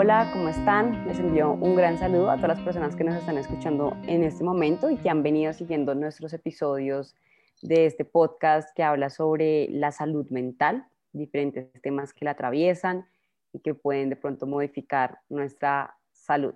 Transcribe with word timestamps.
Hola, 0.00 0.30
¿cómo 0.32 0.48
están? 0.48 1.08
Les 1.08 1.18
envío 1.18 1.54
un 1.54 1.74
gran 1.74 1.98
saludo 1.98 2.30
a 2.30 2.36
todas 2.36 2.56
las 2.56 2.60
personas 2.60 2.94
que 2.94 3.02
nos 3.02 3.16
están 3.16 3.36
escuchando 3.36 3.96
en 4.06 4.22
este 4.22 4.44
momento 4.44 4.90
y 4.90 4.96
que 4.96 5.10
han 5.10 5.24
venido 5.24 5.52
siguiendo 5.52 5.92
nuestros 5.96 6.32
episodios 6.32 7.16
de 7.62 7.86
este 7.86 8.04
podcast 8.04 8.68
que 8.76 8.84
habla 8.84 9.10
sobre 9.10 9.66
la 9.72 9.90
salud 9.90 10.30
mental, 10.30 10.86
diferentes 11.12 11.68
temas 11.82 12.14
que 12.14 12.24
la 12.24 12.30
atraviesan 12.30 13.08
y 13.52 13.58
que 13.58 13.74
pueden 13.74 14.08
de 14.08 14.14
pronto 14.14 14.46
modificar 14.46 15.18
nuestra 15.28 15.98
salud. 16.12 16.54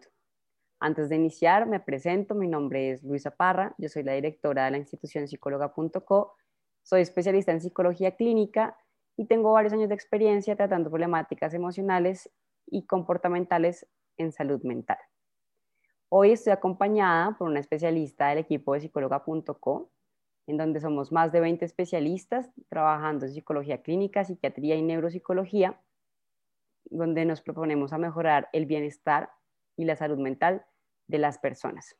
Antes 0.79 1.09
de 1.09 1.17
iniciar, 1.17 1.67
me 1.67 1.81
presento, 1.81 2.37
mi 2.37 2.47
nombre 2.47 2.93
es 2.93 3.03
Luisa 3.03 3.33
Parra, 3.33 3.75
yo 3.77 3.89
soy 3.89 4.05
la 4.05 4.13
directora 4.13 4.67
de 4.67 4.71
la 4.71 4.79
institución 4.79 5.27
psicóloga.co, 5.27 6.37
soy 6.85 7.01
especialista 7.01 7.51
en 7.51 7.61
psicología 7.61 8.15
clínica 8.15 8.77
y 9.17 9.27
tengo 9.27 9.51
varios 9.51 9.73
años 9.73 9.89
de 9.89 9.97
experiencia 9.97 10.55
tratando 10.55 10.91
problemáticas 10.91 11.55
emocionales 11.55 12.31
y 12.67 12.87
comportamentales 12.87 13.87
en 14.17 14.33
salud 14.33 14.63
mental. 14.63 14.99
Hoy 16.09 16.33
estoy 16.33 16.53
acompañada 16.53 17.37
por 17.39 17.49
una 17.49 17.61
especialista 17.61 18.29
del 18.29 18.39
equipo 18.39 18.75
de 18.75 18.81
psicóloga.co, 18.81 19.91
en 20.47 20.57
donde 20.59 20.81
somos 20.81 21.11
más 21.13 21.33
de 21.33 21.41
20 21.41 21.65
especialistas 21.65 22.51
trabajando 22.69 23.27
en 23.27 23.33
psicología 23.33 23.83
clínica, 23.83 24.25
psiquiatría 24.25 24.77
y 24.77 24.83
neuropsicología, 24.83 25.81
donde 26.85 27.25
nos 27.25 27.41
proponemos 27.41 27.93
a 27.93 27.99
mejorar 27.99 28.49
el 28.53 28.67
bienestar 28.67 29.31
y 29.77 29.85
la 29.85 29.97
salud 29.97 30.19
mental 30.19 30.67
de 31.07 31.19
las 31.19 31.39
personas. 31.39 31.97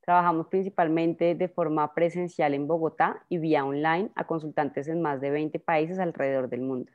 Trabajamos 0.00 0.46
principalmente 0.48 1.34
de 1.34 1.48
forma 1.48 1.94
presencial 1.94 2.54
en 2.54 2.66
Bogotá 2.66 3.24
y 3.28 3.38
vía 3.38 3.64
online 3.64 4.10
a 4.14 4.26
consultantes 4.26 4.88
en 4.88 5.02
más 5.02 5.20
de 5.20 5.30
20 5.30 5.58
países 5.60 5.98
alrededor 5.98 6.48
del 6.48 6.62
mundo. 6.62 6.90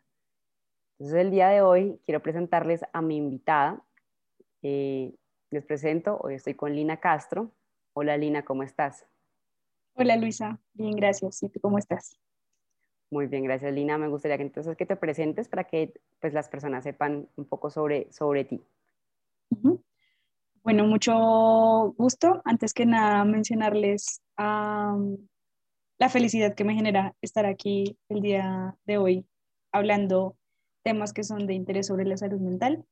Entonces 0.99 1.21
el 1.21 1.31
día 1.31 1.49
de 1.49 1.61
hoy 1.61 1.99
quiero 2.05 2.21
presentarles 2.21 2.81
a 2.93 3.01
mi 3.01 3.17
invitada. 3.17 3.83
Eh, 4.61 5.13
les 5.49 5.65
presento, 5.65 6.17
hoy 6.21 6.35
estoy 6.35 6.53
con 6.53 6.73
Lina 6.73 6.97
Castro. 6.97 7.51
Hola 7.93 8.17
Lina, 8.17 8.43
¿cómo 8.43 8.63
estás? 8.63 9.05
Hola 9.95 10.15
Luisa, 10.15 10.59
bien, 10.73 10.95
gracias. 10.95 11.43
¿Y 11.43 11.49
tú 11.49 11.59
cómo 11.59 11.77
estás? 11.77 12.19
Muy 13.11 13.27
bien, 13.27 13.43
gracias 13.43 13.73
Lina. 13.73 13.97
Me 13.97 14.07
gustaría 14.07 14.37
que 14.37 14.43
entonces 14.43 14.77
que 14.77 14.85
te 14.85 14.95
presentes 14.95 15.47
para 15.47 15.65
que 15.65 15.93
pues, 16.19 16.33
las 16.33 16.47
personas 16.49 16.83
sepan 16.83 17.27
un 17.35 17.45
poco 17.45 17.69
sobre, 17.69 18.11
sobre 18.11 18.45
ti. 18.45 18.61
Bueno, 20.63 20.85
mucho 20.85 21.93
gusto. 21.97 22.41
Antes 22.45 22.73
que 22.73 22.85
nada, 22.85 23.25
mencionarles 23.25 24.21
la 24.37 26.09
felicidad 26.09 26.55
que 26.55 26.63
me 26.63 26.73
genera 26.73 27.15
estar 27.21 27.45
aquí 27.45 27.97
el 28.09 28.21
día 28.21 28.75
de 28.85 28.97
hoy 28.97 29.25
hablando 29.71 30.35
temas 30.83 31.13
que 31.13 31.23
son 31.23 31.47
de 31.47 31.53
interés 31.53 31.87
sobre 31.87 32.05
la 32.05 32.17
salud 32.17 32.39
mental. 32.39 32.85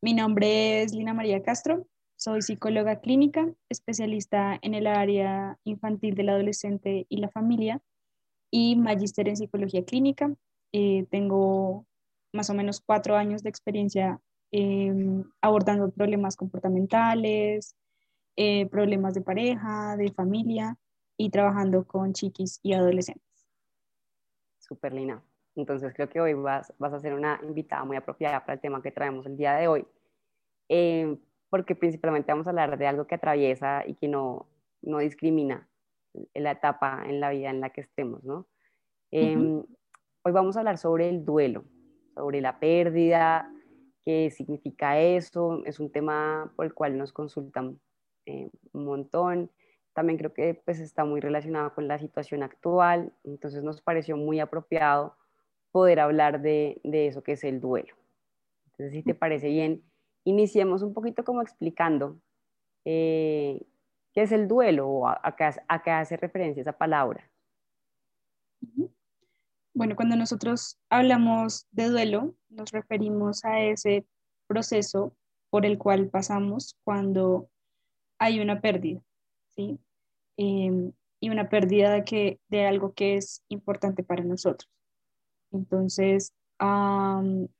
Mi 0.00 0.14
nombre 0.14 0.82
es 0.82 0.92
Lina 0.92 1.14
María 1.14 1.42
Castro, 1.42 1.86
soy 2.16 2.42
psicóloga 2.42 3.00
clínica, 3.00 3.52
especialista 3.68 4.58
en 4.62 4.74
el 4.74 4.86
área 4.86 5.58
infantil 5.64 6.14
del 6.14 6.28
adolescente 6.28 7.06
y 7.08 7.16
la 7.18 7.30
familia 7.30 7.80
y 8.50 8.76
magíster 8.76 9.28
en 9.28 9.36
psicología 9.36 9.84
clínica. 9.84 10.32
Eh, 10.72 11.06
tengo 11.10 11.86
más 12.32 12.50
o 12.50 12.54
menos 12.54 12.80
cuatro 12.80 13.16
años 13.16 13.42
de 13.42 13.50
experiencia 13.50 14.20
Em, 14.50 15.24
abordando 15.42 15.90
problemas 15.90 16.34
comportamentales, 16.36 17.76
eh, 18.36 18.66
problemas 18.66 19.12
de 19.14 19.20
pareja, 19.20 19.96
de 19.96 20.10
familia 20.12 20.78
y 21.18 21.28
trabajando 21.30 21.84
con 21.86 22.14
chiquis 22.14 22.58
y 22.62 22.72
adolescentes. 22.72 23.46
Super 24.58 24.94
Lina. 24.94 25.22
Entonces 25.58 25.92
creo 25.92 26.08
que 26.08 26.20
hoy 26.20 26.34
vas, 26.34 26.72
vas 26.78 26.92
a 26.92 27.00
ser 27.00 27.14
una 27.14 27.40
invitada 27.42 27.84
muy 27.84 27.96
apropiada 27.96 28.40
para 28.40 28.54
el 28.54 28.60
tema 28.60 28.80
que 28.80 28.92
traemos 28.92 29.26
el 29.26 29.36
día 29.36 29.56
de 29.56 29.66
hoy, 29.66 29.86
em, 30.68 31.18
porque 31.50 31.74
principalmente 31.74 32.30
vamos 32.30 32.46
a 32.46 32.50
hablar 32.50 32.78
de 32.78 32.86
algo 32.86 33.06
que 33.06 33.16
atraviesa 33.16 33.84
y 33.84 33.94
que 33.94 34.06
no, 34.06 34.46
no 34.82 34.98
discrimina 34.98 35.68
la 36.34 36.52
etapa 36.52 37.02
en 37.06 37.18
la 37.18 37.30
vida 37.30 37.50
en 37.50 37.60
la 37.60 37.70
que 37.70 37.80
estemos, 37.80 38.22
¿no? 38.22 38.46
Em, 39.10 39.64
hoy 40.22 40.32
vamos 40.32 40.56
a 40.56 40.60
hablar 40.60 40.78
sobre 40.78 41.08
el 41.08 41.24
duelo, 41.24 41.64
sobre 42.14 42.40
la 42.40 42.60
pérdida, 42.60 43.50
qué 44.04 44.30
significa 44.30 45.00
eso, 45.00 45.62
es 45.64 45.80
un 45.80 45.90
tema 45.90 46.52
por 46.54 46.66
el 46.66 46.74
cual 46.74 46.96
nos 46.96 47.12
consultan 47.12 47.80
eh, 48.26 48.48
un 48.72 48.84
montón. 48.84 49.50
También 49.92 50.18
creo 50.18 50.32
que 50.32 50.54
pues, 50.64 50.78
está 50.78 51.04
muy 51.04 51.20
relacionado 51.20 51.74
con 51.74 51.88
la 51.88 51.98
situación 51.98 52.44
actual, 52.44 53.12
entonces 53.24 53.64
nos 53.64 53.80
pareció 53.80 54.16
muy 54.16 54.38
apropiado 54.38 55.17
poder 55.72 56.00
hablar 56.00 56.40
de, 56.40 56.80
de 56.84 57.06
eso 57.06 57.22
que 57.22 57.32
es 57.32 57.44
el 57.44 57.60
duelo. 57.60 57.94
Entonces, 58.66 58.92
si 58.92 59.02
te 59.02 59.14
parece 59.14 59.48
bien, 59.48 59.82
iniciemos 60.24 60.82
un 60.82 60.94
poquito 60.94 61.24
como 61.24 61.42
explicando 61.42 62.20
eh, 62.84 63.66
qué 64.12 64.22
es 64.22 64.32
el 64.32 64.48
duelo 64.48 64.88
o 64.88 65.08
a, 65.08 65.34
qué, 65.36 65.50
a 65.68 65.82
qué 65.82 65.90
hace 65.90 66.16
referencia 66.16 66.60
esa 66.60 66.72
palabra. 66.72 67.30
Bueno, 69.74 69.94
cuando 69.94 70.16
nosotros 70.16 70.78
hablamos 70.90 71.66
de 71.70 71.88
duelo, 71.88 72.34
nos 72.48 72.72
referimos 72.72 73.44
a 73.44 73.60
ese 73.60 74.06
proceso 74.46 75.14
por 75.50 75.64
el 75.64 75.78
cual 75.78 76.08
pasamos 76.08 76.76
cuando 76.82 77.48
hay 78.18 78.40
una 78.40 78.60
pérdida, 78.60 79.00
¿sí? 79.50 79.78
Em, 80.36 80.92
y 81.20 81.30
una 81.30 81.48
pérdida 81.48 81.92
de, 81.92 82.04
que, 82.04 82.40
de 82.48 82.66
algo 82.66 82.92
que 82.92 83.16
es 83.16 83.44
importante 83.48 84.02
para 84.02 84.24
nosotros. 84.24 84.70
Entonces, 85.52 86.34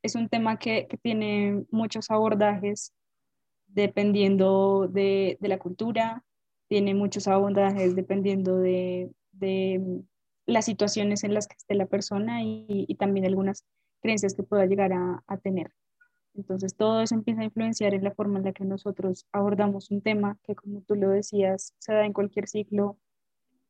es 0.02 0.14
un 0.14 0.28
tema 0.28 0.58
que, 0.58 0.88
tiene 1.02 1.64
muchos 1.70 2.10
abordajes 2.10 2.92
dependiendo 3.66 4.88
de, 4.88 5.38
la 5.40 5.58
cultura, 5.58 6.24
tiene 6.68 6.94
muchos 6.94 7.28
abordajes 7.28 7.94
dependiendo 7.94 8.58
de, 8.58 9.10
las 10.46 10.64
situaciones 10.64 11.24
en 11.24 11.34
las 11.34 11.46
que 11.46 11.56
esté 11.56 11.74
la 11.74 11.86
persona 11.86 12.42
y, 12.42 12.94
también 12.98 13.26
algunas 13.26 13.64
creencias 14.00 14.34
que 14.34 14.42
pueda 14.42 14.66
llegar 14.66 14.92
a, 14.92 15.36
tener. 15.38 15.72
Entonces, 16.34 16.76
todo 16.76 17.00
eso 17.00 17.14
empieza 17.14 17.40
a 17.40 17.44
influenciar 17.44 17.94
en 17.94 18.04
la 18.04 18.12
forma 18.12 18.38
en 18.38 18.44
la 18.44 18.52
que 18.52 18.64
nosotros 18.64 19.26
abordamos 19.32 19.90
un 19.90 20.02
tema 20.02 20.38
que, 20.44 20.54
como 20.54 20.82
tú 20.82 20.94
lo 20.94 21.10
decías, 21.10 21.74
se 21.78 21.92
da 21.92 22.06
en 22.06 22.12
cualquier 22.12 22.46
ciclo 22.46 22.96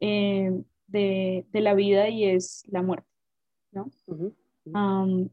eh, 0.01 0.63
de, 0.87 1.47
la 1.53 1.75
vida 1.75 2.09
y 2.09 2.25
es 2.25 2.65
la 2.69 2.83
muerte, 2.83 3.08
¿no? 3.73 3.91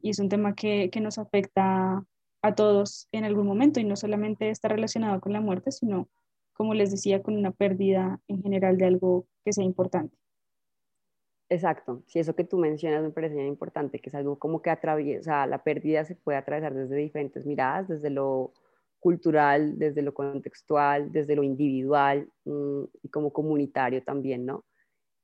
y 0.02 0.10
es 0.10 0.20
un 0.20 0.30
tema 0.30 0.56
que, 0.56 0.90
que, 0.90 1.02
nos 1.02 1.18
afecta 1.18 2.06
a 2.42 2.56
todos 2.56 3.08
en 3.12 3.26
algún 3.26 3.46
momento 3.46 3.80
y 3.80 3.84
no 3.84 3.96
solamente 3.96 4.50
está 4.50 4.70
relacionado 4.70 5.20
con 5.20 5.34
la 5.34 5.42
muerte, 5.42 5.72
sino, 5.72 6.08
como 6.54 6.74
les 6.74 6.92
decía, 6.92 7.22
con 7.22 7.36
una 7.36 7.52
pérdida 7.52 8.22
en 8.28 8.42
general 8.42 8.78
de 8.78 8.86
algo 8.86 9.28
que 9.44 9.52
sea 9.52 9.64
importante. 9.64 10.16
Exacto, 11.50 12.02
si 12.08 12.20
eso 12.20 12.36
que 12.36 12.44
tú 12.44 12.58
mencionas 12.58 13.04
me 13.04 13.12
parece 13.12 13.46
importante, 13.46 14.00
que 14.00 14.10
es 14.10 14.16
algo 14.16 14.40
como 14.40 14.62
que 14.62 14.72
atraviesa, 14.72 15.46
la 15.46 15.64
pérdida 15.64 16.04
se 16.04 16.16
puede 16.16 16.40
atravesar 16.40 16.74
desde 16.74 16.96
diferentes 16.96 17.46
miradas, 17.46 17.88
desde 17.88 18.10
lo 18.10 18.52
cultural, 19.00 19.78
desde 19.78 20.02
lo 20.02 20.16
contextual, 20.16 21.12
desde 21.12 21.36
lo 21.36 21.44
individual 21.44 22.28
mm, 22.46 22.84
y 23.04 23.10
como 23.10 23.32
comunitario 23.32 24.02
también, 24.04 24.48
¿no? 24.48 24.66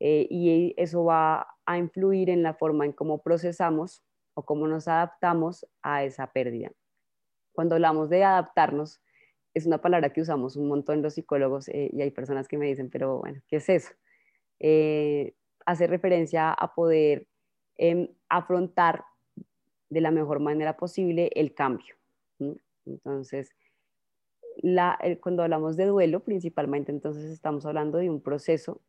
Eh, 0.03 0.25
y 0.31 0.73
eso 0.77 1.03
va 1.03 1.47
a 1.63 1.77
influir 1.77 2.31
en 2.31 2.41
la 2.41 2.55
forma 2.55 2.85
en 2.85 2.91
cómo 2.91 3.21
procesamos 3.21 4.03
o 4.33 4.43
cómo 4.43 4.67
nos 4.67 4.87
adaptamos 4.87 5.67
a 5.83 6.03
esa 6.03 6.31
pérdida. 6.31 6.71
Cuando 7.51 7.75
hablamos 7.75 8.09
de 8.09 8.23
adaptarnos, 8.23 8.99
es 9.53 9.67
una 9.67 9.79
palabra 9.79 10.11
que 10.11 10.21
usamos 10.21 10.55
un 10.55 10.67
montón 10.67 11.03
los 11.03 11.13
psicólogos 11.13 11.69
eh, 11.69 11.91
y 11.93 12.01
hay 12.01 12.09
personas 12.09 12.47
que 12.47 12.57
me 12.57 12.65
dicen, 12.65 12.89
pero 12.89 13.19
bueno, 13.19 13.41
¿qué 13.47 13.57
es 13.57 13.69
eso? 13.69 13.93
Eh, 14.59 15.35
hace 15.67 15.85
referencia 15.85 16.51
a 16.51 16.73
poder 16.73 17.27
em, 17.75 18.07
afrontar 18.27 19.03
de 19.89 20.01
la 20.01 20.09
mejor 20.09 20.39
manera 20.39 20.77
posible 20.77 21.29
el 21.35 21.53
cambio. 21.53 21.95
Entonces, 22.87 23.51
cuando 25.21 25.43
hablamos 25.43 25.77
de 25.77 25.85
duelo, 25.85 26.21
principalmente 26.21 26.91
entonces 26.91 27.25
estamos 27.25 27.67
hablando 27.67 27.99
de 27.99 28.09
un 28.09 28.19
proceso 28.19 28.81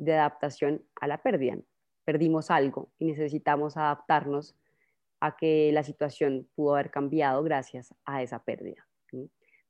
de 0.00 0.14
adaptación 0.14 0.82
a 1.00 1.06
la 1.06 1.22
pérdida. 1.22 1.58
Perdimos 2.04 2.50
algo 2.50 2.90
y 2.98 3.06
necesitamos 3.06 3.76
adaptarnos 3.76 4.56
a 5.20 5.36
que 5.36 5.70
la 5.72 5.82
situación 5.82 6.48
pudo 6.54 6.74
haber 6.74 6.90
cambiado 6.90 7.42
gracias 7.42 7.94
a 8.04 8.22
esa 8.22 8.42
pérdida. 8.42 8.86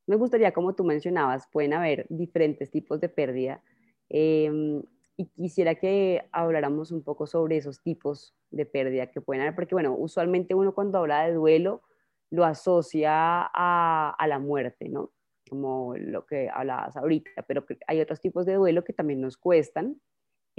Me 0.06 0.17
gustaría, 0.17 0.53
como 0.53 0.75
tú 0.75 0.85
mencionabas, 0.85 1.49
pueden 1.53 1.73
haber 1.73 2.06
diferentes 2.09 2.71
tipos 2.71 3.00
de 3.00 3.09
pérdida. 3.09 3.62
Em, 4.09 4.82
y 5.17 5.27
quisiera 5.27 5.75
que 5.75 6.29
habláramos 6.32 6.93
un 6.93 7.03
poco 7.03 7.27
sobre 7.27 7.56
esos 7.56 7.82
tipos 7.82 8.35
de 8.50 8.67
pérdida 8.67 9.09
que 9.09 9.21
pueden 9.21 9.43
haber, 9.43 9.55
porque 9.55 9.75
bueno, 9.75 9.94
usualmente 9.97 10.55
uno 10.55 10.75
cuando 10.75 10.99
habla 10.99 11.27
de 11.27 11.35
duelo 11.35 11.82
lo 12.31 12.44
asocia 12.44 13.12
a, 13.12 14.15
a 14.17 14.27
la 14.29 14.38
muerte, 14.38 14.88
¿no? 14.88 15.12
Como 15.49 15.94
lo 15.97 16.25
que 16.27 16.49
hablabas 16.49 16.97
ahorita, 16.97 17.43
pero 17.47 17.65
hay 17.87 18.00
otros 18.00 18.21
tipos 18.21 18.47
de 18.47 18.55
duelo 18.55 18.85
que 18.85 18.93
también 18.93 19.21
nos 19.21 19.37
cuestan 19.37 20.00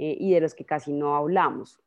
eh, 0.02 0.16
y 0.18 0.32
de 0.32 0.40
los 0.40 0.56
que 0.56 0.64
casi 0.64 0.92
no 0.92 1.14
hablamos. 1.14 1.80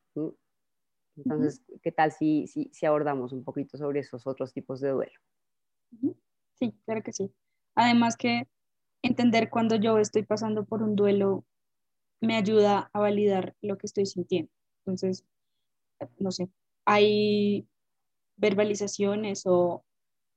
Entonces, 1.17 1.61
¿qué 1.83 1.91
tal 1.91 2.13
si, 2.13 2.47
si, 2.47 2.69
si, 2.71 2.85
abordamos 2.85 3.33
un 3.33 3.43
poquito 3.43 3.77
sobre 3.77 3.99
esos 3.99 4.25
otros 4.25 4.53
tipos 4.53 4.79
de 4.79 4.91
duelo? 4.91 5.19
Sí, 6.53 6.73
claro 6.85 7.03
que 7.03 7.11
sí. 7.11 7.29
Además 7.75 8.15
que 8.15 8.47
entender 9.01 9.49
cuando 9.49 9.75
yo 9.75 9.97
estoy 9.97 10.23
pasando 10.23 10.63
por 10.63 10.81
un 10.81 10.95
duelo 10.95 11.43
me 12.21 12.37
ayuda 12.37 12.89
a 12.93 12.99
validar 12.99 13.53
lo 13.61 13.77
que 13.77 13.87
estoy 13.87 14.05
sintiendo. 14.05 14.49
Entonces, 14.85 15.25
no 16.17 16.31
sé, 16.31 16.47
hay 16.85 17.67
verbalizaciones 18.37 19.43
o 19.45 19.83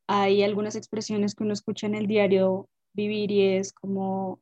hay 0.09 0.43
algunas 0.43 0.75
expresiones 0.75 1.37
que 1.37 1.45
uno 1.45 1.53
escucha 1.53 1.87
en 1.87 1.95
el 1.95 2.09
diario 2.09 2.69
vivir 2.93 3.31
y 3.31 3.43
es 3.57 3.73
como, 3.73 4.41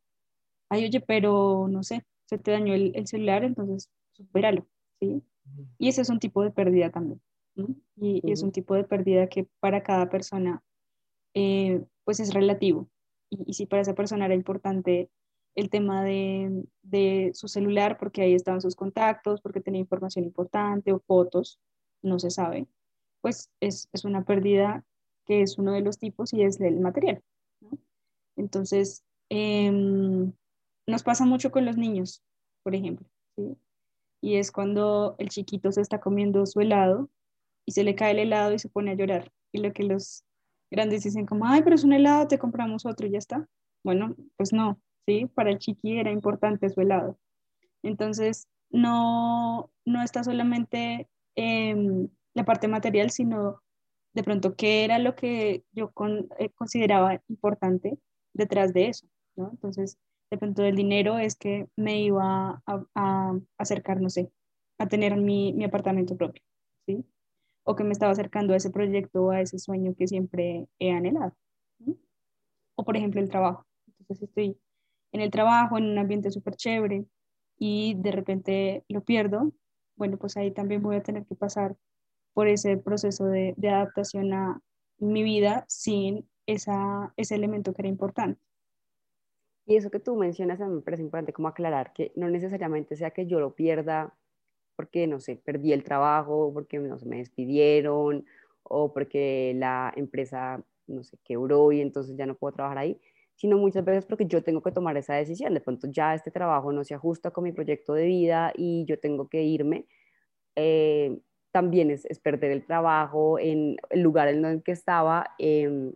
ay, 0.69 0.85
oye, 0.85 1.01
pero 1.01 1.67
no 1.69 1.83
sé, 1.83 2.03
se 2.27 2.37
te 2.37 2.51
dañó 2.51 2.73
el, 2.73 3.07
celular, 3.07 3.43
entonces 3.43 3.89
supéralo, 4.11 4.67
¿sí? 4.99 5.23
Y 5.77 5.89
ese 5.89 6.01
es 6.01 6.09
un 6.09 6.19
tipo 6.19 6.43
de 6.43 6.51
pérdida 6.51 6.91
también, 6.91 7.21
¿no? 7.55 7.67
y, 7.95 8.21
es 8.31 8.43
un 8.43 8.51
tipo 8.51 8.75
de 8.75 8.83
pérdida 8.83 9.27
que 9.27 9.47
para 9.59 9.81
cada 9.81 10.09
persona, 10.09 10.61
eh, 11.33 11.83
pues 12.03 12.19
es 12.19 12.33
relativo. 12.33 12.89
Y, 13.29 13.49
y, 13.49 13.53
si 13.53 13.65
para 13.65 13.81
esa 13.81 13.95
persona 13.95 14.25
era 14.25 14.35
importante 14.35 15.09
el 15.55 15.69
tema 15.69 16.03
de, 16.03 16.65
de, 16.83 17.31
su 17.33 17.47
celular, 17.47 17.97
porque 17.97 18.21
ahí 18.21 18.33
estaban 18.33 18.61
sus 18.61 18.75
contactos, 18.75 19.41
porque 19.41 19.61
tenía 19.61 19.81
información 19.81 20.25
importante 20.25 20.91
o 20.93 20.99
fotos, 20.99 21.59
no 22.01 22.19
se 22.19 22.29
sabe, 22.29 22.67
pues 23.21 23.49
es, 23.59 23.89
es 23.91 24.05
una 24.05 24.23
pérdida 24.23 24.85
que 25.25 25.41
es 25.41 25.57
uno 25.57 25.73
de 25.73 25.81
los 25.81 25.97
tipos 25.97 26.33
y 26.33 26.43
es 26.43 26.59
el 26.61 26.79
material. 26.79 27.23
Entonces, 28.35 29.03
em, 29.29 30.31
nos 30.87 31.03
pasa 31.03 31.25
mucho 31.25 31.51
con 31.51 31.65
los 31.65 31.77
niños, 31.77 32.23
por 32.63 32.73
ejemplo, 32.75 33.07
y 34.21 34.35
es 34.35 34.51
cuando 34.51 35.15
el 35.19 35.29
chiquito 35.29 35.71
se 35.71 35.81
está 35.81 35.99
comiendo 35.99 36.45
su 36.45 36.59
helado 36.59 37.09
y 37.65 37.73
se 37.73 37.83
le 37.83 37.95
cae 37.95 38.11
el 38.11 38.19
helado 38.19 38.53
y 38.53 38.59
se 38.59 38.69
pone 38.69 38.91
a 38.91 38.95
llorar. 38.95 39.31
Y 39.51 39.59
lo 39.59 39.71
que 39.73 39.83
los 39.83 40.23
grandes 40.71 41.03
dicen 41.03 41.25
como, 41.25 41.45
ay, 41.45 41.61
pero 41.63 41.75
es 41.75 41.83
un 41.83 41.93
helado, 41.93 42.27
te 42.27 42.39
compramos 42.39 42.85
otro 42.85 43.07
y 43.07 43.11
ya 43.11 43.19
está. 43.19 43.47
Bueno, 43.83 44.15
pues 44.37 44.53
no, 44.53 44.79
¿sí? 45.05 45.27
Para 45.27 45.51
el 45.51 45.59
chiqui 45.59 45.99
era 45.99 46.11
importante 46.11 46.69
su 46.69 46.81
helado. 46.81 47.17
Entonces, 47.83 48.47
no, 48.69 49.71
no 49.85 50.03
está 50.03 50.23
solamente 50.23 51.07
em, 51.35 52.09
la 52.33 52.45
parte 52.45 52.67
material, 52.67 53.11
sino 53.11 53.61
de 54.13 54.23
pronto 54.23 54.55
qué 54.55 54.83
era 54.83 54.99
lo 54.99 55.15
que 55.15 55.63
yo 55.71 55.91
eh, 56.39 56.49
consideraba 56.55 57.21
importante 57.27 57.99
detrás 58.33 58.73
de 58.73 58.87
eso, 58.87 59.07
¿no? 59.35 59.49
Entonces, 59.51 59.97
de 60.29 60.37
pronto 60.37 60.63
el 60.63 60.75
dinero 60.75 61.17
es 61.17 61.35
que 61.35 61.67
me 61.75 62.01
iba 62.01 62.61
a, 62.65 62.85
a 62.95 63.39
acercar, 63.57 64.01
no 64.01 64.09
sé, 64.09 64.31
a 64.77 64.87
tener 64.87 65.15
mi, 65.15 65.53
mi, 65.53 65.63
apartamento 65.63 66.15
propio, 66.17 66.43
¿sí? 66.85 67.05
O 67.63 67.75
que 67.75 67.83
me 67.83 67.91
estaba 67.91 68.11
acercando 68.11 68.53
a 68.53 68.57
ese 68.57 68.69
proyecto 68.69 69.25
o 69.25 69.31
a 69.31 69.41
ese 69.41 69.59
sueño 69.59 69.95
que 69.95 70.07
siempre 70.07 70.67
he 70.79 70.91
anhelado. 70.91 71.33
O 72.75 72.83
por 72.85 72.95
ejemplo 72.95 73.21
el 73.21 73.29
trabajo. 73.29 73.65
Entonces 73.99 74.29
estoy 74.29 74.57
en 75.11 75.21
el 75.21 75.31
trabajo, 75.31 75.77
en 75.77 75.85
un 75.85 75.97
ambiente 75.97 76.31
súper 76.31 76.55
chévere 76.55 77.05
y 77.57 77.95
de 77.95 78.11
repente 78.11 78.85
lo 78.87 79.01
pierdo, 79.01 79.51
bueno, 79.95 80.17
pues 80.17 80.37
ahí 80.37 80.51
también 80.51 80.81
voy 80.83 80.97
a 80.97 81.03
tener 81.03 81.25
que 81.25 81.35
pasar 81.35 81.75
por 82.33 82.47
ese 82.47 82.77
proceso 82.77 83.25
de, 83.25 83.55
de 83.57 83.69
adaptación 83.69 84.31
a 84.33 84.61
mi 84.99 85.23
vida 85.23 85.65
sin 85.67 86.29
esa, 86.45 87.13
ese 87.17 87.35
elemento 87.35 87.73
que 87.73 87.81
era 87.81 87.89
importante. 87.89 88.39
Y 89.67 89.75
eso 89.75 89.91
que 89.91 89.99
tú 89.99 90.15
mencionas 90.15 90.59
me 90.61 90.81
parece 90.81 91.03
importante 91.03 91.33
como 91.33 91.49
aclarar 91.49 91.91
que 91.93 92.13
no 92.15 92.29
necesariamente 92.29 92.95
sea 92.95 93.11
que 93.11 93.27
yo 93.27 93.39
lo 93.41 93.53
pierda 93.53 94.15
porque, 94.77 95.07
no 95.07 95.19
sé, 95.19 95.35
perdí 95.35 95.73
el 95.73 95.83
trabajo, 95.83 96.51
porque 96.53 96.79
no 96.79 96.97
me 97.05 97.17
despidieron 97.17 98.25
o 98.63 98.93
porque 98.93 99.53
la 99.57 99.91
empresa, 99.95 100.63
no 100.87 101.03
sé, 101.03 101.17
quebró 101.25 101.71
y 101.73 101.81
entonces 101.81 102.15
ya 102.15 102.25
no 102.25 102.35
puedo 102.35 102.53
trabajar 102.53 102.77
ahí, 102.77 103.01
sino 103.35 103.57
muchas 103.57 103.83
veces 103.83 104.05
porque 104.05 104.25
yo 104.25 104.41
tengo 104.43 104.61
que 104.61 104.71
tomar 104.71 104.95
esa 104.95 105.15
decisión. 105.15 105.53
De 105.53 105.59
pronto 105.61 105.87
ya 105.91 106.15
este 106.15 106.31
trabajo 106.31 106.71
no 106.71 106.85
se 106.85 106.93
ajusta 106.95 107.31
con 107.31 107.43
mi 107.43 107.51
proyecto 107.51 107.93
de 107.93 108.05
vida 108.05 108.53
y 108.55 108.85
yo 108.85 108.99
tengo 108.99 109.27
que 109.27 109.43
irme. 109.43 109.85
Eh, 110.55 111.19
también 111.51 111.91
es, 111.91 112.07
perder 112.19 112.51
el 112.51 112.65
trabajo 112.65 113.39
en 113.39 113.77
el 113.89 114.01
lugar 114.01 114.29
en 114.29 114.45
el 114.45 114.63
que 114.63 114.71
estaba 114.73 115.25
em, 115.39 115.93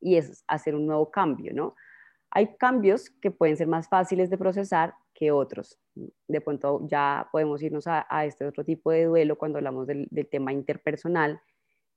y 0.00 0.16
es 0.16 0.44
hacer 0.48 0.74
un 0.74 0.86
nuevo 0.86 1.10
cambio, 1.10 1.52
¿no? 1.54 1.74
Hay 2.36 2.54
cambios 2.58 3.08
que 3.08 3.30
pueden 3.30 3.56
ser 3.56 3.66
más 3.66 3.88
fáciles 3.88 4.28
de 4.28 4.36
procesar 4.36 4.92
que 5.14 5.32
otros. 5.32 5.78
De 6.28 6.42
pronto 6.42 6.86
ya 6.86 7.30
podemos 7.32 7.62
irnos 7.62 7.86
a, 7.86 8.04
este 8.26 8.44
otro 8.44 8.62
tipo 8.62 8.90
de 8.90 9.06
duelo 9.06 9.38
cuando 9.38 9.56
hablamos 9.56 9.86
del, 9.86 10.06
tema 10.30 10.52
interpersonal, 10.52 11.40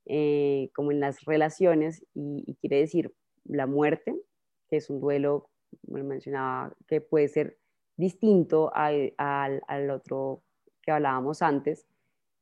eh, 0.06 0.70
como 0.74 0.92
en 0.92 1.00
las 1.00 1.26
relaciones, 1.26 2.06
y, 2.14 2.56
quiere 2.58 2.78
decir 2.78 3.12
la 3.44 3.66
muerte, 3.66 4.18
que 4.70 4.78
es 4.78 4.88
un 4.88 5.02
duelo, 5.02 5.50
como 5.86 6.04
mencionaba, 6.04 6.74
que 6.88 7.02
puede 7.02 7.28
ser 7.28 7.58
distinto 7.98 8.72
al, 8.74 9.12
al 9.18 9.90
otro 9.90 10.42
que 10.80 10.90
hablábamos 10.90 11.42
antes. 11.42 11.86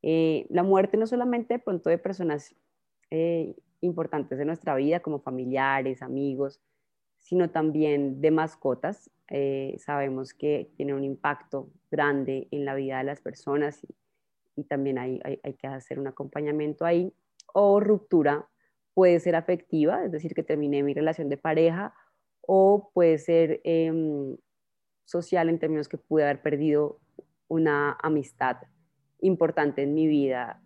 Eh, 0.03 0.47
la 0.51 0.63
muerte 0.63 0.99
no 0.99 1.09
solamente 1.09 1.55
de 1.55 1.59
pronto 1.59 1.91
de 1.91 1.99
personas 1.99 2.55
eh, 3.11 3.57
importantes 3.81 4.39
de 4.39 4.45
nuestra 4.45 4.77
vida, 4.77 5.01
como 5.01 5.19
familiares, 5.19 6.01
amigos, 6.01 6.61
sino 7.29 7.51
también 7.51 8.23
de 8.23 8.31
mascotas. 8.31 9.11
Eh, 9.29 9.77
sabemos 9.79 10.33
que 10.33 10.71
tiene 10.77 10.95
un 10.95 11.05
impacto 11.05 11.69
grande 11.91 12.49
en 12.51 12.65
la 12.65 12.75
vida 12.75 12.97
de 12.97 13.05
las 13.05 13.21
personas 13.21 13.87
y, 14.57 14.65
también 14.65 14.99
hay, 14.99 15.21
hay, 15.23 15.55
que 15.55 15.67
hacer 15.67 16.01
un 16.01 16.07
acompañamiento 16.07 16.87
ahí. 16.87 17.13
O 17.53 17.81
ruptura 17.81 18.49
puede 18.95 19.21
ser 19.21 19.37
afectiva, 19.37 20.07
es 20.07 20.11
decir, 20.11 20.33
que 20.33 20.43
terminé 20.43 20.83
mi 20.83 20.95
relación 20.95 21.29
de 21.29 21.37
pareja, 21.37 21.95
o 22.41 22.91
puede 22.95 23.19
ser 23.19 23.61
em, 23.63 24.39
social 25.05 25.51
en 25.51 25.59
términos 25.59 25.87
que 25.87 25.99
pude 25.99 26.25
haber 26.25 26.41
perdido 26.41 26.99
una 27.47 27.99
amistad 28.03 28.57
importante 29.21 29.83
en 29.83 29.93
mi 29.93 30.07
vida. 30.07 30.63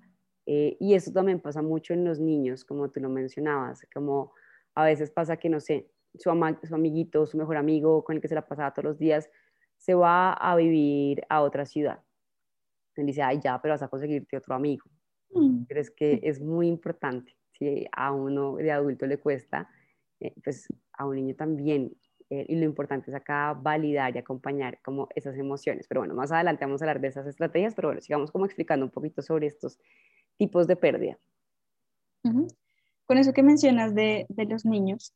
Eh, 0.46 0.76
y 0.78 0.94
eso 0.94 1.12
también 1.12 1.40
pasa 1.40 1.60
mucho 1.60 1.92
en 1.92 2.04
los 2.04 2.20
niños, 2.20 2.64
como 2.64 2.88
tú 2.90 3.00
lo 3.00 3.08
mencionabas, 3.08 3.84
como 3.92 4.32
a 4.76 4.84
veces 4.84 5.10
pasa 5.10 5.36
que, 5.36 5.48
no 5.48 5.58
sé, 5.58 5.91
su, 6.14 6.30
su 6.62 6.74
amiguito, 6.74 7.26
su 7.26 7.36
mejor 7.36 7.56
amigo 7.56 8.04
con 8.04 8.16
el 8.16 8.22
que 8.22 8.28
se 8.28 8.34
la 8.34 8.46
pasaba 8.46 8.72
todos 8.72 8.84
los 8.84 8.98
días, 8.98 9.30
se 9.76 9.94
va 9.94 10.32
a 10.32 10.54
vivir 10.56 11.22
a 11.28 11.42
otra 11.42 11.66
ciudad. 11.66 12.00
Él 12.96 13.06
dice, 13.06 13.22
ay, 13.22 13.40
ya, 13.42 13.60
pero 13.60 13.74
vas 13.74 13.82
a 13.82 13.88
conseguirte 13.88 14.36
otro 14.36 14.54
amigo. 14.54 14.84
Mm. 15.30 15.64
Pero 15.66 15.80
es 15.80 15.90
que 15.90 16.20
es 16.22 16.40
muy 16.40 16.68
importante. 16.68 17.36
Si 17.58 17.86
a 17.92 18.12
uno 18.12 18.56
de 18.56 18.70
adulto 18.70 19.06
le 19.06 19.18
cuesta, 19.18 19.68
eh, 20.20 20.34
pues 20.44 20.68
a 20.92 21.06
un 21.06 21.16
niño 21.16 21.34
también. 21.34 21.96
Eh, 22.30 22.46
y 22.48 22.56
lo 22.56 22.64
importante 22.64 23.10
es 23.10 23.14
acá 23.14 23.54
validar 23.54 24.14
y 24.14 24.18
acompañar 24.18 24.80
como 24.82 25.08
esas 25.14 25.36
emociones. 25.36 25.86
Pero 25.88 26.00
bueno, 26.00 26.14
más 26.14 26.32
adelante 26.32 26.64
vamos 26.64 26.80
a 26.80 26.84
hablar 26.84 27.00
de 27.00 27.08
esas 27.08 27.26
estrategias, 27.26 27.74
pero 27.74 27.88
bueno, 27.88 28.00
sigamos 28.00 28.30
como 28.30 28.46
explicando 28.46 28.86
un 28.86 28.92
poquito 28.92 29.20
sobre 29.20 29.46
estos 29.46 29.78
tipos 30.38 30.66
de 30.66 30.76
pérdida. 30.76 31.18
Con 32.22 33.18
eso 33.18 33.32
que 33.32 33.42
mencionas 33.42 33.94
de, 33.94 34.26
de 34.28 34.44
los 34.44 34.64
niños, 34.64 35.12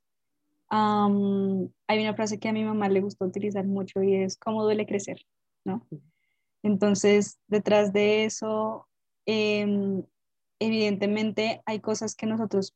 hay 0.68 2.00
una 2.00 2.14
frase 2.14 2.38
que 2.38 2.48
a 2.48 2.52
mi 2.52 2.64
mamá 2.64 2.88
le 2.88 3.00
gustó 3.00 3.24
utilizar 3.24 3.64
mucho 3.64 4.02
y 4.02 4.14
es 4.16 4.36
cómo 4.36 4.64
duele 4.64 4.86
crecer, 4.86 5.20
¿no? 5.64 5.86
Entonces, 6.62 7.38
detrás 7.46 7.92
de 7.92 8.24
eso, 8.24 8.88
em, 9.26 10.02
evidentemente 10.58 11.62
hay 11.66 11.80
cosas 11.80 12.14
que 12.16 12.26
nosotros 12.26 12.74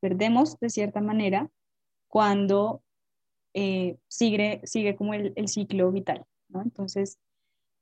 perdemos 0.00 0.58
de 0.60 0.68
cierta 0.70 1.00
manera 1.00 1.50
cuando 2.08 2.82
eh, 3.54 3.96
sigue, 4.08 4.60
sigue 4.64 4.96
como 4.96 5.14
el, 5.14 5.32
el, 5.36 5.48
ciclo 5.48 5.90
vital, 5.92 6.26
¿no? 6.48 6.60
Entonces, 6.60 7.18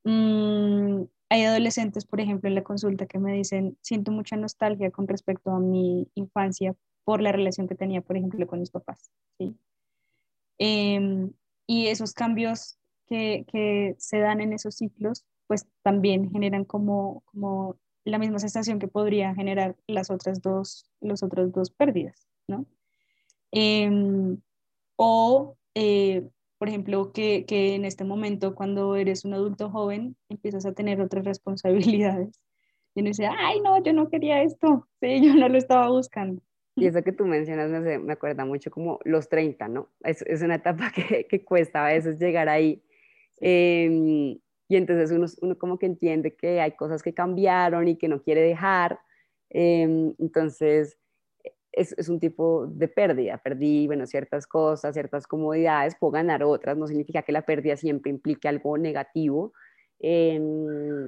mm, 0.04 1.02
hay 1.30 1.44
adolescentes, 1.44 2.04
por 2.04 2.20
ejemplo, 2.20 2.48
en 2.48 2.54
la 2.54 2.62
consulta 2.62 3.06
que 3.06 3.18
me 3.18 3.32
dicen, 3.32 3.78
siento 3.80 4.12
mucha 4.12 4.36
nostalgia 4.36 4.90
con 4.90 5.08
respecto 5.08 5.50
a 5.50 5.58
mi 5.58 6.08
infancia 6.14 6.76
por 7.04 7.20
la 7.20 7.32
relación 7.32 7.68
que 7.68 7.74
tenía, 7.74 8.00
por 8.00 8.16
ejemplo, 8.16 8.46
con 8.46 8.60
mis 8.60 8.70
papás. 8.70 9.10
¿sí? 9.38 9.56
Em, 10.58 11.32
y 11.66 11.88
esos 11.88 12.12
cambios 12.12 12.78
que, 13.06 13.44
que, 13.50 13.94
se 13.98 14.18
dan 14.18 14.40
en 14.40 14.52
esos 14.52 14.76
ciclos, 14.76 15.24
pues 15.46 15.66
también 15.82 16.30
generan 16.30 16.64
como, 16.64 17.22
como 17.26 17.76
la 18.04 18.18
misma 18.18 18.38
sensación 18.38 18.78
que 18.78 18.88
podría 18.88 19.34
generar 19.34 19.76
las 19.86 20.10
otras 20.10 20.40
dos, 20.40 20.84
las 21.00 21.22
otras 21.22 21.52
dos 21.52 21.70
pérdidas, 21.70 22.26
¿no? 22.46 22.66
Em, 23.52 24.38
o, 24.96 25.56
eh, 25.74 26.28
por 26.58 26.68
ejemplo, 26.68 27.12
que, 27.12 27.44
que, 27.44 27.74
en 27.74 27.84
este 27.84 28.04
momento, 28.04 28.54
cuando 28.54 28.96
eres 28.96 29.24
un 29.24 29.34
adulto 29.34 29.70
joven, 29.70 30.16
empiezas 30.28 30.64
a 30.64 30.72
tener 30.72 31.00
otras 31.00 31.24
responsabilidades. 31.24 32.42
Y 32.94 33.00
uno 33.00 33.08
dice, 33.08 33.26
ay, 33.26 33.60
no, 33.60 33.82
yo 33.82 33.92
no 33.92 34.08
quería 34.08 34.42
esto, 34.42 34.86
sí, 35.00 35.24
yo 35.26 35.34
no 35.34 35.48
lo 35.48 35.58
estaba 35.58 35.88
buscando. 35.90 36.42
Y 36.74 36.86
eso 36.86 37.02
que 37.02 37.12
tú 37.12 37.24
mencionas 37.24 37.70
me, 37.70 37.98
me 37.98 38.12
acuerda 38.12 38.44
mucho 38.44 38.70
como 38.70 38.98
los 39.04 39.28
30, 39.28 39.68
¿no? 39.68 39.88
Es, 40.04 40.22
es 40.22 40.42
una 40.42 40.56
etapa 40.56 40.90
que, 40.94 41.26
que, 41.26 41.44
cuesta 41.44 41.86
a 41.86 41.92
veces 41.92 42.18
llegar 42.18 42.48
ahí. 42.48 42.82
Em, 43.40 44.38
y 44.68 44.76
entonces 44.76 45.10
uno, 45.10 45.26
uno, 45.42 45.58
como 45.58 45.78
que 45.78 45.86
entiende 45.86 46.34
que 46.34 46.60
hay 46.60 46.72
cosas 46.72 47.02
que 47.02 47.12
cambiaron 47.12 47.88
y 47.88 47.96
que 47.96 48.08
no 48.08 48.22
quiere 48.22 48.42
dejar. 48.42 49.00
Em, 49.50 50.14
entonces, 50.18 50.98
es, 51.72 51.94
es, 51.98 52.08
un 52.08 52.20
tipo 52.20 52.66
de 52.66 52.88
pérdida. 52.88 53.38
Perdí, 53.38 53.86
bueno, 53.86 54.06
ciertas 54.06 54.46
cosas, 54.46 54.94
ciertas 54.94 55.26
comodidades, 55.26 55.96
puedo 55.98 56.12
ganar 56.12 56.42
otras. 56.42 56.76
No 56.76 56.86
significa 56.86 57.22
que 57.22 57.32
la 57.32 57.42
pérdida 57.42 57.76
siempre 57.76 58.10
implique 58.10 58.48
algo 58.48 58.78
negativo. 58.78 59.52
Em, 59.98 61.01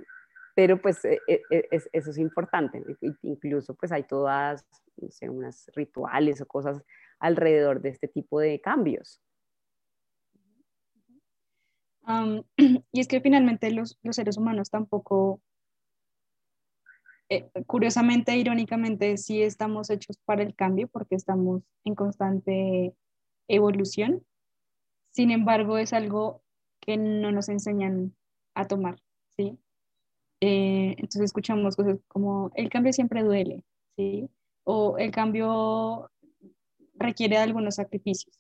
pero 0.55 0.81
pues 0.81 1.05
e, 1.05 1.21
e, 1.27 1.43
e, 1.51 1.69
eso 1.71 2.11
es 2.11 2.19
importante. 2.19 2.83
Incluso 3.23 3.75
pues 3.75 3.93
hay 3.93 4.05
todas, 4.05 4.65
no 4.97 5.11
sé, 5.11 5.29
unas 5.29 5.71
rituales 5.75 6.41
o 6.41 6.47
cosas 6.47 6.83
alrededor 7.19 7.81
de 7.81 7.91
este 7.91 8.09
tipo 8.09 8.41
de 8.41 8.61
cambios. 8.61 9.21
y 12.93 13.01
es 13.01 13.09
que 13.09 13.21
finalmente 13.21 13.71
los, 13.71 13.99
los 14.03 14.17
seres 14.17 14.37
humanos 14.37 14.71
tampoco 14.71 15.41
eh, 17.31 17.49
curiosamente, 17.67 18.37
irónicamente, 18.37 19.17
sí 19.17 19.43
estamos 19.43 19.89
hechos 19.89 20.19
para 20.25 20.43
el 20.43 20.55
cambio 20.55 20.89
porque 20.89 21.15
estamos 21.15 21.63
en 21.85 21.95
constante 21.95 22.95
evolución. 23.49 24.25
Sin 25.11 25.31
embargo, 25.31 25.79
es 25.79 25.93
algo 25.93 26.43
que 26.81 26.97
no 26.97 27.33
nos 27.33 27.49
enseñan 27.49 28.15
a 28.55 28.67
tomar, 28.67 29.01
¿sí? 29.37 29.59
Eh, 30.47 30.95
entonces 30.99 31.23
escuchamos 31.23 31.75
cosas 31.75 31.99
como 32.07 32.53
el 32.55 32.69
cambio 32.69 32.93
siempre 32.93 33.23
duele, 33.23 33.65
¿sí? 33.97 34.29
O 34.65 34.99
el 34.99 35.11
cambio 35.11 36.11
requiere 36.97 37.37
de 37.37 37.43
algunos 37.43 37.77
sacrificios. 37.77 38.39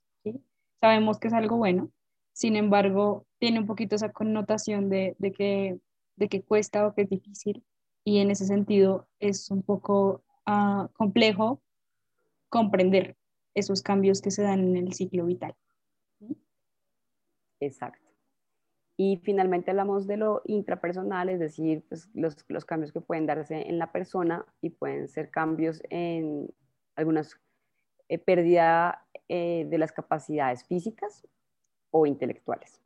Sabemos 0.83 1.19
que 1.19 1.29
es 1.29 1.35
algo 1.35 1.57
bueno, 1.57 1.91
sin 2.35 2.57
embargo, 2.57 3.25
tiene 3.39 3.59
un 3.59 3.67
poquito 3.67 3.97
esa 3.97 4.13
connotación 4.13 4.91
de, 4.91 5.17
de 5.19 5.33
que, 5.33 5.79
de 6.17 6.29
que 6.29 6.43
cuesta 6.43 6.87
o 6.87 6.95
que 6.95 7.03
es 7.03 7.09
difícil 7.09 7.65
y 8.05 8.19
en 8.19 8.31
ese 8.31 8.45
sentido 8.45 9.09
es 9.19 9.51
un 9.51 9.63
poco 9.63 10.23
ah, 10.45 10.91
complejo 10.93 11.63
comprender 12.51 13.17
esos 13.55 13.81
cambios 13.81 14.21
que 14.21 14.31
se 14.31 14.43
dan 14.43 14.61
en 14.61 14.77
el 14.77 14.93
ciclo 14.93 15.25
vital. 15.25 15.55
Exacto. 17.61 18.04
Y 18.97 19.21
finalmente 19.25 19.71
hablamos 19.73 20.07
de 20.07 20.17
lo 20.17 20.43
intrapersonal, 20.45 21.29
es 21.29 21.41
decir, 21.41 21.85
pues, 21.89 22.09
los, 22.15 22.37
los, 22.49 22.65
cambios 22.65 22.93
que 22.93 23.01
pueden 23.01 23.27
darse 23.27 23.69
en 23.69 23.79
la 23.79 23.91
persona 23.91 24.47
y 24.61 24.71
pueden 24.71 25.09
ser 25.09 25.31
cambios 25.31 25.83
en 25.91 26.49
algunas 26.95 27.37
eh, 28.09 28.19
pérdida 28.19 29.07
eh, 29.29 29.67
de 29.69 29.79
las 29.79 29.91
capacidades 29.91 30.65
físicas 30.65 31.27
o 31.91 32.07
intelectuales. 32.07 32.81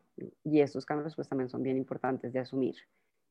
Y 0.44 0.60
estos 0.60 0.86
cambios 0.86 1.16
pues 1.16 1.28
también 1.28 1.48
son 1.48 1.62
bien 1.62 1.76
importantes 1.76 2.32
de 2.32 2.38
asumir 2.38 2.76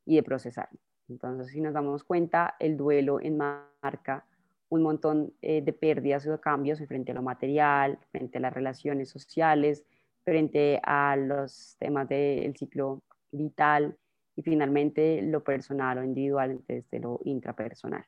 y 0.05 0.15
de 0.17 0.24
procesar. 0.24 0.69
Entonces, 1.07 1.51
si 1.51 1.62
nos 1.62 1.74
damos 1.74 2.03
cuenta, 2.03 2.55
el 2.60 2.75
duelo 2.75 3.19
enmarca 3.22 4.25
un 4.69 4.81
montón 4.81 5.34
eh, 5.41 5.62
de 5.62 5.72
pérdidas 5.72 6.27
o 6.27 6.31
de 6.31 6.39
cambios 6.39 6.79
frente 6.86 7.13
a 7.13 7.15
lo 7.15 7.22
material, 7.22 8.00
frente 8.12 8.38
a 8.38 8.41
las 8.41 8.53
relaciones 8.53 9.10
sociales, 9.10 9.86
frente 10.27 10.77
a 10.84 11.15
los 11.15 11.77
temas 11.79 12.10
del 12.10 12.53
ciclo 12.57 13.01
vital 13.31 13.98
y 14.36 14.41
finalmente 14.41 15.22
lo 15.22 15.41
personal 15.41 16.00
o 16.00 16.03
individual 16.03 16.60
desde 16.67 17.00
lo 17.00 17.22
intrapersonal. 17.24 18.05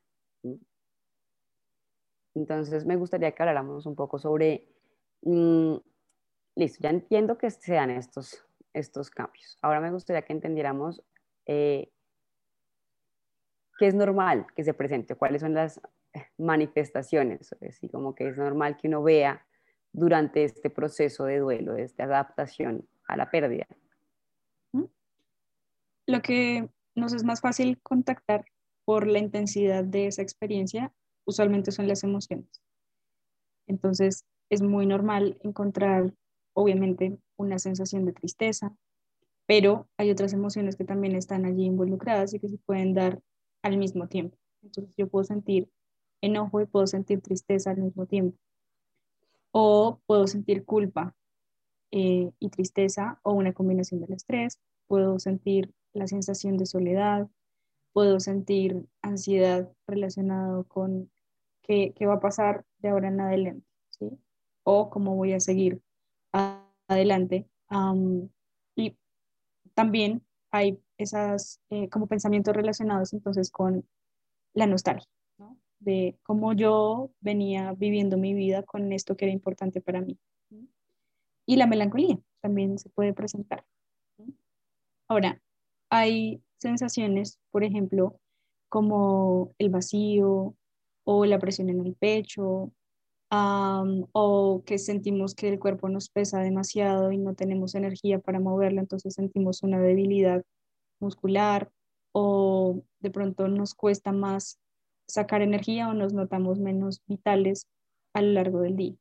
Entonces, 2.36 2.86
me 2.86 2.98
gustaría 2.98 3.32
que 3.32 3.42
habláramos 3.42 3.86
un 3.86 3.96
poco 3.96 4.20
sobre, 4.20 4.68
mm, 5.22 5.76
listo, 6.56 6.80
ya 6.82 6.90
entiendo 6.90 7.38
que 7.38 7.50
se 7.50 7.76
dan 7.76 7.90
estos, 7.90 8.46
estos 8.74 9.10
cambios. 9.10 9.58
Ahora 9.62 9.80
me 9.80 9.90
gustaría 9.90 10.24
que 10.24 10.34
entendiéramos 10.34 11.02
eh, 11.46 11.90
qué 13.78 13.88
es 13.88 13.96
normal 13.96 14.46
que 14.58 14.66
se 14.66 14.74
presente, 14.74 15.16
cuáles 15.16 15.40
son 15.40 15.54
las 15.54 15.80
manifestaciones, 16.38 17.56
así 17.66 17.88
como 17.88 18.14
que 18.14 18.28
es 18.28 18.38
normal 18.38 18.76
que 18.76 18.90
uno 18.90 19.02
vea 19.02 19.46
durante 19.92 20.44
este 20.44 20.70
proceso 20.70 21.26
de 21.26 21.40
duelo, 21.40 21.74
de 21.74 21.84
esta 21.84 22.04
adaptación 22.04 22.88
a 23.08 23.18
la 23.18 23.30
pérdida. 23.30 23.68
Lo 26.06 26.22
que 26.22 26.70
nos 26.96 27.14
es 27.14 27.24
más 27.24 27.42
fácil 27.42 27.80
contactar 27.82 28.46
por 28.84 29.06
la 29.06 29.20
intensidad 29.20 29.84
de 29.84 30.08
esa 30.08 30.24
experiencia 30.24 30.92
usualmente 31.26 31.72
son 31.72 31.88
las 31.88 32.04
emociones. 32.04 32.64
Entonces 33.68 34.26
es 34.50 34.64
muy 34.64 34.88
normal 34.88 35.38
encontrar, 35.44 36.12
obviamente, 36.54 37.20
una 37.38 37.60
sensación 37.60 38.06
de 38.06 38.14
tristeza, 38.14 38.76
pero 39.46 39.88
hay 39.98 40.10
otras 40.10 40.34
emociones 40.34 40.76
que 40.76 40.86
también 40.86 41.16
están 41.16 41.46
allí 41.46 41.66
involucradas 41.66 42.34
y 42.34 42.40
que 42.40 42.50
se 42.50 42.58
pueden 42.58 42.96
dar 42.96 43.22
al 43.62 43.78
mismo 43.78 44.08
tiempo. 44.08 44.38
Entonces 44.64 44.94
yo 44.98 45.08
puedo 45.08 45.24
sentir 45.24 45.70
enojo 46.22 46.62
y 46.62 46.66
puedo 46.66 46.88
sentir 46.88 47.22
tristeza 47.22 47.72
al 47.72 47.78
mismo 47.78 48.08
tiempo. 48.08 48.38
O 49.52 50.00
puedo 50.06 50.28
sentir 50.28 50.66
culpa 50.66 51.16
eh, 51.92 52.32
y 52.40 52.50
tristeza 52.50 53.20
o 53.24 53.34
una 53.34 53.54
combinación 53.54 54.02
del 54.02 54.14
estrés. 54.14 54.60
Puedo 54.88 55.20
sentir 55.20 55.74
la 55.94 56.08
sensación 56.08 56.58
de 56.58 56.66
soledad. 56.66 57.28
Puedo 57.94 58.20
sentir 58.20 58.86
ansiedad 59.02 59.72
relacionado 59.88 60.66
con 60.66 61.10
qué, 61.64 61.94
qué 61.96 62.06
va 62.06 62.16
a 62.16 62.20
pasar 62.20 62.66
de 62.80 62.90
ahora 62.90 63.08
en 63.08 63.20
adelante. 63.22 63.66
¿sí? 63.90 64.10
O 64.64 64.90
cómo 64.90 65.16
voy 65.16 65.34
a 65.34 65.40
seguir 65.40 65.82
adelante. 66.88 67.48
y 68.76 68.96
también 69.74 70.24
hay 70.52 70.80
esas 70.98 71.62
eh, 71.70 71.90
como 71.90 72.08
pensamientos 72.08 72.56
relacionados 72.56 73.14
entonces 73.14 73.52
con 73.52 73.88
la 74.54 74.68
nostalgia, 74.68 75.10
¿no? 75.10 75.19
De 75.80 76.18
cómo 76.24 76.54
yo 76.54 77.12
venía 77.22 77.74
viviendo 77.74 78.18
mi 78.18 78.34
vida 78.34 78.64
con 78.64 78.92
esto 78.92 79.16
que 79.16 79.26
era 79.26 79.34
importante 79.34 79.82
para 79.82 80.02
mí. 80.02 80.18
Y 81.46 81.56
la 81.56 81.68
melancolía 81.68 82.20
también 82.42 82.78
se 82.78 82.90
puede 82.90 83.14
presentar. 83.14 83.66
Ahora, 85.08 85.42
hay 85.90 86.42
sensaciones, 86.58 87.40
por 87.52 87.64
ejemplo, 87.64 88.20
como 88.68 89.54
el 89.58 89.70
vacío 89.70 90.56
o 91.04 91.26
la 91.26 91.40
presión 91.40 91.70
en 91.70 91.86
el 91.86 91.96
pecho, 91.96 92.72
o 93.32 94.64
que 94.66 94.78
sentimos 94.78 95.36
que 95.36 95.50
el 95.50 95.60
cuerpo 95.60 95.88
nos 95.90 96.10
pesa 96.10 96.40
demasiado 96.40 97.12
y 97.12 97.18
no 97.18 97.36
tenemos 97.36 97.76
energía 97.76 98.20
para 98.20 98.40
moverlo, 98.40 98.82
entonces 98.82 99.14
sentimos 99.14 99.64
una 99.64 99.80
debilidad 99.80 100.44
muscular 101.00 101.72
o 102.12 102.82
de 103.00 103.12
pronto 103.12 103.48
nos 103.48 103.76
cuesta 103.76 104.12
más 104.12 104.60
sacar 105.10 105.42
energía 105.42 105.90
o 105.90 105.94
nos 105.94 106.14
notamos 106.14 106.60
menos 106.60 107.02
vitales 107.08 107.68
a 108.14 108.22
lo 108.22 108.32
largo 108.32 108.62
del 108.62 108.76
día. 108.76 108.96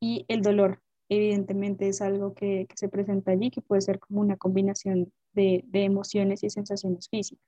Y 0.00 0.24
el 0.28 0.42
dolor, 0.42 0.82
evidentemente, 1.08 1.88
es 1.88 2.02
algo 2.02 2.34
que, 2.34 2.66
se 2.74 2.88
presenta 2.88 3.32
allí, 3.32 3.50
que 3.50 3.60
puede 3.60 3.82
ser 3.82 4.00
como 4.00 4.20
una 4.20 4.36
combinación 4.36 5.12
de, 5.32 5.64
emociones 5.72 6.42
y 6.42 6.50
sensaciones 6.50 7.08
físicas. 7.08 7.44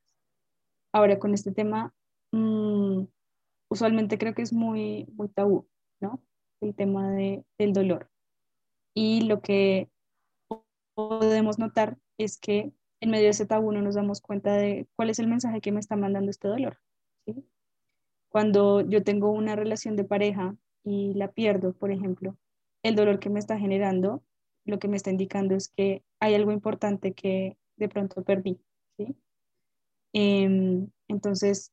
Ahora, 0.93 1.19
con 1.19 1.35
este 1.35 1.53
tema, 1.53 1.93
mm, 2.33 3.05
usualmente 3.69 4.19
creo 4.19 4.35
que 4.35 4.43
es 4.43 4.53
muy, 4.53 5.07
muy 5.13 5.29
tabú, 5.29 5.67
¿no? 6.01 6.23
El 6.61 6.75
tema 6.75 7.11
de, 7.13 7.45
del 7.59 7.73
dolor. 7.73 8.11
Y 8.95 9.23
lo 9.23 9.43
que 9.43 9.91
podemos 10.95 11.59
notar 11.59 11.99
es 12.19 12.39
que 12.39 12.73
en 13.01 13.11
medio 13.11 13.25
de 13.25 13.31
ese 13.31 13.47
tabú 13.47 13.73
no 13.73 13.83
nos 13.83 13.95
damos 13.95 14.21
cuenta 14.21 14.55
de 14.55 14.89
cuál 14.97 15.11
es 15.11 15.19
el 15.19 15.29
mensaje 15.29 15.61
que 15.61 15.73
me 15.73 15.81
está 15.81 15.97
mandando 15.97 16.31
este 16.31 16.49
dolor. 16.49 16.79
Cuando 18.29 18.81
yo 18.83 19.03
tengo 19.03 19.31
una 19.31 19.57
relación 19.57 19.97
de 19.97 20.05
pareja 20.05 20.57
y 20.85 21.15
la 21.15 21.29
pierdo, 21.33 21.73
por 21.73 21.91
ejemplo, 21.91 22.37
el 22.83 22.95
dolor 22.95 23.19
que 23.19 23.31
me 23.31 23.39
está 23.39 23.59
generando, 23.59 24.23
lo 24.65 24.79
que 24.79 24.89
me 24.89 24.97
está 24.97 25.11
indicando 25.11 25.55
es 25.55 25.69
que 25.69 26.03
hay 26.21 26.35
algo 26.35 26.53
importante 26.53 27.13
que 27.13 27.57
de 27.77 27.89
pronto 27.89 28.23
perdí. 28.23 28.59
Em, 30.13 30.89
entonces, 31.09 31.73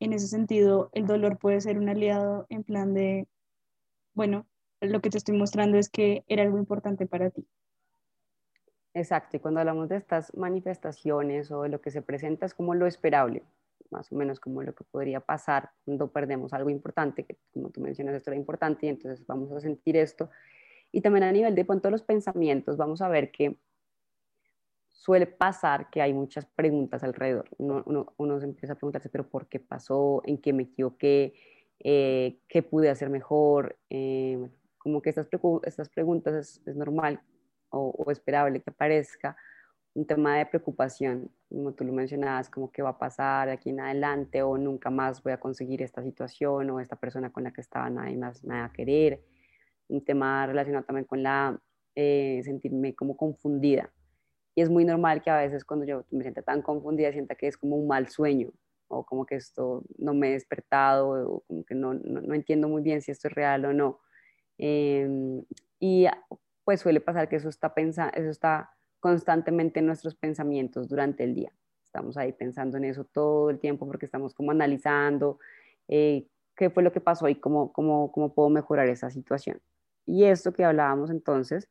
en 0.00 0.12
ese 0.12 0.28
sentido, 0.28 0.90
el 0.92 1.06
dolor 1.06 1.38
puede 1.38 1.60
ser 1.60 1.78
un 1.78 1.88
aliado 1.88 2.46
en 2.48 2.64
plan 2.64 2.94
de, 2.94 3.26
bueno, 4.14 4.46
lo 4.80 5.00
que 5.00 5.10
te 5.10 5.18
estoy 5.18 5.36
mostrando 5.36 5.78
es 5.78 5.88
que 5.88 6.24
era 6.28 6.42
algo 6.42 6.58
importante 6.58 7.06
para 7.06 7.30
ti. 7.30 7.46
Exacto, 8.94 9.36
y 9.36 9.40
cuando 9.40 9.60
hablamos 9.60 9.88
de 9.88 9.96
estas 9.96 10.34
manifestaciones 10.34 11.50
o 11.50 11.62
de 11.62 11.68
lo 11.68 11.80
que 11.80 11.90
se 11.90 12.02
presenta 12.02 12.46
es 12.46 12.54
como 12.54 12.74
lo 12.74 12.86
esperable, 12.86 13.44
más 13.90 14.10
o 14.12 14.16
menos 14.16 14.40
como 14.40 14.62
lo 14.62 14.74
que 14.74 14.84
podría 14.84 15.20
pasar 15.20 15.70
cuando 15.84 16.10
perdemos 16.10 16.52
algo 16.52 16.70
importante, 16.70 17.24
que 17.24 17.36
como 17.52 17.70
tú 17.70 17.80
mencionas 17.80 18.14
esto 18.14 18.30
era 18.30 18.38
importante 18.38 18.86
y 18.86 18.88
entonces 18.88 19.26
vamos 19.26 19.52
a 19.52 19.60
sentir 19.60 19.96
esto. 19.96 20.30
Y 20.92 21.00
también 21.00 21.24
a 21.24 21.32
nivel 21.32 21.54
de 21.54 21.66
a 21.68 21.90
los 21.90 22.02
pensamientos, 22.02 22.76
vamos 22.76 23.02
a 23.02 23.08
ver 23.08 23.30
que 23.30 23.56
suele 24.90 25.26
pasar 25.26 25.90
que 25.90 26.02
hay 26.02 26.12
muchas 26.12 26.46
preguntas 26.46 27.04
alrededor. 27.04 27.48
Uno, 27.58 28.12
uno, 28.16 28.40
se 28.40 28.46
empieza 28.46 28.72
a 28.72 28.76
preguntarse, 28.76 29.08
pero 29.08 29.28
¿por 29.28 29.46
qué 29.46 29.60
pasó? 29.60 30.22
¿En 30.24 30.38
qué 30.38 30.52
me 30.52 30.64
equivoqué? 30.64 31.34
Eh, 31.80 32.40
¿Qué 32.48 32.62
pude 32.62 32.88
hacer 32.88 33.10
mejor? 33.10 33.76
Eh, 33.90 34.48
como 34.78 35.02
que 35.02 35.10
estas, 35.10 35.28
estas 35.64 35.88
preguntas 35.90 36.34
es, 36.34 36.62
es 36.66 36.76
normal 36.76 37.20
o, 37.70 38.10
esperable 38.10 38.60
que 38.60 38.70
aparezca, 38.70 39.36
un 39.96 40.06
tema 40.06 40.36
de 40.36 40.44
preocupación, 40.44 41.30
como 41.48 41.72
tú 41.72 41.82
lo 41.82 41.92
mencionabas, 41.92 42.50
como 42.50 42.70
qué 42.70 42.82
va 42.82 42.90
a 42.90 42.98
pasar 42.98 43.48
de 43.48 43.54
aquí 43.54 43.70
en 43.70 43.80
adelante 43.80 44.42
o 44.42 44.58
nunca 44.58 44.90
más 44.90 45.22
voy 45.22 45.32
a 45.32 45.40
conseguir 45.40 45.80
esta 45.80 46.02
situación 46.02 46.68
o 46.68 46.80
esta 46.80 46.96
persona 46.96 47.32
con 47.32 47.44
la 47.44 47.50
que 47.50 47.62
estaba 47.62 47.88
nadie 47.88 48.18
más 48.18 48.44
me 48.44 48.56
va 48.56 48.66
a 48.66 48.72
querer. 48.72 49.22
Un 49.88 50.04
tema 50.04 50.46
relacionado 50.46 50.84
también 50.84 51.06
con 51.06 51.22
la 51.22 51.58
eh, 51.94 52.42
sentirme 52.44 52.94
como 52.94 53.16
confundida. 53.16 53.90
Y 54.54 54.60
es 54.60 54.68
muy 54.68 54.84
normal 54.84 55.22
que 55.22 55.30
a 55.30 55.38
veces 55.38 55.64
cuando 55.64 55.86
yo 55.86 56.04
me 56.10 56.22
sienta 56.22 56.42
tan 56.42 56.60
confundida 56.60 57.10
sienta 57.10 57.34
que 57.34 57.46
es 57.46 57.56
como 57.56 57.76
un 57.76 57.88
mal 57.88 58.08
sueño 58.08 58.52
o 58.88 59.02
como 59.06 59.24
que 59.24 59.36
esto 59.36 59.82
no 59.96 60.12
me 60.12 60.28
he 60.28 60.32
despertado 60.32 61.08
o 61.08 61.40
como 61.46 61.64
que 61.64 61.74
no, 61.74 61.94
no, 61.94 62.34
entiendo 62.34 62.68
muy 62.68 62.82
bien 62.82 63.00
si 63.00 63.12
esto 63.12 63.28
es 63.28 63.34
real 63.34 63.64
o 63.64 63.72
no. 63.72 64.00
Em, 64.58 65.42
y 65.80 66.06
pues 66.64 66.80
suele 66.80 67.00
pasar 67.00 67.30
que 67.30 67.36
eso 67.36 67.48
está, 67.48 67.72
pensa 67.72 68.10
eso 68.10 68.28
está 68.28 68.75
constantemente 69.06 69.78
en 69.78 69.86
nuestros 69.86 70.16
pensamientos 70.16 70.88
durante 70.88 71.22
el 71.22 71.32
día. 71.32 71.52
Estamos 71.84 72.16
ahí 72.16 72.32
pensando 72.32 72.76
en 72.76 72.86
eso 72.86 73.04
todo 73.04 73.50
el 73.50 73.60
tiempo 73.60 73.86
porque 73.86 74.04
estamos 74.04 74.34
como 74.34 74.50
analizando 74.50 75.38
eh, 75.86 76.26
qué 76.56 76.70
fue 76.70 76.82
lo 76.82 76.90
que 76.90 77.00
pasó 77.00 77.28
y 77.28 77.36
cómo, 77.36 77.72
cómo, 77.72 78.10
cómo 78.10 78.34
puedo 78.34 78.50
mejorar 78.50 78.88
esa 78.88 79.08
situación. 79.08 79.62
Y 80.06 80.24
esto 80.24 80.52
que 80.52 80.64
hablábamos 80.64 81.10
entonces 81.10 81.68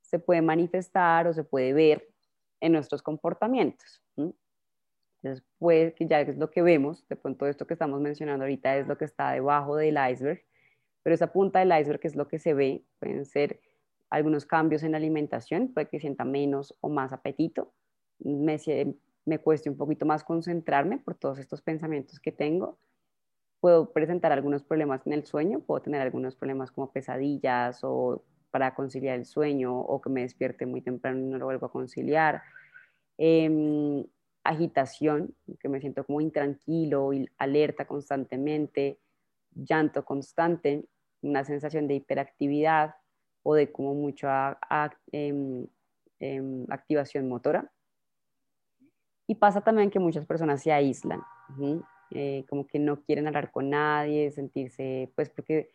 se 0.00 0.18
puede 0.18 0.42
manifestar 0.42 1.28
o 1.28 1.32
se 1.32 1.44
puede 1.44 1.72
ver 1.72 2.08
en 2.60 2.72
nuestros 2.72 3.00
comportamientos. 3.00 4.02
Entonces, 4.16 5.46
puede 5.58 5.94
que 5.94 6.08
ya 6.08 6.20
es 6.22 6.36
lo 6.36 6.50
que 6.50 6.62
vemos, 6.62 7.06
de 7.06 7.14
pronto 7.14 7.46
esto 7.46 7.64
que 7.64 7.74
estamos 7.74 8.00
mencionando 8.00 8.42
ahorita 8.42 8.76
es 8.76 8.88
lo 8.88 8.98
que 8.98 9.04
está 9.04 9.30
debajo 9.30 9.76
del 9.76 9.96
iceberg, 10.10 10.42
pero 11.04 11.14
esa 11.14 11.32
punta 11.32 11.60
del 11.60 11.80
iceberg 11.80 12.00
es 12.02 12.16
lo 12.16 12.26
que 12.26 12.40
se 12.40 12.54
ve, 12.54 12.84
pueden 12.98 13.24
ser 13.24 13.60
algunos 14.12 14.44
cambios 14.44 14.82
en 14.82 14.92
la 14.92 14.98
alimentación, 14.98 15.68
puede 15.72 15.88
que 15.88 15.98
sienta 15.98 16.24
menos 16.24 16.76
o 16.82 16.90
más 16.90 17.12
apetito, 17.12 17.72
me, 18.18 18.58
me 19.24 19.38
cueste 19.38 19.70
un 19.70 19.76
poquito 19.78 20.04
más 20.04 20.22
concentrarme 20.22 20.98
por 20.98 21.14
todos 21.14 21.38
estos 21.38 21.62
pensamientos 21.62 22.20
que 22.20 22.30
tengo, 22.30 22.78
puedo 23.60 23.90
presentar 23.90 24.30
algunos 24.30 24.62
problemas 24.64 25.06
en 25.06 25.14
el 25.14 25.24
sueño, 25.24 25.60
puedo 25.60 25.80
tener 25.80 26.02
algunos 26.02 26.36
problemas 26.36 26.70
como 26.70 26.92
pesadillas 26.92 27.80
o 27.84 28.22
para 28.50 28.74
conciliar 28.74 29.18
el 29.18 29.24
sueño 29.24 29.80
o 29.80 30.02
que 30.02 30.10
me 30.10 30.20
despierte 30.20 30.66
muy 30.66 30.82
temprano 30.82 31.18
y 31.18 31.22
no 31.22 31.38
lo 31.38 31.46
vuelvo 31.46 31.66
a 31.66 31.72
conciliar. 31.72 32.42
Em, 33.16 34.04
agitación, 34.44 35.34
que 35.58 35.70
me 35.70 35.80
siento 35.80 36.04
como 36.04 36.20
intranquilo 36.20 37.14
y 37.14 37.30
alerta 37.38 37.86
constantemente, 37.86 38.98
llanto 39.54 40.04
constante, 40.04 40.84
una 41.22 41.44
sensación 41.44 41.88
de 41.88 41.94
hiperactividad, 41.94 42.96
o 43.42 43.54
de 43.54 43.70
como 43.70 43.94
mucha 43.94 44.58
em, 45.10 45.66
em, 46.20 46.66
activación 46.68 47.28
motora. 47.28 47.70
Y 49.26 49.34
pasa 49.36 49.60
también 49.60 49.90
que 49.90 49.98
muchas 49.98 50.26
personas 50.26 50.62
se 50.62 50.72
aíslan, 50.72 51.22
eh, 52.10 52.44
como 52.48 52.66
que 52.66 52.78
no 52.78 53.02
quieren 53.02 53.26
hablar 53.26 53.50
con 53.50 53.70
nadie, 53.70 54.30
sentirse, 54.30 55.10
pues 55.14 55.30
porque 55.30 55.70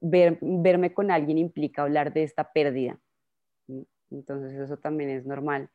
verme 0.00 0.92
con 0.94 1.10
alguien 1.10 1.38
implica 1.38 1.82
hablar 1.82 2.12
de 2.12 2.22
esta 2.22 2.52
pérdida. 2.52 2.98
Entonces 4.10 4.54
eso 4.54 4.78
también 4.78 5.10
es 5.10 5.26
normal 5.26 5.70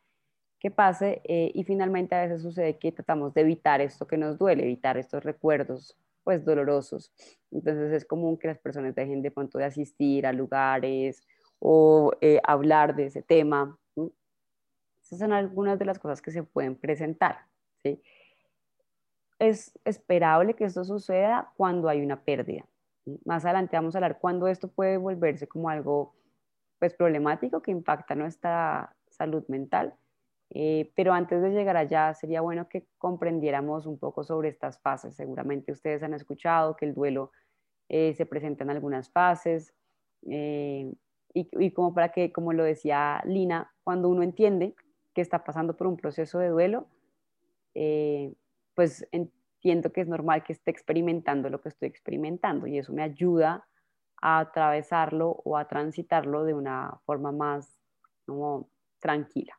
que 0.64 0.72
pase 0.72 1.22
eh, 1.26 1.52
y 1.54 1.66
finalmente 1.66 2.16
a 2.16 2.22
veces 2.22 2.42
sucede 2.42 2.78
que 2.78 2.94
tratamos 2.94 3.34
de 3.34 3.42
evitar 3.42 3.82
esto 3.82 4.08
que 4.08 4.16
nos 4.16 4.38
duele, 4.38 4.64
evitar 4.64 4.98
estos 4.98 5.22
recuerdos 5.22 5.98
pues 6.24 6.44
dolorosos. 6.46 7.12
Entonces 7.52 7.92
es 7.92 8.06
común 8.06 8.38
que 8.38 8.48
las 8.48 8.60
personas 8.60 8.96
dejen 8.96 9.22
de 9.22 9.32
pronto 9.32 9.58
de 9.58 9.66
asistir 9.66 10.26
a 10.26 10.34
lugares 10.34 11.26
o 11.60 12.12
eh, 12.22 12.40
hablar 12.44 12.96
de 12.96 13.06
ese 13.06 13.22
tema. 13.22 13.78
Esas 15.02 15.20
son 15.20 15.34
algunas 15.34 15.78
de 15.80 15.86
las 15.86 16.00
cosas 16.00 16.22
que 16.22 16.32
se 16.32 16.44
pueden 16.44 16.76
presentar. 16.76 17.46
¿sí? 17.84 18.02
Es 19.40 19.78
esperable 19.86 20.56
que 20.56 20.66
esto 20.66 20.84
suceda 20.84 21.52
cuando 21.58 21.90
hay 21.90 22.02
una 22.02 22.24
pérdida. 22.24 22.66
Más 23.26 23.44
adelante 23.44 23.76
vamos 23.76 23.96
a 23.96 23.98
hablar 23.98 24.20
cuando 24.20 24.48
esto 24.48 24.70
puede 24.70 24.98
volverse 24.98 25.48
como 25.48 25.70
algo 25.70 26.16
pues, 26.80 26.94
problemático 26.94 27.62
que 27.62 27.72
impacta 27.72 28.16
nuestra 28.16 28.96
salud 29.10 29.44
mental 29.48 29.94
eh, 30.56 30.92
pero 30.96 31.14
antes 31.14 31.42
de 31.42 31.50
llegar 31.50 31.76
allá, 31.78 32.14
sería 32.14 32.42
bueno 32.42 32.70
que 32.70 32.86
comprendiéramos 33.00 33.88
un 33.88 33.98
poco 33.98 34.24
sobre 34.24 34.50
estas 34.50 34.80
fases. 34.80 35.16
Seguramente 35.16 35.72
ustedes 35.72 36.04
han 36.04 36.14
escuchado 36.14 36.76
que 36.76 36.86
el 36.86 36.94
duelo 36.94 37.32
eh, 37.90 38.14
se 38.14 38.28
presenta 38.28 38.64
en 38.64 38.70
algunas 38.70 39.10
fases 39.10 39.74
eh, 40.30 40.94
y, 41.34 41.50
y, 41.60 41.72
como 41.72 41.96
para 41.96 42.10
que, 42.10 42.32
como 42.32 42.54
lo 42.54 42.64
decía 42.64 43.24
Lina, 43.26 43.74
cuando 43.84 44.10
uno 44.10 44.22
entiende 44.22 44.76
que 45.16 45.22
está 45.22 45.44
pasando 45.44 45.76
por 45.76 45.88
un 45.88 45.98
proceso 45.98 46.38
de 46.38 46.50
duelo, 46.50 46.88
pues 48.76 49.08
entiendo 49.12 49.92
que 49.92 50.02
es 50.02 50.08
normal 50.08 50.44
que 50.44 50.54
esté 50.54 50.70
experimentando 50.70 51.50
lo 51.50 51.60
que 51.62 51.70
estoy 51.70 51.88
experimentando 51.88 52.68
y 52.68 52.78
eso 52.78 52.94
me 52.94 53.02
ayuda 53.02 53.68
a 54.22 54.40
atravesarlo 54.40 55.42
o 55.44 55.58
a 55.58 55.68
transitarlo 55.68 56.44
de 56.44 56.54
una 56.54 57.00
forma 57.06 57.32
más 57.32 57.80
como 58.28 58.70
tranquila 59.00 59.58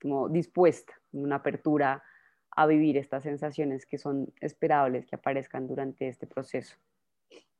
como 0.00 0.28
dispuesta, 0.28 0.92
una 1.12 1.36
apertura 1.36 2.02
a 2.50 2.66
vivir 2.66 2.96
estas 2.96 3.22
sensaciones 3.22 3.86
que 3.86 3.98
son 3.98 4.32
esperables 4.40 5.06
que 5.06 5.16
aparezcan 5.16 5.66
durante 5.66 6.08
este 6.08 6.26
proceso. 6.26 6.76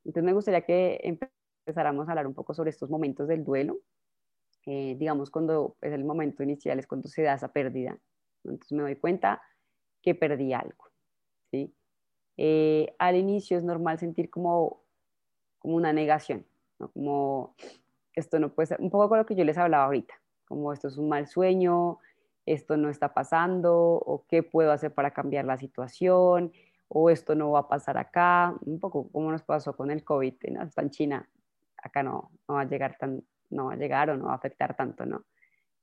Entonces 0.05 0.25
me 0.25 0.33
gustaría 0.33 0.63
que 0.63 1.01
empezáramos 1.03 2.09
a 2.09 2.13
hablar 2.13 2.27
un 2.27 2.35
poco 2.35 2.55
sobre 2.55 2.71
estos 2.71 2.91
momentos 2.91 3.29
del 3.29 3.45
duelo, 3.45 3.79
eh, 4.67 4.97
digamos 4.99 5.31
cuando 5.31 5.77
es 5.81 5.93
el 5.93 6.05
momento 6.05 6.43
inicial, 6.43 6.79
es 6.79 6.87
cuando 6.87 7.09
se 7.09 7.23
da 7.23 7.35
esa 7.35 7.53
pérdida. 7.53 7.97
Entonces 8.45 8.73
me 8.73 8.83
doy 8.83 8.97
cuenta 8.97 9.41
que 10.03 10.15
perdí 10.15 10.53
algo. 10.53 10.91
¿sí? 11.51 11.75
Eh, 12.37 12.95
al 12.99 13.17
inicio 13.17 13.57
es 13.57 13.65
normal 13.65 13.99
sentir 13.99 14.31
como, 14.31 14.83
como 15.59 15.77
una 15.77 15.93
negación, 15.93 16.47
como 16.93 17.55
esto 18.15 18.39
no 18.39 18.53
puede 18.53 18.77
un 18.79 18.91
poco 18.91 19.09
con 19.09 19.19
lo 19.19 19.27
que 19.27 19.35
yo 19.35 19.45
les 19.45 19.59
hablaba 19.59 19.85
ahorita, 19.85 20.15
como 20.49 20.73
esto 20.73 20.89
es 20.89 20.97
un 20.97 21.09
mal 21.09 21.27
sueño, 21.27 21.99
esto 22.47 22.77
no 22.77 22.89
está 22.89 23.13
pasando, 23.13 23.75
o 23.77 24.25
qué 24.29 24.43
puedo 24.43 24.73
hacer 24.73 24.93
para 24.93 25.13
cambiar 25.13 25.45
la 25.45 25.59
situación, 25.59 26.53
o 26.89 27.11
esto 27.11 27.35
no 27.35 27.51
va 27.51 27.61
a 27.61 27.69
pasar 27.69 27.99
acá, 27.99 28.55
un 28.65 28.81
poco 28.81 29.11
como 29.11 29.31
nos 29.31 29.43
pasó 29.43 29.77
con 29.77 29.91
el 29.91 30.03
COVID, 30.05 30.35
¿no? 30.53 30.63
está 30.63 30.83
en 30.83 30.91
China, 30.91 31.29
acá 31.77 32.03
no, 32.03 32.31
no, 32.49 32.55
va 32.55 32.63
a 32.63 32.65
llegar 32.65 32.97
tan, 32.99 33.23
no 33.51 33.67
va 33.67 33.75
a 33.75 33.77
llegar 33.77 34.11
o 34.11 34.17
no 34.17 34.27
va 34.27 34.33
a 34.33 34.37
afectar 34.37 34.75
tanto, 34.75 35.05
¿no? 35.05 35.25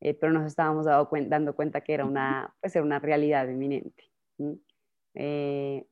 Eh, 0.01 0.13
pero 0.13 0.33
nos 0.33 0.45
estábamos 0.45 0.85
dando 0.85 1.55
cuenta 1.55 1.81
que 1.81 1.93
era 1.93 2.05
una, 2.05 2.53
pues 2.59 2.75
era 2.75 2.83
una 2.83 2.99
realidad 2.99 3.47
inminente. 3.47 4.03
Eh, 5.13 5.87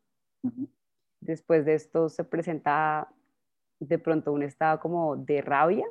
después 1.22 1.66
de 1.66 1.76
esto 1.76 2.10
se 2.10 2.24
presenta 2.24 3.08
de 3.80 4.00
pronto 4.00 4.34
un 4.34 4.44
estado 4.44 4.80
como 4.80 5.16
de 5.16 5.42
rabia, 5.42 5.86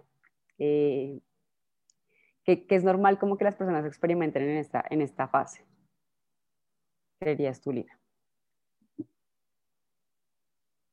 eh, 0.58 1.18
que, 2.44 2.66
es 2.68 2.84
normal 2.84 3.18
como 3.18 3.36
que 3.36 3.44
las 3.44 3.56
personas 3.56 3.84
experimenten 3.84 4.42
en 4.42 4.56
esta, 4.58 4.84
en 4.90 5.02
esta 5.02 5.28
fase. 5.28 5.64
¿Creerías 7.18 7.60
tú, 7.60 7.72
Lina? 7.72 7.98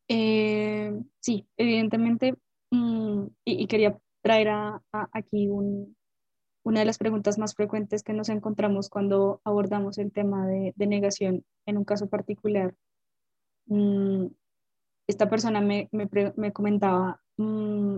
Eh, 0.08 1.00
sí, 1.20 1.48
evidentemente, 1.58 2.36
mm, 2.72 3.26
y, 3.46 3.68
quería 3.68 3.98
traer 4.22 4.50
a, 4.50 4.82
aquí 5.12 5.48
una 5.50 6.80
de 6.80 6.86
las 6.86 6.98
preguntas 6.98 7.38
más 7.38 7.56
frecuentes 7.56 8.04
que 8.04 8.14
nos 8.14 8.30
encontramos 8.30 8.90
cuando 8.90 9.42
abordamos 9.44 9.98
el 9.98 10.12
tema 10.12 10.48
de, 10.48 10.74
negación 10.78 11.46
en 11.66 11.78
un 11.78 11.86
caso 11.86 12.10
particular. 12.10 12.74
Mm, 13.68 14.28
esta 15.08 15.30
persona 15.30 15.62
me, 15.62 15.90
me, 15.92 16.54
comentaba, 16.54 17.22
mm, 17.38 17.98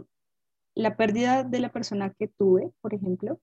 la 0.75 0.95
pérdida 0.95 1.43
de 1.43 1.59
la 1.59 1.71
persona 1.71 2.13
que 2.13 2.27
tuve, 2.27 2.71
por 2.81 2.93
ejemplo, 2.93 3.39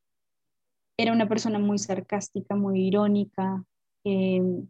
era 0.97 1.13
una 1.13 1.29
persona 1.29 1.59
muy 1.59 1.79
sarcástica, 1.79 2.57
muy 2.57 2.87
irónica 2.87 3.65
em, 4.05 4.69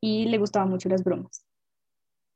y 0.00 0.24
le 0.26 0.38
gustaban 0.38 0.70
mucho 0.70 0.88
las 0.88 1.04
bromas. 1.04 1.46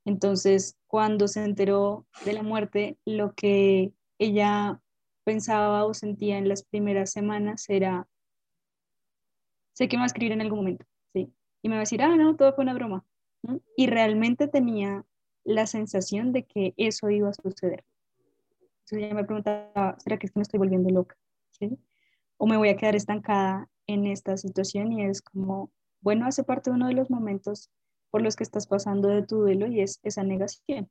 Entonces, 0.04 0.76
cuando 0.86 1.26
se 1.26 1.44
enteró 1.44 2.06
de 2.24 2.32
la 2.32 2.42
muerte, 2.42 2.96
lo 3.04 3.34
que 3.34 3.92
ella 4.18 4.80
pensaba 5.24 5.84
o 5.84 5.92
sentía 5.92 6.38
en 6.38 6.48
las 6.48 6.62
primeras 6.62 7.10
semanas 7.10 7.68
era, 7.68 8.06
sé 9.72 9.88
que 9.88 9.96
me 9.96 10.02
va 10.02 10.04
a 10.04 10.06
escribir 10.06 10.32
en 10.32 10.42
algún 10.42 10.60
momento, 10.60 10.86
¿sí? 11.12 11.32
Y 11.62 11.68
me 11.68 11.74
va 11.74 11.80
a 11.80 11.82
decir, 11.82 12.02
ah, 12.02 12.16
no, 12.16 12.36
todo 12.36 12.54
fue 12.54 12.62
una 12.62 12.74
broma. 12.74 13.04
Y 13.76 13.88
realmente 13.88 14.46
tenía 14.46 15.04
la 15.42 15.66
sensación 15.66 16.32
de 16.32 16.44
que 16.44 16.74
eso 16.76 17.10
iba 17.10 17.30
a 17.30 17.34
suceder. 17.34 17.84
Entonces 18.86 19.06
ella 19.06 19.14
me 19.16 19.24
preguntaba, 19.24 19.96
¿será 19.98 20.16
que 20.16 20.26
es 20.26 20.32
que 20.32 20.38
me 20.38 20.44
estoy 20.44 20.58
volviendo 20.58 20.88
loca? 20.90 21.16
¿Sí? 21.50 21.76
¿O 22.36 22.46
me 22.46 22.56
voy 22.56 22.68
a 22.68 22.76
quedar 22.76 22.94
estancada 22.94 23.68
en 23.88 24.06
esta 24.06 24.36
situación? 24.36 24.92
Y 24.92 25.04
es 25.04 25.22
como, 25.22 25.72
bueno, 26.00 26.24
hace 26.24 26.44
parte 26.44 26.70
de 26.70 26.76
uno 26.76 26.86
de 26.86 26.94
los 26.94 27.10
momentos 27.10 27.68
por 28.12 28.22
los 28.22 28.36
que 28.36 28.44
estás 28.44 28.68
pasando 28.68 29.08
de 29.08 29.22
tu 29.26 29.38
duelo 29.38 29.66
y 29.66 29.80
es 29.80 29.98
esa 30.04 30.22
negación. 30.22 30.88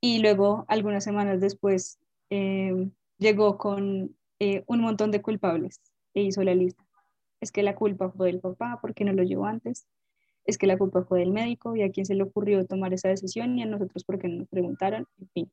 Y 0.00 0.18
luego, 0.18 0.64
algunas 0.66 1.04
semanas 1.04 1.40
después, 1.40 2.00
em, 2.28 2.90
llegó 3.18 3.56
con 3.56 4.16
eh, 4.40 4.64
un 4.66 4.80
montón 4.80 5.12
de 5.12 5.22
culpables 5.22 5.80
e 6.14 6.22
hizo 6.22 6.42
la 6.42 6.54
lista. 6.54 6.84
es 7.40 7.52
que 7.52 7.62
la 7.62 7.74
culpa 7.74 8.10
fue 8.10 8.26
del 8.26 8.40
papá 8.40 8.80
porque 8.82 9.04
no 9.04 9.12
lo 9.12 9.22
llevó 9.22 9.46
antes, 9.46 9.86
es 10.44 10.58
que 10.58 10.66
la 10.66 10.76
culpa 10.76 11.04
fue 11.04 11.20
del 11.20 11.30
médico 11.32 11.76
y 11.76 11.82
a 11.82 11.90
quién 11.90 12.04
se 12.04 12.14
le 12.14 12.24
ocurrió 12.24 12.66
tomar 12.66 12.92
esa 12.92 13.08
decisión 13.08 13.58
y 13.58 13.62
a 13.62 13.66
nosotros 13.66 14.04
porque 14.04 14.28
no 14.28 14.38
nos 14.40 14.48
preguntaron, 14.48 15.06
en 15.18 15.28
fin. 15.30 15.52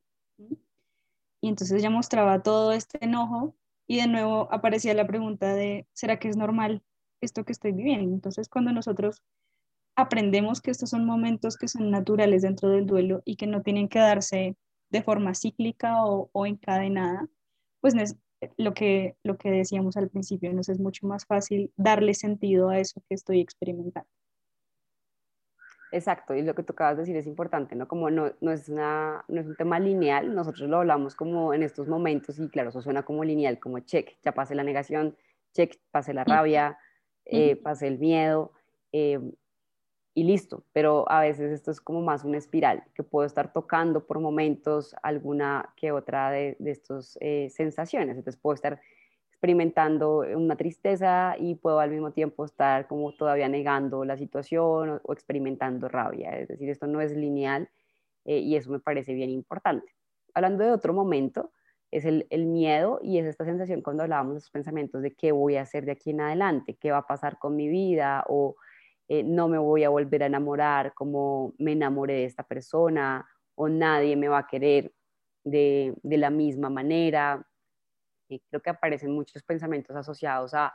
Y 1.48 1.50
entonces 1.50 1.80
ella 1.80 1.90
mostraba 1.90 2.44
todo 2.44 2.74
este 2.74 2.98
enojo 3.06 3.56
y 3.88 4.02
de 4.02 4.08
nuevo 4.08 4.50
aparecía 4.52 4.94
la 4.94 5.08
pregunta 5.08 5.56
de, 5.56 5.88
¿será 5.94 6.20
que 6.20 6.28
es 6.28 6.36
normal 6.36 6.84
esto 7.22 7.46
que 7.46 7.54
estoy 7.54 7.72
viviendo? 7.72 8.14
Entonces 8.14 8.50
cuando 8.50 8.74
nosotros 8.74 9.24
aprendemos 9.96 10.60
que 10.60 10.72
estos 10.72 10.90
son 10.90 11.06
momentos 11.06 11.56
que 11.56 11.70
son 11.70 11.90
naturales 11.90 12.42
dentro 12.42 12.68
del 12.68 12.86
duelo 12.86 13.22
y 13.24 13.38
que 13.38 13.48
no 13.48 13.62
tienen 13.62 13.88
que 13.88 14.00
darse 14.00 14.58
de 14.90 15.02
forma 15.02 15.36
cíclica 15.36 16.04
o, 16.06 16.46
encadenada, 16.46 17.30
pues 17.80 17.94
lo 18.58 18.74
que, 18.74 19.16
lo 19.24 19.38
que 19.38 19.50
decíamos 19.50 19.96
al 19.96 20.10
principio, 20.10 20.52
nos 20.52 20.68
es 20.68 20.82
mucho 20.82 21.08
más 21.08 21.26
fácil 21.26 21.72
darle 21.78 22.14
sentido 22.14 22.68
a 22.68 22.80
eso 22.80 23.02
que 23.08 23.16
estoy 23.16 23.40
experimentando. 23.40 24.10
Exacto, 25.90 26.36
y 26.36 26.42
lo 26.42 26.54
que 26.54 26.64
tú 26.64 26.74
acabas 26.74 26.98
de 26.98 27.04
decir 27.04 27.16
es 27.16 27.28
importante, 27.28 27.74
¿no? 27.76 27.88
Como 27.88 28.10
no, 28.10 28.34
no, 28.42 28.52
es 28.52 28.68
una, 28.68 29.24
no 29.30 29.40
es 29.40 29.48
un 29.48 29.56
tema 29.56 29.80
lineal, 29.80 30.36
nosotros 30.36 30.70
lo 30.70 30.78
hablamos 30.80 31.16
como 31.16 31.54
en 31.54 31.64
estos 31.64 31.88
momentos 31.88 32.40
y 32.40 32.50
claro, 32.50 32.70
eso 32.70 32.82
suena 32.82 33.04
como 33.04 33.24
lineal, 33.24 33.58
como 33.60 33.80
check, 33.80 34.18
ya 34.22 34.34
pasé 34.34 34.54
la 34.54 34.64
negación, 34.64 35.16
check, 35.54 35.80
pasé 35.92 36.14
la 36.14 36.26
rabia, 36.26 36.78
eh, 37.24 37.56
pasé 37.56 37.88
el 37.88 38.00
miedo 38.00 38.52
eh, 38.92 39.20
y 40.14 40.24
listo, 40.26 40.66
pero 40.74 41.10
a 41.10 41.22
veces 41.22 41.54
esto 41.54 41.72
es 41.72 41.80
como 41.80 42.02
más 42.02 42.26
una 42.26 42.38
espiral, 42.38 42.84
que 42.94 43.04
puedo 43.04 43.26
estar 43.26 43.54
tocando 43.54 44.06
por 44.06 44.20
momentos 44.20 44.94
alguna 45.04 45.74
que 45.78 45.94
otra 45.94 46.32
de, 46.32 46.58
de 46.60 46.72
estas 46.72 47.18
eh, 47.22 47.50
sensaciones, 47.50 48.18
entonces 48.18 48.42
puedo 48.42 48.56
estar 48.56 48.82
experimentando 49.38 50.26
una 50.36 50.56
tristeza 50.56 51.36
y 51.38 51.54
puedo 51.54 51.80
al 51.80 51.92
mismo 51.92 52.12
tiempo 52.12 52.44
estar 52.44 52.88
como 52.88 53.14
todavía 53.14 53.48
negando 53.48 54.04
la 54.04 54.18
situación 54.18 55.00
o, 55.04 55.14
experimentando 55.14 55.88
rabia. 55.88 56.32
Es 56.40 56.48
decir, 56.48 56.72
esto 56.72 56.88
no 56.88 57.02
es 57.02 57.16
lineal 57.16 57.70
eh, 58.26 58.40
y 58.40 58.56
eso 58.56 58.72
me 58.72 58.80
parece 58.80 59.14
bien 59.14 59.30
importante. 59.30 59.94
Hablando 60.34 60.64
de 60.64 60.72
otro 60.72 60.92
momento, 60.92 61.52
es 61.92 62.06
el, 62.06 62.26
el, 62.32 62.48
miedo 62.48 63.00
y 63.04 63.20
es 63.20 63.28
esta 63.28 63.46
sensación 63.46 63.84
cuando 63.84 64.02
hablábamos 64.02 64.34
de 64.34 64.40
esos 64.40 64.50
pensamientos 64.50 65.04
de 65.04 65.14
qué 65.14 65.32
voy 65.32 65.56
a 65.56 65.62
hacer 65.62 65.86
de 65.86 65.92
aquí 65.92 66.10
en 66.10 66.22
adelante, 66.22 66.76
qué 66.76 66.92
va 66.92 66.98
a 66.98 67.08
pasar 67.08 67.38
con 67.38 67.56
mi 67.56 67.68
vida 67.68 68.26
o 68.28 68.56
eh, 69.08 69.22
no 69.22 69.48
me 69.48 69.60
voy 69.60 69.84
a 69.84 69.90
volver 69.90 70.24
a 70.24 70.26
enamorar 70.26 70.96
como 70.96 71.54
me 71.60 71.74
enamoré 71.74 72.14
de 72.16 72.26
esta 72.26 72.42
persona 72.42 73.28
o 73.54 73.70
nadie 73.70 74.16
me 74.16 74.30
va 74.30 74.40
a 74.40 74.48
querer 74.48 74.94
de, 75.44 75.94
de 76.02 76.18
la 76.18 76.32
misma 76.32 76.72
manera 76.72 77.47
creo 78.50 78.62
que 78.62 78.70
aparecen 78.70 79.12
muchos 79.12 79.44
pensamientos 79.44 79.96
asociados 79.96 80.54
a, 80.54 80.74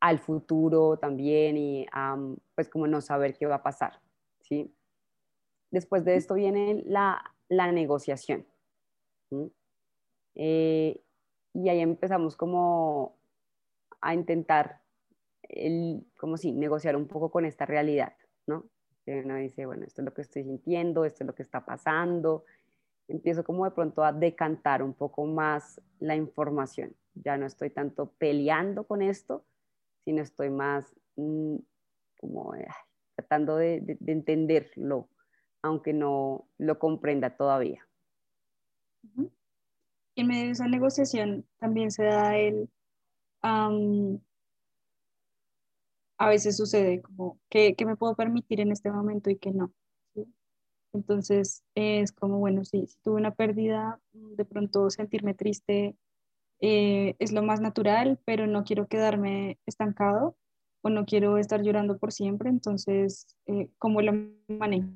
al 0.00 0.18
futuro 0.18 0.96
también 0.96 1.56
y 1.56 1.86
a, 1.92 2.16
pues 2.54 2.68
como 2.68 2.86
no 2.86 3.00
saber 3.00 3.36
qué 3.36 3.46
va 3.46 3.56
a 3.56 3.62
pasar, 3.62 4.00
¿sí? 4.40 4.74
Después 5.70 6.04
de 6.04 6.16
esto 6.16 6.34
viene 6.34 6.82
la, 6.86 7.22
la 7.48 7.70
negociación. 7.72 8.46
Eh, 10.34 11.02
y 11.54 11.68
ahí 11.68 11.80
empezamos 11.80 12.36
como 12.36 13.16
a 14.00 14.14
intentar, 14.14 14.80
el, 15.42 16.04
como 16.18 16.36
si, 16.36 16.52
negociar 16.52 16.96
un 16.96 17.06
poco 17.06 17.30
con 17.30 17.44
esta 17.44 17.66
realidad, 17.66 18.14
¿no? 18.46 18.64
Uno 19.06 19.36
dice, 19.36 19.66
bueno, 19.66 19.84
esto 19.84 20.00
es 20.00 20.06
lo 20.06 20.14
que 20.14 20.22
estoy 20.22 20.44
sintiendo, 20.44 21.04
esto 21.04 21.24
es 21.24 21.26
lo 21.26 21.34
que 21.34 21.42
está 21.42 21.64
pasando, 21.64 22.44
empiezo 23.08 23.44
como 23.44 23.64
de 23.64 23.70
pronto 23.72 24.04
a 24.04 24.12
decantar 24.12 24.82
un 24.82 24.94
poco 24.94 25.26
más 25.26 25.80
la 25.98 26.16
información. 26.16 26.94
Ya 27.14 27.36
no 27.36 27.46
estoy 27.46 27.70
tanto 27.70 28.12
peleando 28.18 28.84
con 28.84 29.02
esto, 29.02 29.44
sino 30.04 30.22
estoy 30.22 30.50
más 30.50 30.94
mm, 31.16 31.56
como 32.20 32.54
tratando 33.14 33.56
de, 33.56 33.98
entenderlo, 34.06 35.08
aunque 35.60 35.92
no 35.92 36.46
lo 36.58 36.78
comprenda 36.78 37.36
todavía. 37.36 37.86
En 40.14 40.26
medio 40.26 40.46
de 40.46 40.50
esa 40.52 40.68
negociación 40.68 41.44
también 41.58 41.90
se 41.90 42.04
da 42.04 42.36
el... 42.36 42.70
a 43.42 43.68
veces 46.28 46.56
sucede 46.56 47.02
como, 47.02 47.38
que 47.48 47.74
me 47.84 47.96
puedo 47.96 48.14
permitir 48.14 48.60
en 48.60 48.72
este 48.72 48.90
momento 48.90 49.28
y 49.30 49.36
que 49.36 49.50
no? 49.50 49.72
Entonces 50.92 51.62
es 51.74 52.12
como, 52.12 52.38
bueno, 52.38 52.64
si 52.64 52.88
tuve 53.02 53.16
una 53.16 53.34
pérdida, 53.34 54.00
mm, 54.12 54.34
de 54.34 54.44
pronto 54.44 54.90
sentirme 54.90 55.34
triste 55.34 55.96
eh, 56.60 57.16
es 57.18 57.32
lo 57.32 57.42
más 57.42 57.60
natural, 57.60 58.20
pero 58.24 58.46
no 58.46 58.64
quiero 58.64 58.86
quedarme 58.86 59.58
estancado 59.66 60.36
o 60.82 60.90
no 60.90 61.06
quiero 61.06 61.38
estar 61.38 61.62
llorando 61.62 61.98
por 61.98 62.12
siempre, 62.12 62.50
entonces, 62.50 63.36
eh, 63.46 63.68
¿cómo 63.78 64.00
lo 64.02 64.12
manejo? 64.48 64.88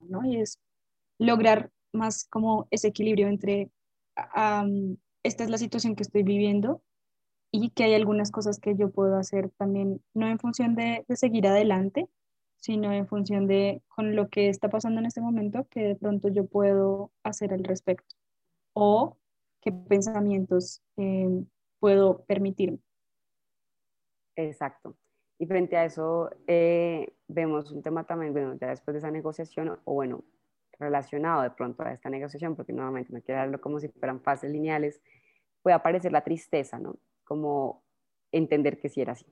¿no? 0.00 0.24
Y 0.24 0.36
es 0.36 0.60
lograr 1.18 1.70
más 1.92 2.24
como 2.24 2.66
ese 2.70 2.88
equilibrio 2.88 3.28
entre, 3.28 3.70
esta 5.22 5.44
es 5.44 5.50
la 5.50 5.58
situación 5.58 5.94
que 5.96 6.02
estoy 6.02 6.22
viviendo 6.22 6.82
y 7.52 7.70
que 7.70 7.84
hay 7.84 7.94
algunas 7.94 8.30
cosas 8.30 8.58
que 8.58 8.76
yo 8.76 8.90
puedo 8.90 9.16
hacer 9.16 9.50
también, 9.56 10.02
no 10.14 10.28
en 10.28 10.38
función 10.38 10.74
de, 10.74 11.04
de 11.08 11.16
seguir 11.16 11.46
adelante, 11.46 12.08
sino 12.66 12.92
en 12.92 13.06
función 13.06 13.46
de 13.46 13.80
con 13.86 14.16
lo 14.16 14.28
que 14.28 14.48
está 14.48 14.68
pasando 14.68 14.98
en 14.98 15.06
este 15.06 15.20
momento 15.20 15.68
que 15.70 15.84
de 15.84 15.94
pronto 15.94 16.26
yo 16.28 16.46
puedo 16.46 17.12
hacer 17.22 17.52
al 17.54 17.62
respecto 17.62 18.16
o 18.72 19.16
qué 19.60 19.70
pensamientos 19.70 20.82
em, 20.96 21.46
puedo 21.78 22.24
permitirme. 22.24 22.80
Exacto. 24.34 24.96
Y 25.38 25.46
frente 25.46 25.76
a 25.76 25.84
eso 25.84 26.28
eh, 26.48 27.14
vemos 27.28 27.70
un 27.70 27.82
tema 27.82 28.02
también, 28.02 28.32
bueno, 28.32 28.56
ya 28.60 28.70
después 28.70 28.94
de 28.94 28.98
esa 28.98 29.12
negociación, 29.12 29.78
o 29.84 29.94
bueno, 29.94 30.24
relacionado 30.80 31.42
de 31.42 31.50
pronto 31.50 31.84
a 31.84 31.92
esta 31.92 32.10
negociación, 32.10 32.56
porque 32.56 32.72
nuevamente 32.72 33.12
no 33.12 33.22
quiero 33.22 33.42
hablarlo 33.42 33.60
como 33.60 33.78
si 33.78 33.86
fueran 33.90 34.20
fases 34.22 34.50
lineales, 34.50 35.00
puede 35.62 35.76
aparecer 35.76 36.10
la 36.10 36.24
tristeza, 36.24 36.80
¿no? 36.80 36.96
Como 37.22 37.84
entender 38.32 38.80
que 38.80 38.88
sí 38.88 39.02
era 39.02 39.12
así, 39.12 39.26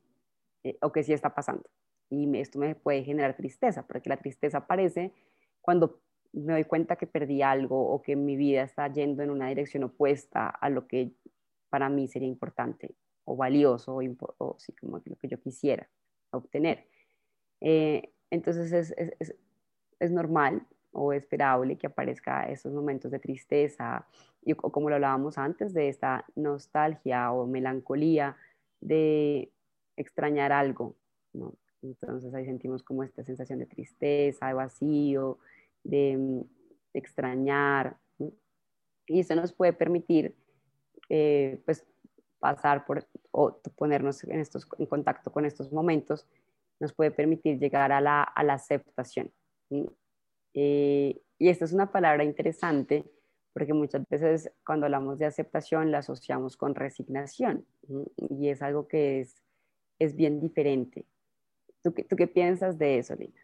eh, 0.63 0.79
o 0.83 0.93
que 0.93 1.03
sí 1.03 1.13
está 1.13 1.35
pasando 1.35 1.69
y 2.15 2.39
esto 2.39 2.59
me 2.59 2.75
puede 2.75 3.03
generar 3.05 3.37
tristeza, 3.37 3.87
porque 3.87 4.09
la 4.09 4.17
tristeza 4.17 4.59
aparece 4.59 5.13
cuando 5.61 6.01
me 6.33 6.53
doy 6.53 6.65
cuenta 6.65 6.97
que 6.97 7.07
perdí 7.07 7.43
algo 7.43 7.89
o 7.89 8.03
que 8.03 8.17
mi 8.17 8.37
vida 8.37 8.63
está 8.63 8.93
yendo 8.93 9.23
en 9.23 9.31
una 9.31 9.49
dirección 9.49 9.85
opuesta 9.85 10.49
a 10.49 10.69
lo 10.69 10.87
que 10.87 11.13
para 11.71 11.89
mí 11.89 12.09
sería 12.09 12.29
importante 12.29 12.95
o 13.25 13.37
valioso 13.37 13.97
o, 13.97 14.03
o 14.39 14.57
sí, 14.59 14.73
como 14.75 15.01
lo 15.05 15.17
que 15.17 15.29
yo 15.29 15.41
quisiera 15.41 15.89
obtener. 16.31 16.87
Eh, 17.61 18.13
entonces 18.31 18.73
es, 18.73 18.95
es, 19.19 19.35
es, 20.01 20.11
normal 20.11 20.67
o 20.93 21.13
esperable 21.13 21.79
que 21.79 21.87
aparezca 21.87 22.49
esos 22.49 22.73
momentos 22.73 23.11
de 23.11 23.19
tristeza, 23.19 24.07
y, 24.45 24.53
o 24.53 24.71
como 24.71 24.89
lo 24.89 24.97
hablábamos 24.97 25.39
antes, 25.39 25.73
de 25.73 25.89
esta 25.89 26.25
nostalgia 26.37 27.33
o 27.33 27.47
melancolía 27.47 28.37
de 28.81 29.51
extrañar 29.97 30.53
algo, 30.53 30.97
¿no? 31.33 31.55
Entonces 31.85 32.35
ahí 32.35 32.47
sentimos 32.47 32.83
como 32.83 33.03
esta 33.03 33.23
sensación 33.23 33.59
de 33.59 33.67
tristeza, 33.67 34.49
de 34.49 34.55
vacío, 34.55 35.39
de, 35.83 36.45
extrañar. 36.95 37.97
Y 39.07 39.21
eso 39.21 39.35
nos 39.35 39.53
puede 39.53 39.73
permitir 39.73 40.35
eh, 41.09 41.61
pues, 41.65 41.85
pasar 42.39 42.87
por 42.87 43.07
o 43.33 43.59
ponernos 43.77 44.23
en, 44.25 44.41
estos, 44.41 44.67
en 44.79 44.87
contacto 44.87 45.33
con 45.33 45.45
estos 45.45 45.73
momentos, 45.73 46.27
nos 46.79 46.93
puede 46.93 47.11
permitir 47.11 47.59
llegar 47.59 47.91
a 47.91 48.01
la, 48.01 48.23
a 48.23 48.45
la 48.45 48.55
aceptación. 48.55 49.33
Eh, 50.55 51.21
y 51.39 51.49
esta 51.49 51.65
es 51.65 51.73
una 51.73 51.91
palabra 51.91 52.23
interesante 52.23 53.05
porque 53.53 53.73
muchas 53.73 54.07
veces 54.09 54.53
cuando 54.65 54.87
hablamos 54.87 55.19
de 55.19 55.27
aceptación 55.27 55.91
la 55.91 55.99
asociamos 55.99 56.57
con 56.57 56.75
resignación 56.75 57.67
y 58.17 58.49
es 58.49 58.63
algo 58.63 58.87
que 58.89 59.21
es, 59.21 59.43
es 59.99 60.15
bien 60.15 60.41
diferente. 60.41 61.07
¿Tú 61.85 61.93
qué, 61.93 62.27
piensas 62.27 62.79
de 62.79 62.99
eso, 62.99 63.15
Lina? 63.15 63.41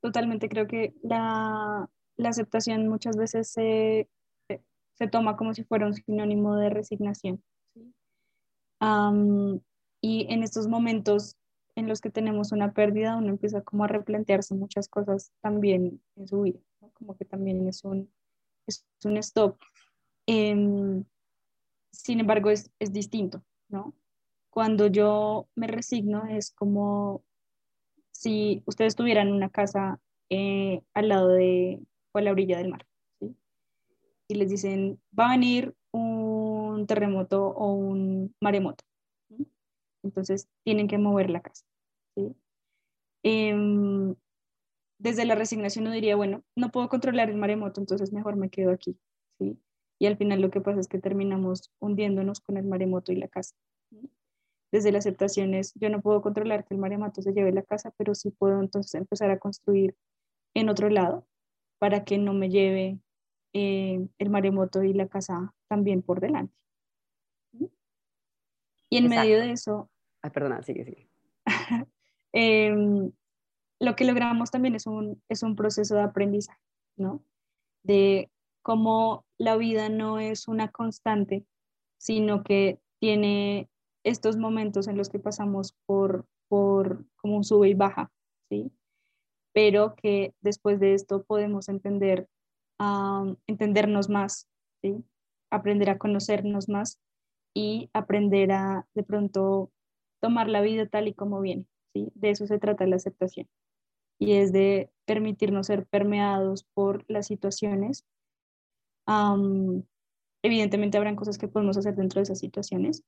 totalmente, 0.00 0.48
creo 0.48 0.66
que 0.66 0.94
la, 1.02 1.88
aceptación 2.24 2.88
muchas 2.88 3.16
veces 3.16 3.50
se, 3.50 4.08
toma 5.12 5.36
como 5.36 5.52
si 5.52 5.64
fuera 5.64 5.86
un 5.86 5.92
sinónimo 5.92 6.56
de 6.56 6.70
resignación. 6.70 7.42
y 10.00 10.26
en 10.32 10.42
estos 10.42 10.66
momentos 10.66 11.36
en 11.74 11.88
los 11.88 12.00
que 12.00 12.08
tenemos 12.08 12.52
una 12.52 12.72
pérdida, 12.72 13.16
uno 13.18 13.28
empieza 13.28 13.60
como 13.60 13.84
a 13.84 13.88
replantearse 13.88 14.54
muchas 14.54 14.88
cosas 14.88 15.30
también 15.42 16.00
en 16.16 16.26
su 16.26 16.40
vida, 16.40 16.58
como 16.94 17.18
que 17.18 17.26
también 17.26 17.68
es 17.68 17.84
un, 17.84 18.10
es 18.66 18.86
un 19.04 19.18
stop. 19.18 19.58
Em, 20.24 21.04
sin 21.92 22.20
embargo, 22.20 22.48
es, 22.48 22.70
es 22.78 22.94
distinto, 22.94 23.44
¿no? 23.68 23.94
Cuando 24.56 24.86
yo 24.86 25.50
me 25.54 25.66
resigno 25.66 26.24
es 26.24 26.50
como 26.50 27.22
si 28.10 28.62
ustedes 28.64 28.96
tuvieran 28.96 29.30
una 29.30 29.50
casa 29.50 30.00
eh, 30.30 30.80
al 30.94 31.10
lado 31.10 31.28
de 31.28 31.78
o 32.12 32.18
a 32.18 32.22
la 32.22 32.30
orilla 32.30 32.56
del 32.56 32.70
mar. 32.70 32.86
Y 33.20 34.34
les 34.34 34.48
dicen, 34.48 34.98
va 35.12 35.26
a 35.26 35.32
venir 35.32 35.74
un, 35.92 36.86
terremoto 36.86 37.48
o 37.48 37.74
un 37.74 38.34
maremoto. 38.40 38.82
Entonces 40.02 40.48
tienen 40.64 40.88
que 40.88 40.96
mover 40.96 41.28
la 41.28 41.42
casa. 41.42 41.66
Em, 43.22 44.14
desde 44.98 45.26
la 45.26 45.34
resignación 45.34 45.84
uno 45.84 45.92
diría, 45.92 46.16
bueno, 46.16 46.42
no 46.56 46.70
puedo 46.70 46.88
controlar 46.88 47.28
el 47.28 47.36
maremoto, 47.36 47.78
entonces 47.82 48.10
mejor 48.10 48.36
me 48.36 48.48
quedo 48.48 48.70
aquí. 48.70 48.98
Y 49.38 50.06
al 50.06 50.16
final 50.16 50.40
lo 50.40 50.50
que 50.50 50.62
pasa 50.62 50.80
es 50.80 50.88
que 50.88 50.98
terminamos 50.98 51.70
hundiéndonos 51.78 52.40
con 52.40 52.56
el 52.56 52.64
maremoto 52.64 53.12
y 53.12 53.16
la 53.16 53.28
casa. 53.28 53.54
Desde 54.72 54.92
la 54.92 54.98
aceptación 54.98 55.54
es, 55.54 55.72
yo 55.74 55.88
no 55.90 56.00
puedo 56.00 56.22
controlar 56.22 56.64
que 56.64 56.74
el 56.74 56.80
maremoto 56.80 57.22
se 57.22 57.32
lleve 57.32 57.52
la 57.52 57.62
casa, 57.62 57.92
pero 57.96 58.14
sí 58.14 58.30
puedo 58.30 58.60
entonces 58.60 58.94
empezar 58.94 59.30
a 59.30 59.38
construir 59.38 59.94
en 60.54 60.68
otro 60.68 60.88
lado 60.88 61.26
para 61.78 62.04
que 62.04 62.18
no 62.18 62.32
me 62.32 62.50
lleve 62.50 62.98
eh, 63.52 64.06
el 64.18 64.30
maremoto 64.30 64.82
y 64.82 64.92
la 64.92 65.08
casa 65.08 65.54
también 65.68 66.02
por 66.02 66.20
delante. 66.20 66.54
Y 68.88 68.98
en 68.98 69.08
medio 69.08 69.40
de 69.40 69.52
eso... 69.52 69.90
Ay, 70.22 70.30
perdona, 70.30 70.62
sigue, 70.62 70.84
sigue. 70.84 71.08
Em, 72.32 73.12
lo 73.80 73.96
que 73.96 74.04
logramos 74.04 74.50
también 74.50 74.74
es 74.74 74.86
un, 74.86 75.22
es 75.28 75.42
un 75.42 75.56
proceso 75.56 75.94
de 75.94 76.02
aprendizaje, 76.02 76.60
¿no? 76.96 77.24
De 77.82 78.30
cómo 78.62 79.24
la 79.38 79.56
vida 79.56 79.88
no 79.88 80.18
es 80.18 80.46
una 80.46 80.70
constante, 80.70 81.46
sino 81.96 82.42
que 82.42 82.78
tiene 82.98 83.70
estos 84.06 84.36
momentos 84.36 84.86
en 84.86 84.96
los 84.96 85.08
que 85.08 85.18
pasamos 85.18 85.74
por, 85.84 86.26
por 86.48 87.04
como 87.16 87.36
un 87.36 87.44
sube 87.44 87.68
y 87.68 87.74
baja, 87.74 88.12
¿sí? 88.48 88.70
Pero 89.52 89.96
que 89.96 90.32
después 90.40 90.78
de 90.78 90.94
esto 90.94 91.24
podemos 91.24 91.68
entender, 91.68 92.28
entendernos 93.48 94.08
más, 94.08 94.48
¿sí? 94.80 95.04
Aprender 95.50 95.90
a 95.90 95.98
conocernos 95.98 96.68
más 96.68 97.00
y 97.52 97.90
aprender 97.92 98.52
a 98.52 98.86
de 98.94 99.02
pronto 99.02 99.72
tomar 100.20 100.48
la 100.48 100.60
vida 100.60 100.86
tal 100.86 101.08
y 101.08 101.14
como 101.14 101.40
viene, 101.40 101.66
¿sí? 101.92 102.12
De 102.14 102.30
eso 102.30 102.46
se 102.46 102.60
trata 102.60 102.86
la 102.86 102.96
aceptación. 102.96 103.48
Y 104.20 104.34
es 104.34 104.52
de 104.52 104.88
permitirnos 105.04 105.66
ser 105.66 105.84
permeados 105.86 106.62
por 106.74 107.04
las 107.08 107.26
situaciones. 107.26 108.06
evidentemente 110.42 110.96
habrán 110.96 111.16
cosas 111.16 111.38
que 111.38 111.48
podemos 111.48 111.76
hacer 111.76 111.96
dentro 111.96 112.20
de 112.20 112.22
esas 112.22 112.38
situaciones, 112.38 113.02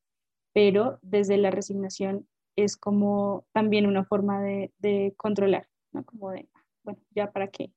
pero 0.58 0.98
desde 1.02 1.36
la 1.36 1.52
resignación 1.52 2.26
es 2.56 2.76
como 2.76 3.46
también 3.52 3.86
una 3.86 4.04
forma 4.04 4.42
de, 4.42 4.72
de 4.78 5.14
controlar, 5.16 5.68
¿no? 5.92 6.04
Como 6.04 6.32
de, 6.32 6.48
bueno, 6.82 6.98
ya 7.14 7.30
para 7.30 7.46
qué, 7.46 7.70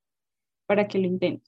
para 0.66 0.88
que 0.88 0.98
lo 0.98 1.06
intento. 1.06 1.48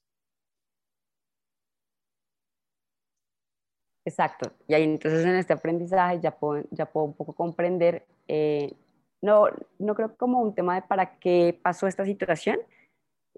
Exacto. 4.06 4.54
Y 4.68 4.76
ahí 4.76 4.84
entonces 4.84 5.26
en 5.26 5.34
este 5.34 5.54
aprendizaje 5.54 6.20
ya 6.20 6.38
puedo, 6.38 6.66
ya 6.70 6.86
puedo 6.86 7.08
un 7.08 7.16
poco 7.16 7.34
comprender, 7.34 8.06
eh, 8.28 8.72
no, 9.20 9.48
no 9.80 9.96
creo 9.96 10.16
como 10.16 10.40
un 10.40 10.54
tema 10.54 10.76
de 10.76 10.84
para 10.84 11.18
qué 11.18 11.60
pasó 11.64 11.88
esta 11.88 12.06
situación, 12.06 12.60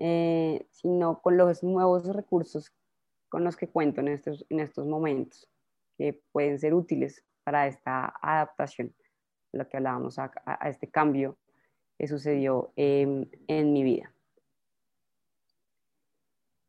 eh, 0.02 0.68
sino 0.70 1.22
con 1.22 1.38
los 1.38 1.64
nuevos 1.64 2.14
recursos 2.14 2.74
con 3.30 3.46
los 3.46 3.56
que 3.56 3.70
cuento 3.70 4.02
en 4.02 4.10
estos, 4.10 4.46
en 4.50 4.60
estos 4.60 4.86
momentos, 4.86 5.50
que 5.98 6.22
pueden 6.34 6.60
ser 6.60 6.74
útiles 6.74 7.24
para 7.46 7.68
esta 7.68 8.14
adaptación, 8.22 8.94
lo 9.54 9.70
que 9.70 9.78
hablábamos 9.78 10.20
a, 10.20 10.30
este 10.66 10.90
cambio 10.90 11.38
que 11.98 12.08
sucedió 12.08 12.74
en 12.76 13.30
mi 13.48 13.84
vida. 13.84 14.12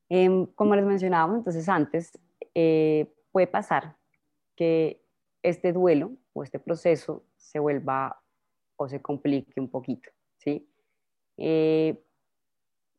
Em, 0.08 0.46
como 0.54 0.76
les 0.76 0.84
mencionábamos 0.84 1.38
entonces 1.38 1.68
antes, 1.68 2.12
eh, 2.54 3.12
puede 3.32 3.46
pasar 3.46 3.96
que 4.54 5.02
este 5.42 5.72
duelo 5.72 6.12
o 6.32 6.44
este 6.44 6.58
proceso 6.58 7.24
se 7.36 7.58
vuelva 7.58 8.22
o 8.76 8.88
se 8.88 9.02
complique 9.02 9.60
un 9.60 9.68
poquito, 9.68 10.10
¿sí? 10.38 10.68
Eh, 11.36 12.02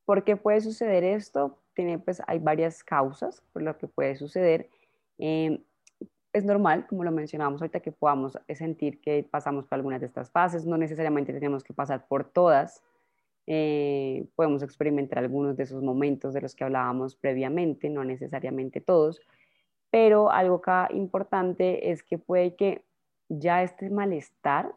¿Por 0.05 0.23
qué 0.23 0.35
puede 0.37 0.61
suceder 0.61 1.03
esto? 1.03 1.61
Tiene, 1.73 1.99
pues, 1.99 2.21
hay 2.27 2.39
varias 2.39 2.83
causas 2.83 3.41
por 3.53 3.61
lo 3.61 3.77
que 3.77 3.87
puede 3.87 4.15
suceder. 4.15 4.69
Em, 5.17 5.63
es 6.37 6.45
normal, 6.45 6.87
como 6.87 7.03
lo 7.03 7.11
mencionábamos 7.11 7.61
ahorita, 7.61 7.79
que 7.79 7.91
podamos 7.91 8.37
sentir 8.53 9.01
que 9.01 9.23
pasamos 9.29 9.65
por 9.65 9.75
algunas 9.75 9.99
de 9.99 10.07
estas 10.07 10.31
fases, 10.31 10.65
no 10.65 10.77
necesariamente 10.77 11.33
tenemos 11.33 11.63
que 11.63 11.73
pasar 11.73 12.07
por 12.07 12.23
todas, 12.25 12.83
eh, 13.47 14.27
podemos 14.35 14.61
experimentar 14.61 15.19
algunos 15.19 15.55
de 15.57 15.63
esos 15.63 15.81
momentos 15.81 16.33
de 16.33 16.41
los 16.41 16.53
que 16.55 16.63
hablábamos 16.63 17.15
previamente, 17.15 17.89
no 17.89 18.03
necesariamente 18.03 18.81
todos, 18.81 19.21
pero 19.89 20.31
algo 20.31 20.55
acá 20.55 20.89
importante 20.91 21.91
es 21.91 22.03
que 22.03 22.17
puede 22.17 22.55
que 22.55 22.83
ya 23.29 23.63
este 23.63 23.89
malestar 23.89 24.75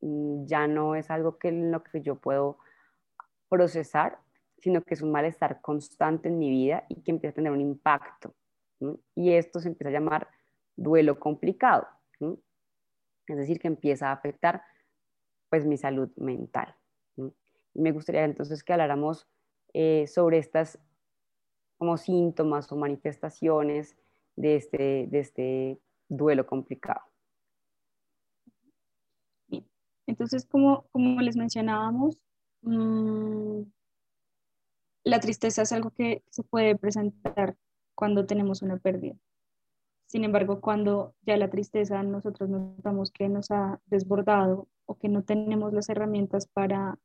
mm, 0.00 0.44
ya 0.46 0.66
no 0.66 0.94
es 0.94 1.10
algo 1.10 1.38
que 1.38 1.52
lo 1.52 1.82
que 1.82 2.02
yo 2.02 2.16
puedo 2.16 2.58
procesar, 3.48 4.18
sino 4.58 4.82
que 4.82 4.94
es 4.94 5.02
un 5.02 5.10
malestar 5.10 5.60
constante 5.60 6.28
en 6.28 6.38
mi 6.38 6.50
vida 6.50 6.84
y 6.88 7.02
que 7.02 7.10
empieza 7.10 7.32
a 7.32 7.36
tener 7.36 7.52
un 7.52 7.60
impacto. 7.60 8.34
Y 9.14 9.32
esto 9.32 9.60
se 9.60 9.68
empieza 9.68 9.88
a 9.88 9.92
llamar 9.92 10.28
duelo 10.76 11.18
complicado. 11.18 11.86
Es 12.20 13.36
decir, 13.36 13.58
que 13.58 13.68
empieza 13.68 14.08
a 14.08 14.12
afectar 14.12 14.62
pues 15.50 15.64
mi 15.64 15.76
salud 15.76 16.10
mental. 16.16 16.74
Me 17.74 17.92
gustaría 17.92 18.24
entonces 18.24 18.62
que 18.62 18.72
habláramos 18.72 19.26
eh, 19.72 20.06
sobre 20.06 20.38
estas 20.38 20.78
como 21.76 21.96
síntomas 21.96 22.70
o 22.72 22.76
manifestaciones 22.76 23.96
de 24.34 24.56
este, 24.56 25.06
de 25.08 25.18
este 25.18 25.80
duelo 26.08 26.46
complicado. 26.46 27.02
Entonces, 30.06 30.46
como, 30.46 30.86
como 30.92 31.20
les 31.20 31.36
mencionábamos, 31.36 32.18
mm, 32.62 33.62
la 35.04 35.20
tristeza 35.20 35.62
es 35.62 35.72
algo 35.72 35.90
que 35.90 36.22
se 36.30 36.42
puede 36.42 36.76
presentar 36.76 37.56
cuando 37.94 38.24
tenemos 38.24 38.62
una 38.62 38.76
pérdida. 38.76 39.16
Sin 40.06 40.24
embargo, 40.24 40.60
cuando 40.60 41.14
ya 41.22 41.36
la 41.36 41.50
tristeza 41.50 42.02
nosotros 42.02 42.48
notamos 42.48 43.10
que 43.10 43.28
nos 43.28 43.50
ha 43.50 43.80
desbordado 43.86 44.68
o 44.86 44.96
que 44.96 45.08
no 45.08 45.24
tenemos 45.24 45.72
las 45.72 45.88
herramientas 45.88 46.46
para 46.46 46.98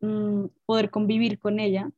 mm, 0.00 0.46
poder 0.64 0.90
convivir 0.90 1.38
con 1.38 1.60
ella, 1.60 1.90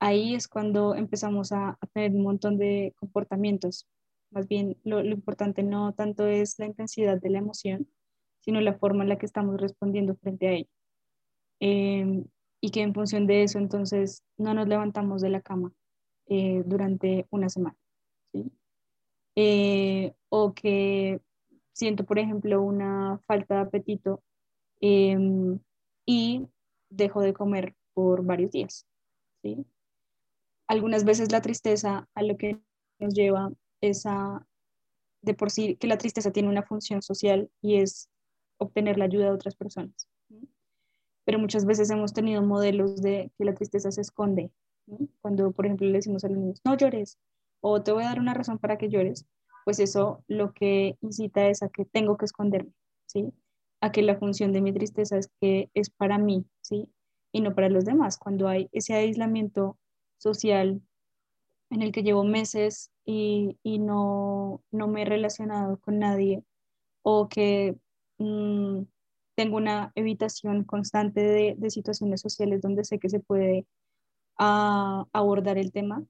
ahí 0.00 0.34
es 0.34 0.48
cuando 0.48 0.94
empezamos 0.94 1.52
a, 1.52 1.70
a, 1.80 1.86
tener 1.92 2.12
un 2.12 2.22
montón 2.22 2.58
de 2.58 2.94
comportamientos 2.98 3.86
más 4.30 4.48
bien 4.48 4.76
lo, 4.84 5.04
importante 5.04 5.62
no 5.62 5.92
tanto 5.92 6.26
es 6.26 6.58
la 6.58 6.66
intensidad 6.66 7.20
de 7.20 7.30
la 7.30 7.38
emoción, 7.38 7.88
sino 8.40 8.60
la 8.60 8.74
forma 8.74 9.02
en 9.02 9.08
la 9.10 9.18
que 9.18 9.26
estamos 9.26 9.60
respondiendo 9.60 10.14
frente 10.16 10.48
a 10.48 10.52
ella. 10.52 10.70
Em, 11.60 12.24
y 12.60 12.70
que 12.70 12.82
en 12.82 12.94
función 12.94 13.26
de 13.26 13.42
eso 13.42 13.58
entonces 13.58 14.22
no 14.38 14.54
nos 14.54 14.68
levantamos 14.68 15.20
de 15.22 15.30
la 15.30 15.40
cama 15.40 15.72
eh, 16.26 16.62
durante 16.66 17.26
una 17.30 17.48
semana. 17.48 17.76
Eh, 19.36 20.12
o 20.28 20.54
que 20.54 21.20
siento, 21.72 22.04
por 22.04 22.18
ejemplo, 22.18 22.62
una 22.62 23.18
falta 23.26 23.54
de 23.56 23.60
apetito 23.62 24.22
em, 24.80 25.58
y 26.06 26.46
dejo 26.90 27.20
de 27.22 27.32
comer 27.32 27.74
por 27.94 28.24
varios 28.24 28.50
días. 28.50 28.86
Algunas 30.66 31.04
veces 31.04 31.32
la 31.32 31.40
tristeza 31.40 32.08
a 32.14 32.22
lo 32.22 32.36
que 32.36 32.60
nos 32.98 33.14
lleva 33.14 33.52
esa, 33.80 34.46
de 35.22 35.34
por 35.34 35.50
sí, 35.50 35.76
que 35.76 35.86
la 35.86 35.98
tristeza 35.98 36.32
tiene 36.32 36.48
una 36.48 36.62
función 36.62 37.02
social 37.02 37.50
y 37.62 37.76
es 37.76 38.08
obtener 38.58 38.98
la 38.98 39.06
ayuda 39.06 39.26
de 39.26 39.32
otras 39.32 39.56
personas. 39.56 40.08
Pero 41.24 41.38
muchas 41.38 41.64
veces 41.64 41.90
hemos 41.90 42.12
tenido 42.12 42.42
modelos 42.42 43.00
de 43.00 43.30
que 43.38 43.44
la 43.44 43.54
tristeza 43.54 43.90
se 43.90 44.00
esconde. 44.00 44.50
Cuando, 45.22 45.52
por 45.52 45.66
ejemplo, 45.66 45.86
le 45.86 45.94
decimos 45.94 46.24
a 46.24 46.28
los 46.28 46.38
niños, 46.38 46.60
no 46.64 46.76
llores, 46.76 47.18
o 47.60 47.82
te 47.82 47.92
voy 47.92 48.04
a 48.04 48.08
dar 48.08 48.20
una 48.20 48.34
razón 48.34 48.58
para 48.58 48.78
que 48.78 48.88
llores, 48.88 49.26
pues 49.64 49.78
eso 49.78 50.24
lo 50.28 50.52
que 50.52 50.96
incita 51.00 51.48
es 51.48 51.62
a 51.62 51.68
que 51.68 51.84
tengo 51.84 52.16
que 52.16 52.24
esconderme, 52.24 52.72
¿sí? 53.06 53.32
A 53.80 53.92
que 53.92 54.02
la 54.02 54.18
función 54.18 54.52
de 54.52 54.62
mi 54.62 54.72
tristeza 54.72 55.18
es 55.18 55.30
que 55.40 55.70
es 55.74 55.90
para 55.90 56.18
mí, 56.18 56.44
¿sí? 56.62 56.88
Y 57.32 57.40
no 57.40 57.54
para 57.54 57.68
los 57.68 57.84
demás. 57.84 58.18
Cuando 58.18 58.48
hay 58.48 58.68
ese 58.72 58.94
aislamiento 58.94 59.78
social 60.18 60.82
en 61.70 61.82
el 61.82 61.92
que 61.92 62.02
llevo 62.02 62.24
meses 62.24 62.90
y, 63.04 63.56
no, 63.64 64.62
me 64.72 65.02
he 65.02 65.04
relacionado 65.04 65.78
con 65.78 65.98
nadie 65.98 66.42
o 67.02 67.28
que 67.28 67.76
mm, 68.18 68.82
tengo 69.34 69.56
una 69.56 69.92
evitación 69.94 70.64
constante 70.64 71.20
de, 71.56 71.70
situaciones 71.70 72.20
sociales 72.20 72.60
donde 72.60 72.84
sé 72.84 72.98
que 72.98 73.08
se 73.08 73.20
puede 73.20 73.66
ah, 74.38 75.06
abordar 75.12 75.58
el 75.58 75.72
tema, 75.72 76.04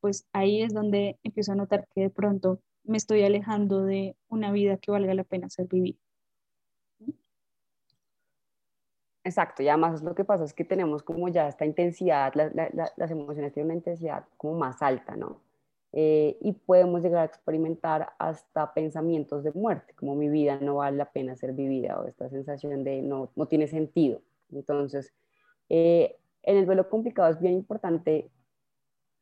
pues 0.00 0.26
ahí 0.32 0.62
es 0.62 0.72
donde 0.72 1.18
empiezo 1.22 1.52
a 1.52 1.56
notar 1.56 1.86
que 1.94 2.02
de 2.02 2.10
pronto 2.10 2.60
me 2.84 2.96
estoy 2.96 3.22
alejando 3.22 3.84
de 3.84 4.16
una 4.28 4.52
vida 4.52 4.76
que 4.78 4.90
valga 4.90 5.14
la 5.14 5.24
pena 5.24 5.48
ser 5.48 5.66
vivida. 5.66 5.98
Exacto, 9.24 9.62
y 9.62 9.68
además 9.68 10.02
lo 10.02 10.14
que 10.14 10.24
pasa 10.24 10.44
es 10.44 10.54
que 10.54 10.64
tenemos 10.64 11.02
como 11.02 11.28
ya 11.28 11.48
esta 11.48 11.66
intensidad, 11.66 12.32
las 12.34 13.10
emociones 13.10 13.52
tienen 13.52 13.66
una 13.66 13.74
intensidad 13.74 14.24
como 14.38 14.54
más 14.54 14.80
alta, 14.80 15.16
¿no? 15.16 15.42
eh, 15.92 16.36
y 16.40 16.52
podemos 16.52 17.02
llegar 17.02 17.22
a 17.22 17.24
experimentar 17.24 18.12
hasta 18.18 18.74
pensamientos 18.74 19.42
de 19.42 19.52
muerte, 19.52 19.94
como 19.94 20.14
mi 20.14 20.28
vida 20.28 20.58
no 20.60 20.76
vale 20.76 20.96
la 20.96 21.10
pena 21.10 21.36
ser 21.36 21.52
vivida 21.52 21.98
o 21.98 22.06
esta 22.06 22.28
sensación 22.28 22.84
de 22.84 23.00
no, 23.02 23.30
no 23.36 23.46
tiene 23.46 23.68
sentido. 23.68 24.20
Entonces, 24.52 25.14
eh, 25.68 26.16
en 26.42 26.56
el 26.56 26.66
duelo 26.66 26.88
complicado 26.88 27.30
es 27.30 27.40
bien 27.40 27.54
importante 27.54 28.30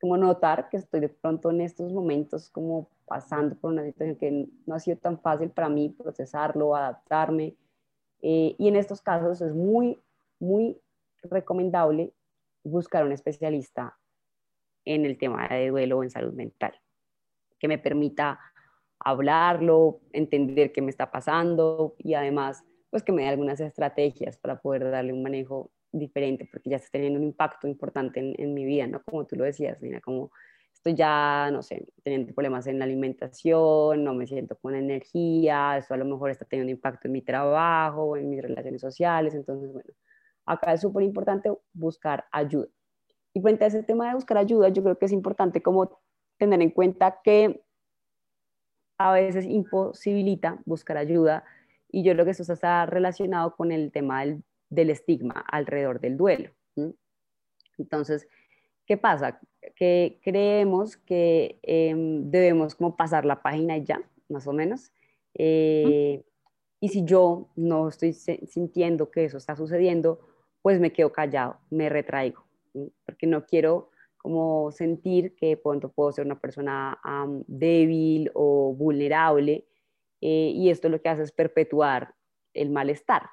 como 0.01 0.17
notar 0.17 0.69
que 0.69 0.77
estoy 0.77 1.01
de 1.01 1.09
pronto 1.09 1.51
en 1.51 1.61
estos 1.61 1.93
momentos 1.93 2.51
como 2.51 2.89
pasando 3.07 3.57
por 3.57 3.73
una 3.73 3.85
situación 3.85 4.17
que 4.17 4.49
no 4.67 4.75
ha 4.75 4.81
sido 4.81 4.99
tan 4.99 5.19
fácil 5.19 5.51
para 5.51 5.69
mí 5.69 5.89
procesarlo, 5.91 6.75
adaptarme. 6.75 7.57
Eh, 8.23 8.55
y 8.59 8.69
en 8.69 8.77
estos 8.77 9.01
casos 9.01 9.41
es 9.41 9.55
muy, 9.55 9.99
muy 10.39 10.79
recomendable 11.23 12.13
buscar 12.65 13.05
un 13.05 13.13
especialista 13.13 13.97
en 14.85 15.05
el 15.05 15.19
tema 15.19 15.49
de 15.49 15.69
duelo 15.69 15.99
o 15.99 16.03
en 16.03 16.11
salud 16.11 16.33
mental, 16.33 16.75
que 17.59 17.69
me 17.69 17.79
permita 17.79 18.39
hablarlo, 18.99 20.01
entender 20.13 20.73
qué 20.73 20.83
me 20.83 20.91
está 20.91 21.11
pasando 21.11 21.95
y 21.99 22.15
además, 22.15 22.65
pues 22.91 23.03
que 23.03 23.13
me 23.13 23.23
dé 23.23 23.29
algunas 23.29 23.61
estrategias 23.61 24.37
para 24.39 24.61
poder 24.61 24.91
darle 24.91 25.13
un 25.13 25.23
manejo 25.23 25.71
diferente, 25.93 26.49
porque 26.51 26.71
ya 26.71 26.77
está 26.77 26.91
teniendo 26.93 27.19
un 27.19 27.25
impacto 27.27 27.69
importante 27.69 28.21
en, 28.21 28.35
en 28.39 28.55
mi 28.55 28.65
vida, 28.65 28.87
¿no? 28.87 29.03
Como 29.03 29.27
tú 29.27 29.37
lo 29.37 29.45
decías, 29.45 29.81
Lina, 29.81 30.01
como 30.01 30.31
estoy 30.77 30.95
ya, 30.95 31.51
no 31.51 31.63
sé, 31.63 31.87
teniendo 32.03 32.33
problemas 32.33 32.67
en 32.67 32.79
la 32.79 32.85
alimentación, 32.85 34.05
no 34.05 34.15
me 34.15 34.27
siento 34.27 34.57
con 34.57 34.75
energía, 34.75 35.79
eso 35.79 35.95
a 35.95 35.97
lo 35.97 36.05
mejor 36.05 36.31
está 36.31 36.45
teniendo 36.45 36.71
impacto 36.71 37.09
en 37.09 37.13
mi 37.13 37.23
trabajo, 37.23 38.17
en 38.17 38.29
mis 38.29 38.43
relaciones 38.43 38.81
sociales, 38.81 39.35
entonces, 39.35 39.73
bueno, 39.73 39.91
acá 40.45 40.75
es 40.75 40.81
súper 40.83 41.03
importante 41.03 41.51
buscar 41.73 42.27
ayuda. 42.31 42.69
Y 43.35 43.41
frente 43.41 43.65
a 43.65 43.69
ese 43.69 43.83
tema 43.83 44.09
de 44.09 44.15
buscar 44.15 44.39
ayuda, 44.39 44.69
yo 44.69 44.83
creo 44.83 44.99
que 44.99 45.07
es 45.07 45.13
importante 45.13 45.63
como 45.63 46.01
tener 46.39 46.63
en 46.63 46.71
cuenta 46.71 47.21
que 47.23 47.63
a 48.99 49.13
veces 49.13 49.45
imposibilita 49.45 50.61
buscar 50.65 50.97
ayuda 50.97 51.45
y 51.91 52.03
yo 52.03 52.13
creo 52.13 52.25
que 52.25 52.31
eso 52.31 52.51
está 52.51 52.87
relacionado 52.87 53.55
con 53.57 53.73
el 53.73 53.93
tema 53.93 54.21
del, 54.21 54.43
del 54.77 54.91
estigma 54.91 55.45
alrededor 55.51 56.01
del 56.01 56.17
duelo. 56.17 56.51
Entonces, 57.77 58.29
¿qué 58.87 58.97
pasa? 58.97 59.41
Que 59.75 60.21
creemos 60.23 60.97
que 60.97 61.59
em, 61.63 62.31
debemos 62.31 62.77
como 62.77 62.97
pasar 62.97 63.25
la 63.25 63.43
página 63.43 63.77
ya, 63.79 64.01
más 64.29 64.47
o 64.47 64.53
menos. 64.53 64.93
Eh, 65.35 66.25
y 66.81 66.89
si 66.89 67.05
yo 67.05 67.49
no 67.57 67.89
estoy 67.89 68.13
sintiendo 68.13 69.11
que 69.11 69.25
eso 69.25 69.39
está 69.39 69.57
sucediendo, 69.57 70.21
pues 70.63 70.79
me 70.79 70.93
quedo 70.93 71.13
callado, 71.13 71.59
me 71.71 71.89
retraigo 71.89 72.47
porque 73.05 73.27
no 73.27 73.47
quiero 73.47 73.91
como 74.17 74.71
sentir 74.73 75.35
que 75.37 75.57
pronto 75.57 75.91
puedo 75.91 76.13
ser 76.13 76.27
una 76.27 76.41
persona 76.41 76.99
débil 77.47 78.31
o 78.35 78.75
vulnerable 78.75 79.67
eh, 80.21 80.53
y 80.55 80.71
esto 80.71 80.89
lo 80.89 81.01
que 81.01 81.09
hace 81.09 81.23
es 81.23 81.33
perpetuar 81.33 82.15
el 82.53 82.71
malestar. 82.71 83.29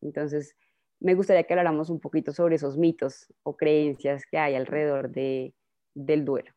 Entonces, 0.00 0.56
me 1.02 1.14
gustaría 1.14 1.44
que 1.44 1.52
habláramos 1.52 1.90
un 1.90 2.00
poquito 2.00 2.32
sobre 2.32 2.56
esos 2.56 2.76
mitos 2.76 3.32
o 3.42 3.56
creencias 3.56 4.24
que 4.26 4.38
hay 4.38 4.54
alrededor 4.54 5.10
de, 5.10 5.54
del 5.94 6.24
duelo. 6.24 6.52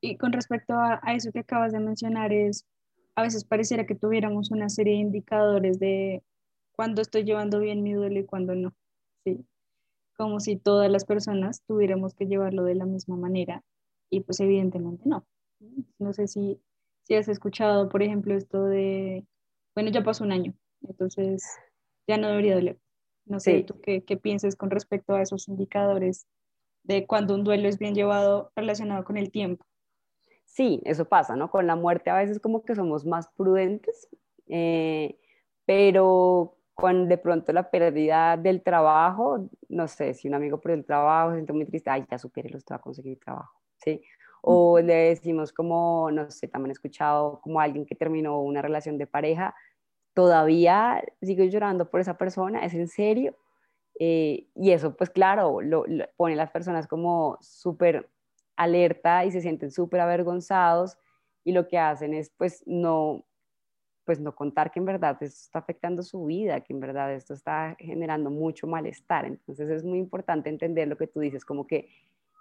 Y 0.00 0.16
con 0.18 0.32
respecto 0.32 0.74
a, 0.74 1.00
a, 1.02 1.14
eso 1.14 1.32
que 1.32 1.40
acabas 1.40 1.72
de 1.72 1.80
mencionar, 1.80 2.32
es 2.32 2.66
a 3.14 3.22
veces 3.22 3.44
pareciera 3.44 3.86
que 3.86 3.94
tuviéramos 3.94 4.50
una 4.50 4.68
serie 4.68 4.94
de 4.94 5.00
indicadores 5.00 5.78
de 5.78 6.22
cuándo 6.72 7.00
estoy 7.00 7.24
llevando 7.24 7.60
bien 7.60 7.82
mi 7.82 7.94
duelo 7.94 8.18
y 8.18 8.26
cuándo 8.26 8.54
no. 8.54 8.74
Sí 9.24 9.44
como 10.16 10.40
si 10.40 10.56
todas 10.56 10.90
las 10.90 11.04
personas 11.04 11.62
tuviéramos 11.66 12.14
que 12.14 12.26
llevarlo 12.26 12.64
de 12.64 12.74
la 12.74 12.86
misma 12.86 13.16
manera 13.16 13.62
y 14.10 14.20
pues 14.20 14.40
evidentemente 14.40 15.02
no. 15.06 15.26
No 15.98 16.12
sé 16.12 16.28
si, 16.28 16.60
si 17.02 17.14
has 17.14 17.28
escuchado, 17.28 17.88
por 17.88 18.02
ejemplo, 18.02 18.34
esto 18.34 18.64
de, 18.64 19.24
bueno, 19.74 19.90
ya 19.90 20.02
pasó 20.02 20.24
un 20.24 20.32
año, 20.32 20.54
entonces 20.82 21.44
ya 22.06 22.16
no 22.18 22.28
debería 22.28 22.54
doler. 22.54 22.78
No 23.26 23.40
sé 23.40 23.62
tú 23.62 23.80
qué, 23.80 24.04
qué 24.04 24.16
piensas 24.16 24.56
con 24.56 24.70
respecto 24.70 25.14
a 25.14 25.22
esos 25.22 25.48
indicadores 25.48 26.26
de 26.82 27.06
cuando 27.06 27.34
un 27.34 27.44
duelo 27.44 27.68
es 27.68 27.78
bien 27.78 27.94
llevado 27.94 28.52
relacionado 28.54 29.04
con 29.04 29.16
el 29.16 29.30
tiempo. 29.30 29.64
Sí, 30.44 30.80
eso 30.84 31.06
pasa, 31.06 31.34
¿no? 31.34 31.50
Con 31.50 31.66
la 31.66 31.74
muerte 31.74 32.10
a 32.10 32.16
veces 32.16 32.38
como 32.38 32.62
que 32.62 32.74
somos 32.74 33.04
más 33.04 33.28
prudentes, 33.28 34.08
eh, 34.46 35.18
pero 35.64 36.58
con 36.74 37.08
de 37.08 37.18
pronto 37.18 37.52
la 37.52 37.70
pérdida 37.70 38.36
del 38.36 38.62
trabajo, 38.62 39.48
no 39.68 39.88
sé, 39.88 40.12
si 40.14 40.28
un 40.28 40.34
amigo 40.34 40.60
perdió 40.60 40.78
el 40.78 40.84
trabajo, 40.84 41.30
se 41.30 41.36
siente 41.36 41.52
muy 41.52 41.64
triste, 41.64 41.90
ay, 41.90 42.04
ya 42.10 42.18
supere, 42.18 42.50
lo 42.50 42.58
va 42.70 42.76
a 42.76 42.80
conseguir 42.80 43.18
trabajo, 43.18 43.60
¿sí? 43.78 44.02
O 44.42 44.78
le 44.78 44.94
decimos 44.94 45.52
como, 45.52 46.10
no 46.10 46.30
sé, 46.30 46.48
también 46.48 46.70
he 46.70 46.72
escuchado 46.72 47.40
como 47.40 47.60
alguien 47.60 47.86
que 47.86 47.94
terminó 47.94 48.40
una 48.40 48.60
relación 48.60 48.98
de 48.98 49.06
pareja, 49.06 49.54
todavía 50.14 51.04
sigo 51.22 51.44
llorando 51.44 51.90
por 51.90 52.00
esa 52.00 52.16
persona, 52.16 52.64
¿es 52.64 52.74
en 52.74 52.88
serio? 52.88 53.36
Eh, 53.98 54.48
y 54.56 54.72
eso, 54.72 54.96
pues 54.96 55.10
claro, 55.10 55.60
lo, 55.60 55.84
lo 55.86 56.06
pone 56.16 56.34
a 56.34 56.36
las 56.36 56.50
personas 56.50 56.86
como 56.86 57.38
súper 57.40 58.08
alerta 58.56 59.24
y 59.24 59.32
se 59.32 59.40
sienten 59.40 59.70
súper 59.70 60.00
avergonzados 60.00 60.96
y 61.44 61.52
lo 61.52 61.68
que 61.68 61.78
hacen 61.78 62.14
es 62.14 62.30
pues 62.30 62.62
no 62.66 63.24
pues 64.04 64.20
no 64.20 64.34
contar 64.34 64.70
que 64.70 64.78
en 64.78 64.84
verdad 64.84 65.16
esto 65.22 65.40
está 65.44 65.58
afectando 65.60 66.02
su 66.02 66.26
vida, 66.26 66.60
que 66.60 66.72
en 66.72 66.80
verdad 66.80 67.12
esto 67.14 67.34
está 67.34 67.74
generando 67.78 68.30
mucho 68.30 68.66
malestar. 68.66 69.24
Entonces 69.24 69.70
es 69.70 69.82
muy 69.82 69.98
importante 69.98 70.50
entender 70.50 70.88
lo 70.88 70.96
que 70.98 71.06
tú 71.06 71.20
dices, 71.20 71.44
como 71.44 71.66
que 71.66 71.88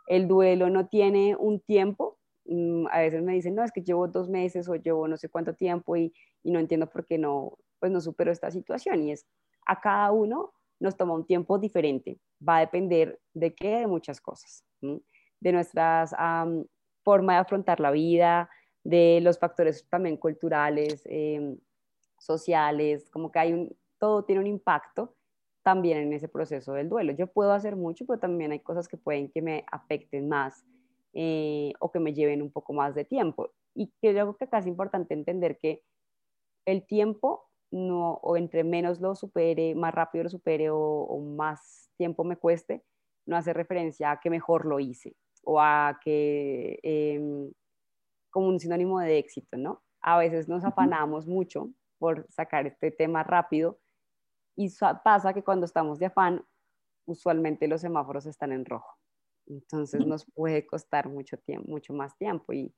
el 0.08 0.28
duelo 0.28 0.70
no 0.70 0.88
tiene 0.88 1.36
un 1.38 1.60
tiempo. 1.60 2.18
Mm, 2.46 2.88
a 2.92 3.00
veces 3.00 3.24
me 3.24 3.34
dicen, 3.34 3.56
no, 3.56 3.64
es 3.64 3.72
que 3.72 3.82
llevo 3.82 4.08
dos 4.08 4.30
meses 4.30 4.68
o 4.68 4.76
llevo 4.76 5.08
no 5.08 5.18
sé 5.18 5.30
cuánto 5.30 5.54
tiempo 5.56 5.96
y, 5.96 6.14
no 6.44 6.60
entiendo 6.60 6.90
por 6.90 7.06
qué 7.06 7.18
no, 7.18 7.58
pues 7.80 7.92
no 7.92 8.02
supero 8.02 8.32
esta 8.32 8.52
situación. 8.52 9.04
Y 9.04 9.12
es, 9.14 9.26
a 9.66 9.80
cada 9.80 10.12
uno 10.12 10.54
nos 10.80 10.98
toma 10.98 11.14
un 11.14 11.26
tiempo 11.26 11.58
diferente. 11.58 12.20
Va 12.48 12.58
a 12.58 12.62
depender 12.62 13.20
de 13.34 13.54
qué, 13.56 13.78
de 13.80 13.88
muchas 13.88 14.20
cosas, 14.20 14.66
de 14.82 15.52
nuestras 15.52 16.14
um, 16.14 16.66
forma 17.04 17.34
de 17.34 17.40
afrontar 17.40 17.80
la 17.80 17.92
vida, 17.92 18.50
de 18.84 19.20
los 19.22 19.40
factores 19.40 19.88
también 19.90 20.18
culturales, 20.18 21.02
em, 21.06 21.58
sociales, 22.20 23.10
como 23.10 23.32
que 23.32 23.40
hay 23.40 23.54
un, 23.54 23.78
todo 23.98 24.26
tiene 24.26 24.42
un 24.42 24.48
impacto 24.48 25.16
también 25.64 26.00
en 26.00 26.14
ese 26.14 26.28
proceso 26.28 26.74
del 26.74 26.90
duelo. 26.90 27.14
Yo 27.14 27.28
puedo 27.28 27.54
hacer 27.54 27.78
mucho, 27.78 28.06
pero 28.06 28.20
también 28.20 28.52
hay 28.52 28.60
cosas 28.60 28.90
que 28.90 28.98
pueden 28.98 29.30
que 29.30 29.42
me 29.42 29.64
afecten 29.72 30.28
más 30.28 30.66
eh, 31.14 31.74
o 31.80 31.92
que 31.92 32.00
me 32.00 32.14
lleven 32.14 32.42
un 32.42 32.52
poco 32.52 32.74
más 32.74 32.96
de 32.96 33.06
tiempo. 33.06 33.52
Y 33.76 33.92
creo 34.02 34.36
que 34.36 34.46
acá 34.46 34.60
es 34.60 34.68
importante 34.68 35.14
entender 35.14 35.60
que 35.60 35.84
el 36.66 36.86
tiempo 36.86 37.50
no, 37.72 38.14
o 38.22 38.38
entre 38.38 38.64
menos 38.64 39.00
lo 39.02 39.16
supere, 39.16 39.76
más 39.76 39.94
rápido 39.94 40.24
lo 40.26 40.30
supere 40.30 40.70
o, 40.72 41.20
más 41.36 41.90
tiempo 41.98 42.24
me 42.24 42.38
cueste, 42.38 42.84
no 43.26 43.36
hace 43.36 43.54
referencia 43.54 44.12
a 44.12 44.20
que 44.20 44.30
mejor 44.30 44.66
lo 44.66 44.80
hice 44.80 45.16
o 45.44 45.60
a 45.60 46.00
que 46.04 46.80
em, 46.84 47.52
como 48.30 48.48
un 48.48 48.60
sinónimo 48.60 49.00
de 49.00 49.18
éxito, 49.18 49.58
¿no? 49.58 49.82
A 50.02 50.18
veces 50.18 50.48
nos 50.48 50.64
afanamos 50.64 51.28
mucho 51.28 51.70
por 51.98 52.28
sacar 52.30 52.68
este 52.68 52.92
tema 52.92 53.24
rápido 53.24 53.80
y 54.56 54.70
pasa 55.04 55.34
que 55.34 55.44
cuando 55.44 55.66
estamos 55.66 56.00
de 56.00 56.08
afán, 56.08 56.46
usualmente 57.06 57.68
los 57.68 57.82
semáforos 57.82 58.26
están 58.26 58.52
en 58.52 58.66
rojo. 58.66 58.98
Entonces 59.48 60.06
nos 60.06 60.26
puede 60.34 60.66
costar 60.66 61.10
mucho 61.10 61.38
tiempo, 61.38 61.70
mucho 61.70 61.94
más 61.94 62.18
tiempo 62.18 62.54
y 62.54 62.74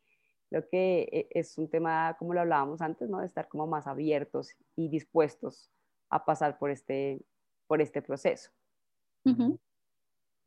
lo 0.51 0.67
que 0.67 1.07
e, 1.11 1.27
es 1.31 1.57
un 1.57 1.69
tema, 1.69 2.15
como 2.17 2.33
lo 2.33 2.41
hablábamos 2.41 2.81
antes, 2.81 3.09
¿no? 3.09 3.19
De 3.19 3.25
estar 3.25 3.47
como 3.47 3.67
más 3.67 3.87
abiertos 3.87 4.51
y 4.75 4.89
dispuestos 4.89 5.71
a 6.09 6.25
pasar 6.25 6.57
por 6.57 6.71
este, 6.71 7.21
por 7.67 7.81
este 7.81 8.01
proceso. 8.01 8.51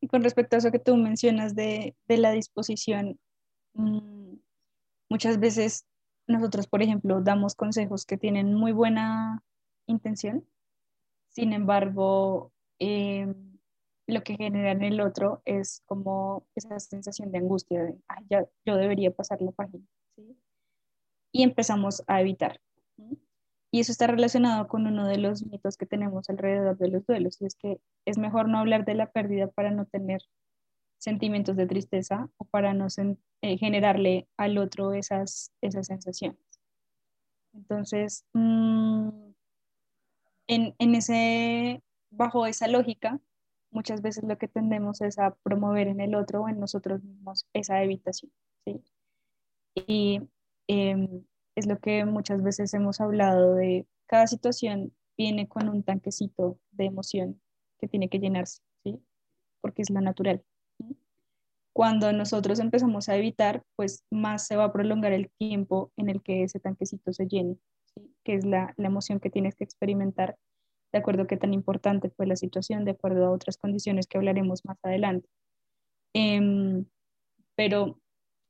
Y 0.00 0.06
con 0.06 0.22
respecto 0.22 0.54
a 0.54 0.58
eso 0.60 0.70
que 0.70 0.78
tú 0.78 0.96
mencionas 0.96 1.56
de, 1.56 1.96
de 2.06 2.16
la 2.16 2.30
disposición, 2.30 3.18
mm, 3.74 4.18
Muchas 5.10 5.40
veces 5.40 5.86
nosotros, 6.26 6.66
por 6.66 6.82
ejemplo, 6.82 7.22
damos 7.22 7.54
consejos 7.54 8.04
que 8.04 8.18
tienen 8.18 8.54
muy 8.54 8.72
buena 8.72 9.42
intención, 9.86 10.46
sin 11.30 11.54
embargo, 11.54 12.52
eh, 12.78 13.32
lo 14.08 14.22
que 14.22 14.36
genera 14.36 14.72
en 14.72 14.82
el 14.82 15.00
otro 15.00 15.42
es 15.44 15.82
como 15.86 16.46
esa 16.54 16.80
sensación 16.80 17.30
de 17.30 17.38
angustia 17.38 17.84
de, 17.84 17.94
Ay, 18.08 18.24
ya, 18.28 18.44
yo 18.64 18.76
debería 18.76 19.10
pasar 19.10 19.40
la 19.42 19.52
página. 19.52 19.84
Y 21.30 21.42
empezamos 21.42 22.02
a 22.06 22.20
evitar. 22.20 22.60
Y 23.70 23.80
eso 23.80 23.92
está 23.92 24.06
relacionado 24.06 24.66
con 24.66 24.86
uno 24.86 25.06
de 25.06 25.18
los 25.18 25.44
mitos 25.44 25.76
que 25.76 25.84
tenemos 25.84 26.30
alrededor 26.30 26.78
de 26.78 26.88
los 26.88 27.06
duelos, 27.06 27.40
y 27.40 27.44
es 27.44 27.54
que 27.54 27.80
es 28.06 28.16
mejor 28.16 28.48
no 28.48 28.58
hablar 28.58 28.86
de 28.86 28.94
la 28.94 29.12
pérdida 29.12 29.46
para 29.46 29.70
no 29.70 29.84
tener 29.84 30.22
sentimientos 30.96 31.56
de 31.56 31.66
tristeza 31.66 32.28
o 32.38 32.44
para 32.46 32.72
no 32.72 32.86
eh, 33.42 33.58
generarle 33.58 34.26
al 34.38 34.56
otro 34.56 34.94
esas, 34.94 35.52
esas 35.60 35.86
sensaciones. 35.86 36.40
Entonces, 37.52 38.24
mm, 38.32 39.10
en, 40.46 40.94
ese, 40.94 41.82
bajo 42.10 42.46
esa 42.46 42.68
lógica, 42.68 43.20
muchas 43.70 44.02
veces 44.02 44.24
lo 44.24 44.38
que 44.38 44.48
tendemos 44.48 45.00
es 45.00 45.18
a 45.18 45.34
promover 45.42 45.88
en 45.88 46.00
el 46.00 46.14
otro 46.14 46.42
o 46.42 46.48
en 46.48 46.58
nosotros 46.58 47.02
mismos 47.02 47.46
esa 47.52 47.82
evitación. 47.82 48.32
¿sí? 48.64 48.82
Y 49.74 50.20
em, 50.66 51.24
es 51.54 51.66
lo 51.66 51.78
que 51.78 52.04
muchas 52.04 52.42
veces 52.42 52.72
hemos 52.74 53.00
hablado 53.00 53.54
de 53.54 53.86
cada 54.06 54.26
situación 54.26 54.92
viene 55.16 55.48
con 55.48 55.68
un 55.68 55.82
tanquecito 55.82 56.58
de 56.70 56.86
emoción 56.86 57.40
que 57.78 57.88
tiene 57.88 58.08
que 58.08 58.18
llenarse, 58.18 58.62
¿sí? 58.84 59.00
porque 59.60 59.82
es 59.82 59.90
la 59.90 60.00
natural. 60.00 60.42
Cuando 61.72 62.12
nosotros 62.12 62.58
empezamos 62.58 63.08
a 63.08 63.16
evitar, 63.16 63.62
pues 63.76 64.04
más 64.10 64.46
se 64.46 64.56
va 64.56 64.64
a 64.64 64.72
prolongar 64.72 65.12
el 65.12 65.30
tiempo 65.38 65.92
en 65.96 66.08
el 66.08 66.22
que 66.22 66.42
ese 66.42 66.58
tanquecito 66.58 67.12
se 67.12 67.26
llene, 67.26 67.56
¿sí? 67.94 68.14
que 68.24 68.34
es 68.34 68.44
la, 68.44 68.74
la 68.76 68.88
emoción 68.88 69.20
que 69.20 69.30
tienes 69.30 69.54
que 69.54 69.64
experimentar 69.64 70.36
de 70.92 70.98
acuerdo 70.98 71.22
a 71.22 71.26
qué 71.26 71.36
tan 71.36 71.54
importante 71.54 72.10
fue 72.10 72.26
la 72.26 72.36
situación, 72.36 72.84
de 72.84 72.92
acuerdo 72.92 73.26
a 73.26 73.30
otras 73.30 73.56
condiciones 73.56 74.06
que 74.06 74.18
hablaremos 74.18 74.64
más 74.64 74.78
adelante. 74.82 75.28
Em, 76.14 76.86
pero 77.54 78.00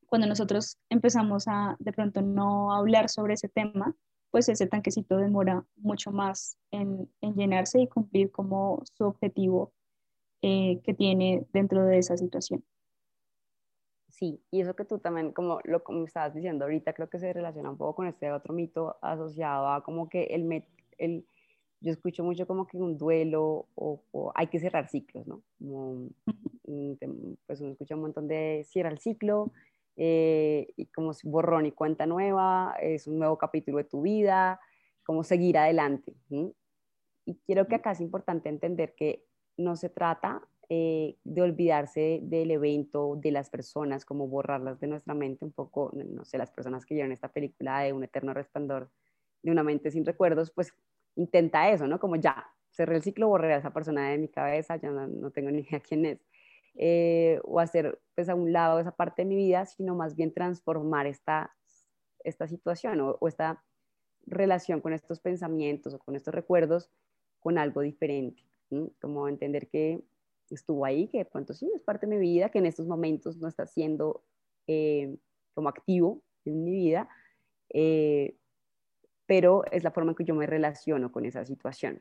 cuando 0.06 0.26
nosotros 0.26 0.78
empezamos 0.88 1.44
a 1.48 1.76
de 1.78 1.92
pronto 1.92 2.22
no 2.22 2.72
hablar 2.72 3.08
sobre 3.08 3.34
ese 3.34 3.48
tema, 3.48 3.94
pues 4.30 4.48
ese 4.48 4.66
tanquecito 4.66 5.16
demora 5.16 5.64
mucho 5.76 6.12
más 6.12 6.58
en, 6.70 7.08
llenarse 7.20 7.80
y 7.80 7.88
cumplir 7.88 8.30
como 8.30 8.82
su 8.84 9.04
objetivo 9.04 9.72
eh, 10.42 10.80
que 10.84 10.94
tiene 10.94 11.46
dentro 11.52 11.84
de 11.84 11.98
esa 11.98 12.16
situación. 12.16 12.64
Sí, 14.08 14.42
y 14.50 14.60
eso 14.60 14.74
que 14.74 14.84
tú 14.84 14.98
también, 14.98 15.32
como 15.32 15.60
lo 15.64 15.84
como 15.84 16.04
estabas 16.04 16.34
diciendo 16.34 16.64
ahorita, 16.64 16.92
creo 16.92 17.08
que 17.08 17.18
se 17.18 17.32
relaciona 17.32 17.70
un 17.70 17.76
poco 17.76 17.96
con 17.96 18.06
este 18.08 18.32
otro 18.32 18.52
mito 18.52 18.96
asociado 19.00 19.68
a 19.68 19.84
como 19.84 20.08
que 20.08 20.24
el, 20.24 20.64
el 20.98 21.24
yo 21.80 21.92
escucho 21.92 22.24
mucho 22.24 22.46
como 22.46 22.66
que 22.66 22.76
un 22.76 22.98
duelo 22.98 23.66
o, 23.74 24.32
hay 24.34 24.48
que 24.48 24.58
cerrar 24.58 24.88
ciclos, 24.88 25.26
¿no? 25.26 25.42
Como, 25.58 26.08
pues 27.46 27.60
uno 27.60 27.70
escucha 27.70 27.94
un 27.94 28.02
montón 28.02 28.28
de 28.28 28.64
cierra 28.68 28.90
el 28.90 28.98
ciclo, 28.98 29.52
eh, 29.96 30.68
y 30.76 30.86
como 30.86 31.12
borrón 31.24 31.66
y 31.66 31.72
cuenta 31.72 32.06
nueva, 32.06 32.76
es 32.80 33.06
un 33.06 33.18
nuevo 33.18 33.36
capítulo 33.36 33.78
de 33.78 33.84
tu 33.84 34.02
vida, 34.02 34.60
como 35.04 35.24
seguir 35.24 35.58
adelante. 35.58 36.14
Y 37.24 37.34
quiero 37.46 37.66
que 37.66 37.76
acá 37.76 37.92
es 37.92 38.00
importante 38.00 38.48
entender 38.48 38.94
que 38.94 39.24
no 39.56 39.74
se 39.76 39.88
trata 39.88 40.46
eh, 40.68 41.16
de 41.24 41.42
olvidarse 41.42 42.20
del 42.22 42.50
evento, 42.50 43.16
de 43.16 43.32
las 43.32 43.50
personas, 43.50 44.04
como 44.04 44.28
borrarlas 44.28 44.78
de 44.80 44.86
nuestra 44.86 45.14
mente, 45.14 45.44
un 45.44 45.52
poco, 45.52 45.90
no 45.94 46.24
sé, 46.24 46.38
las 46.38 46.50
personas 46.50 46.84
que 46.84 46.94
vieron 46.94 47.10
esta 47.10 47.32
película 47.32 47.80
de 47.80 47.92
Un 47.92 48.04
eterno 48.04 48.34
resplandor 48.34 48.90
de 49.42 49.50
una 49.50 49.62
mente 49.62 49.90
sin 49.90 50.04
recuerdos, 50.04 50.50
pues 50.50 50.74
intenta 51.18 51.70
eso, 51.70 51.86
¿no? 51.86 51.98
Como 52.00 52.16
ya, 52.16 52.46
cerré 52.70 52.96
el 52.96 53.02
ciclo, 53.02 53.28
borré 53.28 53.52
a 53.54 53.58
esa 53.58 53.72
persona 53.72 54.08
de 54.08 54.18
mi 54.18 54.28
cabeza, 54.28 54.76
ya 54.76 54.90
no, 54.90 55.30
tengo 55.30 55.50
ni 55.50 55.60
idea 55.60 55.80
quién 55.80 56.06
es. 56.06 56.20
Eh, 56.80 57.40
o 57.42 57.58
hacer 57.58 58.00
pues 58.14 58.28
a 58.28 58.36
un 58.36 58.52
lado 58.52 58.78
esa 58.78 58.92
parte 58.92 59.22
de 59.22 59.26
mi 59.28 59.34
vida, 59.34 59.66
sino 59.66 59.96
más 59.96 60.14
bien 60.14 60.32
transformar 60.32 61.06
esta, 61.06 61.52
esta 62.22 62.46
situación 62.46 63.00
o, 63.00 63.18
esta 63.26 63.64
relación 64.26 64.80
con 64.80 64.92
estos 64.92 65.18
pensamientos 65.18 65.94
o 65.94 65.98
con 65.98 66.14
estos 66.14 66.32
recuerdos 66.32 66.90
con 67.40 67.58
algo 67.58 67.80
diferente, 67.80 68.44
como 69.00 69.28
entender 69.28 69.68
que 69.68 70.04
estuvo 70.50 70.84
ahí, 70.84 71.08
que 71.08 71.18
de 71.18 71.24
pronto 71.24 71.52
sí 71.52 71.70
es 71.74 71.82
parte 71.82 72.06
de 72.06 72.16
mi 72.16 72.20
vida, 72.20 72.50
que 72.50 72.58
en 72.58 72.66
estos 72.66 72.86
momentos 72.86 73.38
no 73.38 73.48
está 73.48 73.66
siendo 73.66 74.22
eh, 74.66 75.16
como 75.54 75.68
activo 75.68 76.22
en 76.44 76.64
mi 76.64 76.70
vida, 76.70 77.08
eh, 77.70 78.37
pero 79.28 79.62
es 79.70 79.84
la 79.84 79.90
forma 79.90 80.12
en 80.12 80.16
que 80.16 80.24
yo 80.24 80.34
me 80.34 80.46
relaciono 80.46 81.12
con 81.12 81.26
esa 81.26 81.44
situación. 81.44 82.00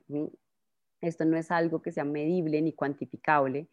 Esto 1.02 1.26
no 1.26 1.36
es 1.36 1.52
algo 1.52 1.82
que 1.82 1.92
sea 1.92 2.06
medible 2.06 2.62
ni 2.62 2.72
cuantificable, 2.72 3.68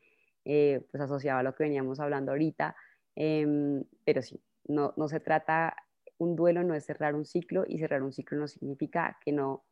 eh, 0.45 0.85
pues 0.91 1.01
asociado 1.01 1.39
a 1.39 1.43
lo 1.45 1.55
que 1.55 1.63
veníamos 1.63 2.01
hablando 2.01 2.33
ahorita, 2.33 2.75
em, 3.15 3.85
pero 4.05 4.23
sí, 4.23 4.43
no, 4.67 4.93
no 4.97 5.07
se 5.07 5.21
trata, 5.21 5.77
un 6.19 6.35
duelo 6.35 6.65
no 6.65 6.75
es 6.75 6.85
cerrar 6.85 7.15
un 7.15 7.25
ciclo 7.25 7.65
y 7.69 7.79
cerrar 7.79 8.03
un 8.03 8.13
ciclo 8.13 8.39
no 8.39 8.49
significa 8.49 9.19
que 9.25 9.31
no 9.31 9.63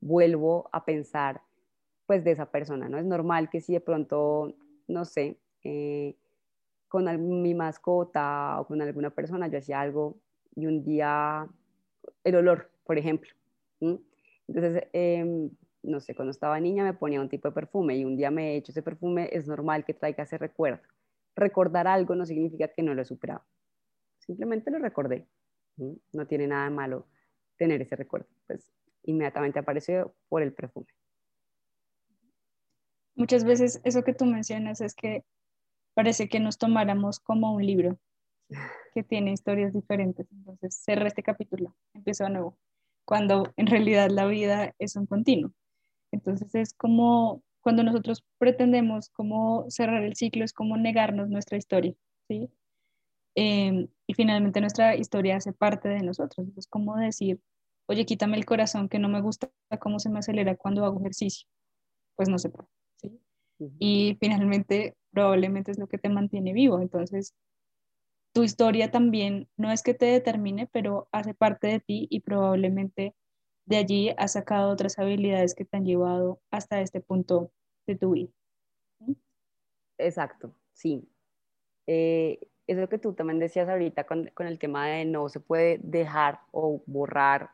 vuelvo 0.00 0.68
a 0.72 0.84
pensar 0.84 1.42
pues 2.06 2.22
de 2.22 2.30
esa 2.30 2.46
persona, 2.46 2.88
¿no? 2.88 2.96
Es 2.98 3.04
normal 3.04 3.50
que 3.50 3.60
si 3.60 3.72
de 3.72 3.80
pronto, 3.80 4.54
no 4.86 5.04
sé, 5.04 5.40
eh, 5.64 6.14
con 6.86 7.42
mi 7.42 7.54
mascota 7.54 8.60
o 8.60 8.66
con 8.68 8.80
alguna 8.82 9.10
persona 9.10 9.48
yo 9.48 9.58
hacía 9.58 9.80
algo 9.80 10.16
y 10.54 10.66
un 10.66 10.84
día 10.84 11.48
el 12.24 12.36
olor 12.36 12.71
por 12.92 12.98
ejemplo. 12.98 13.30
Entonces, 14.46 14.86
em, 14.92 15.50
no 15.82 15.98
sé, 16.00 16.14
cuando 16.14 16.30
estaba 16.30 16.60
niña 16.60 16.84
me 16.84 16.92
ponía 16.92 17.22
un 17.22 17.28
tipo 17.30 17.48
de 17.48 17.54
perfume 17.54 17.96
y 17.96 18.04
un 18.04 18.18
día 18.18 18.30
me 18.30 18.52
he 18.52 18.56
hecho 18.56 18.70
ese 18.70 18.82
perfume, 18.82 19.30
es 19.32 19.48
normal 19.48 19.82
que 19.86 19.94
traiga 19.94 20.24
ese 20.24 20.36
recuerdo. 20.36 20.82
Recordar 21.34 21.86
algo 21.86 22.14
no 22.14 22.26
significa 22.26 22.68
que 22.68 22.82
no 22.82 22.92
lo 22.92 23.00
he 23.00 23.06
superado. 23.06 23.46
Simplemente 24.18 24.70
lo 24.70 24.78
recordé. 24.78 25.26
No 26.12 26.26
tiene 26.26 26.46
nada 26.46 26.64
de 26.64 26.70
malo 26.74 27.06
tener 27.56 27.80
ese 27.80 27.96
recuerdo. 27.96 28.28
Pues 28.46 28.70
inmediatamente 29.04 29.58
apareció 29.58 30.14
por 30.28 30.42
el 30.42 30.52
perfume. 30.52 30.88
Muchas 33.14 33.44
veces 33.44 33.80
eso 33.84 34.04
que 34.04 34.12
tú 34.12 34.26
mencionas 34.26 34.82
es 34.82 34.94
que 34.94 35.24
parece 35.94 36.28
que 36.28 36.40
nos 36.40 36.58
tomáramos 36.58 37.20
como 37.20 37.54
un 37.54 37.64
libro 37.64 37.98
que 38.92 39.02
tiene 39.02 39.32
historias 39.32 39.72
diferentes. 39.72 40.30
Entonces, 40.30 40.82
cerré 40.84 41.08
este 41.08 41.22
capítulo, 41.22 41.74
empiezo 41.94 42.24
de 42.24 42.30
nuevo 42.30 42.58
cuando 43.04 43.52
en 43.56 43.66
realidad 43.66 44.10
la 44.10 44.26
vida 44.26 44.74
es 44.78 44.96
un 44.96 45.06
continuo. 45.06 45.52
Entonces 46.12 46.54
es 46.54 46.74
como 46.74 47.42
cuando 47.62 47.82
nosotros 47.84 48.24
pretendemos 48.38 49.08
como 49.10 49.66
cerrar 49.70 50.02
el 50.02 50.16
ciclo, 50.16 50.44
es 50.44 50.52
como 50.52 50.76
negarnos 50.76 51.28
nuestra 51.28 51.58
historia, 51.58 51.94
¿sí? 52.28 52.50
Em, 53.34 53.88
y 54.06 54.14
finalmente 54.14 54.60
nuestra 54.60 54.96
historia 54.96 55.36
hace 55.36 55.52
parte 55.52 55.88
de 55.88 56.02
nosotros. 56.02 56.48
Es 56.56 56.66
como 56.66 56.96
decir, 56.96 57.40
oye, 57.86 58.04
quítame 58.04 58.36
el 58.36 58.44
corazón 58.44 58.88
que 58.88 58.98
no 58.98 59.08
me 59.08 59.20
gusta 59.22 59.50
cómo 59.80 59.98
se 60.00 60.10
me 60.10 60.18
acelera 60.18 60.56
cuando 60.56 60.84
hago 60.84 61.00
ejercicio. 61.00 61.48
Pues 62.16 62.28
no 62.28 62.38
se 62.38 62.50
puede, 62.50 62.68
¿sí? 62.96 63.20
Y 63.78 64.16
finalmente 64.20 64.96
probablemente 65.12 65.70
es 65.70 65.78
lo 65.78 65.86
que 65.88 65.98
te 65.98 66.08
mantiene 66.08 66.52
vivo. 66.52 66.80
Entonces, 66.80 67.34
tu 68.32 68.42
historia 68.42 68.90
también 68.90 69.48
no 69.56 69.70
es 69.70 69.82
que 69.82 69.94
te 69.94 70.06
determine, 70.06 70.66
pero 70.66 71.08
hace 71.12 71.34
parte 71.34 71.66
de 71.66 71.80
ti 71.80 72.06
y 72.10 72.20
probablemente 72.20 73.14
de 73.66 73.76
allí 73.76 74.10
has 74.16 74.32
sacado 74.32 74.70
otras 74.70 74.98
habilidades 74.98 75.54
que 75.54 75.64
te 75.64 75.76
han 75.76 75.84
llevado 75.84 76.40
hasta 76.50 76.80
este 76.80 77.00
punto 77.00 77.52
de 77.86 77.96
tu 77.96 78.12
vida. 78.12 78.32
Exacto, 79.98 80.54
sí. 80.72 81.08
Eh, 81.86 82.40
eso 82.66 82.88
que 82.88 82.98
tú 82.98 83.12
también 83.12 83.38
decías 83.38 83.68
ahorita 83.68 84.04
con, 84.04 84.30
el 84.38 84.58
tema 84.58 84.88
de 84.88 85.04
no 85.04 85.28
se 85.28 85.40
puede 85.40 85.78
dejar 85.82 86.40
o 86.52 86.82
borrar, 86.86 87.50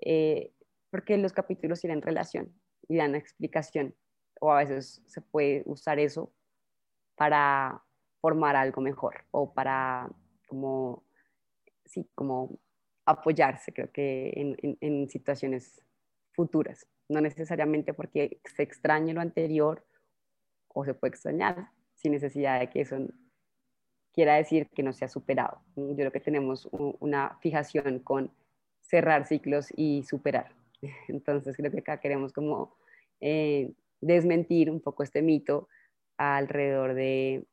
eh, 0.00 0.52
porque 0.90 1.16
los 1.18 1.32
capítulos 1.32 1.80
tienen 1.80 2.02
relación 2.02 2.52
y 2.88 2.96
dan 2.96 3.14
explicación, 3.14 3.94
o 4.40 4.52
a 4.52 4.58
veces 4.58 5.02
se 5.06 5.20
puede 5.20 5.62
usar 5.66 5.98
eso 5.98 6.32
para 7.16 7.82
formar 8.20 8.56
algo 8.56 8.80
mejor 8.80 9.24
o 9.30 9.52
para 9.52 10.08
como, 10.48 11.04
sí, 11.84 12.08
como 12.14 12.58
apoyarse, 13.04 13.72
creo 13.72 13.90
que 13.92 14.32
en, 14.34 14.78
en, 14.80 15.08
situaciones 15.08 15.82
futuras, 16.32 16.86
no 17.08 17.20
necesariamente 17.20 17.94
porque 17.94 18.40
se 18.44 18.62
extrañe 18.62 19.14
lo 19.14 19.20
anterior 19.20 19.84
o 20.68 20.84
se 20.84 20.94
puede 20.94 21.12
extrañar 21.12 21.70
sin 21.94 22.12
necesidad 22.12 22.60
de 22.60 22.68
que 22.68 22.80
eso 22.80 22.96
quiera 24.12 24.34
decir 24.34 24.68
que 24.70 24.82
no 24.82 24.92
se 24.92 25.04
ha 25.04 25.08
superado. 25.08 25.60
Yo 25.76 25.94
creo 25.94 26.12
que 26.12 26.20
tenemos 26.20 26.68
una 26.72 27.38
fijación 27.40 28.00
con 28.00 28.32
cerrar 28.80 29.26
ciclos 29.26 29.68
y 29.76 30.02
superar. 30.04 30.54
Entonces 31.08 31.56
creo 31.56 31.70
que 31.70 31.80
acá 31.80 32.00
queremos 32.00 32.32
como 32.32 32.76
eh, 33.20 33.72
desmentir 34.00 34.70
un 34.70 34.80
poco 34.80 35.02
este 35.02 35.22
mito 35.22 35.68
alrededor 36.16 36.94
de 36.94 37.46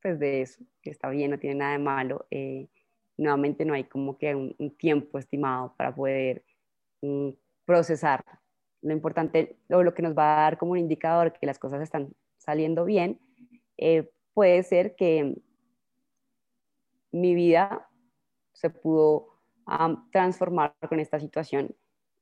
pues 0.00 0.18
de 0.18 0.42
eso, 0.42 0.62
que 0.82 0.90
está 0.90 1.08
bien, 1.10 1.30
no 1.30 1.38
tiene 1.38 1.56
nada 1.56 1.72
de 1.72 1.78
malo. 1.78 2.26
Eh, 2.30 2.68
nuevamente 3.16 3.64
no 3.64 3.74
hay 3.74 3.84
como 3.84 4.16
que 4.18 4.34
un, 4.34 4.76
tiempo 4.76 5.18
estimado 5.18 5.74
para 5.76 5.94
poder 5.94 6.44
mm, 7.02 7.30
procesar. 7.64 8.24
Lo 8.82 8.92
importante, 8.92 9.58
o 9.68 9.82
lo 9.82 9.94
que 9.94 10.02
nos 10.02 10.16
va 10.16 10.38
a 10.38 10.42
dar 10.42 10.58
como 10.58 10.72
un 10.72 10.78
indicador 10.78 11.32
que 11.32 11.46
las 11.46 11.58
cosas 11.58 11.82
están 11.82 12.14
saliendo 12.38 12.84
bien, 12.84 13.20
eh, 13.76 14.10
puede 14.32 14.62
ser 14.62 14.96
que 14.96 15.34
mi 17.12 17.34
vida 17.34 17.88
se 18.52 18.70
pudo 18.70 19.28
transformar 20.10 20.74
con 20.88 20.98
esta 20.98 21.20
situación 21.20 21.74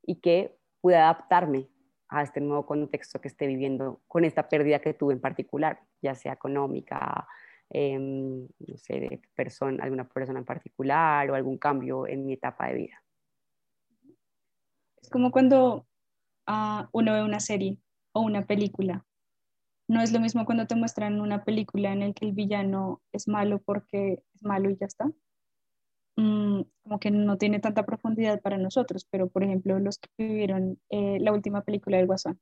y 0.02 0.16
que 0.16 0.56
pude 0.80 0.96
adaptarme 0.96 1.68
a 2.08 2.22
este 2.22 2.40
nuevo 2.40 2.66
contexto 2.66 3.20
que 3.20 3.28
esté 3.28 3.46
viviendo 3.46 4.00
con 4.06 4.24
esta 4.24 4.48
pérdida 4.48 4.80
que 4.80 4.94
tuve 4.94 5.14
en 5.14 5.20
particular, 5.20 5.80
ya 6.02 6.14
sea 6.14 6.32
económica, 6.32 7.26
Em, 7.70 8.46
no 8.58 8.76
sé, 8.76 9.00
de 9.00 9.20
persona, 9.34 9.84
alguna 9.84 10.08
persona 10.08 10.38
en 10.38 10.44
particular 10.44 11.30
o 11.30 11.34
algún 11.34 11.58
cambio 11.58 12.06
en 12.06 12.24
mi 12.24 12.32
etapa 12.32 12.68
de 12.68 12.74
vida. 12.74 13.02
Es 15.02 15.10
como 15.10 15.30
cuando 15.30 15.86
ah, 16.46 16.88
uno 16.92 17.12
ve 17.12 17.22
una 17.22 17.40
serie 17.40 17.78
o 18.12 18.22
una 18.22 18.46
película 18.46 19.04
no 19.88 20.02
es 20.02 20.12
lo 20.12 20.20
mismo 20.20 20.44
cuando 20.44 20.66
te 20.66 20.76
muestran 20.76 21.20
una 21.20 21.44
película 21.44 21.92
en 21.92 22.02
el 22.02 22.14
que 22.14 22.26
el 22.26 22.32
villano 22.32 23.00
es 23.10 23.26
malo 23.26 23.60
porque 23.62 24.22
es 24.34 24.42
malo 24.42 24.70
y 24.70 24.76
ya 24.76 24.86
está. 24.86 25.10
Mm, 26.16 26.62
como 26.82 27.00
que 27.00 27.10
no 27.10 27.38
tiene 27.38 27.58
tanta 27.58 27.86
profundidad 27.86 28.40
para 28.42 28.58
nosotros, 28.58 29.06
pero 29.10 29.28
por 29.30 29.44
ejemplo 29.44 29.78
los 29.78 29.98
que 29.98 30.08
vivieron 30.18 30.78
eh, 30.90 31.18
la 31.20 31.32
última 31.32 31.62
película 31.62 31.96
del 31.96 32.06
Guasón, 32.06 32.38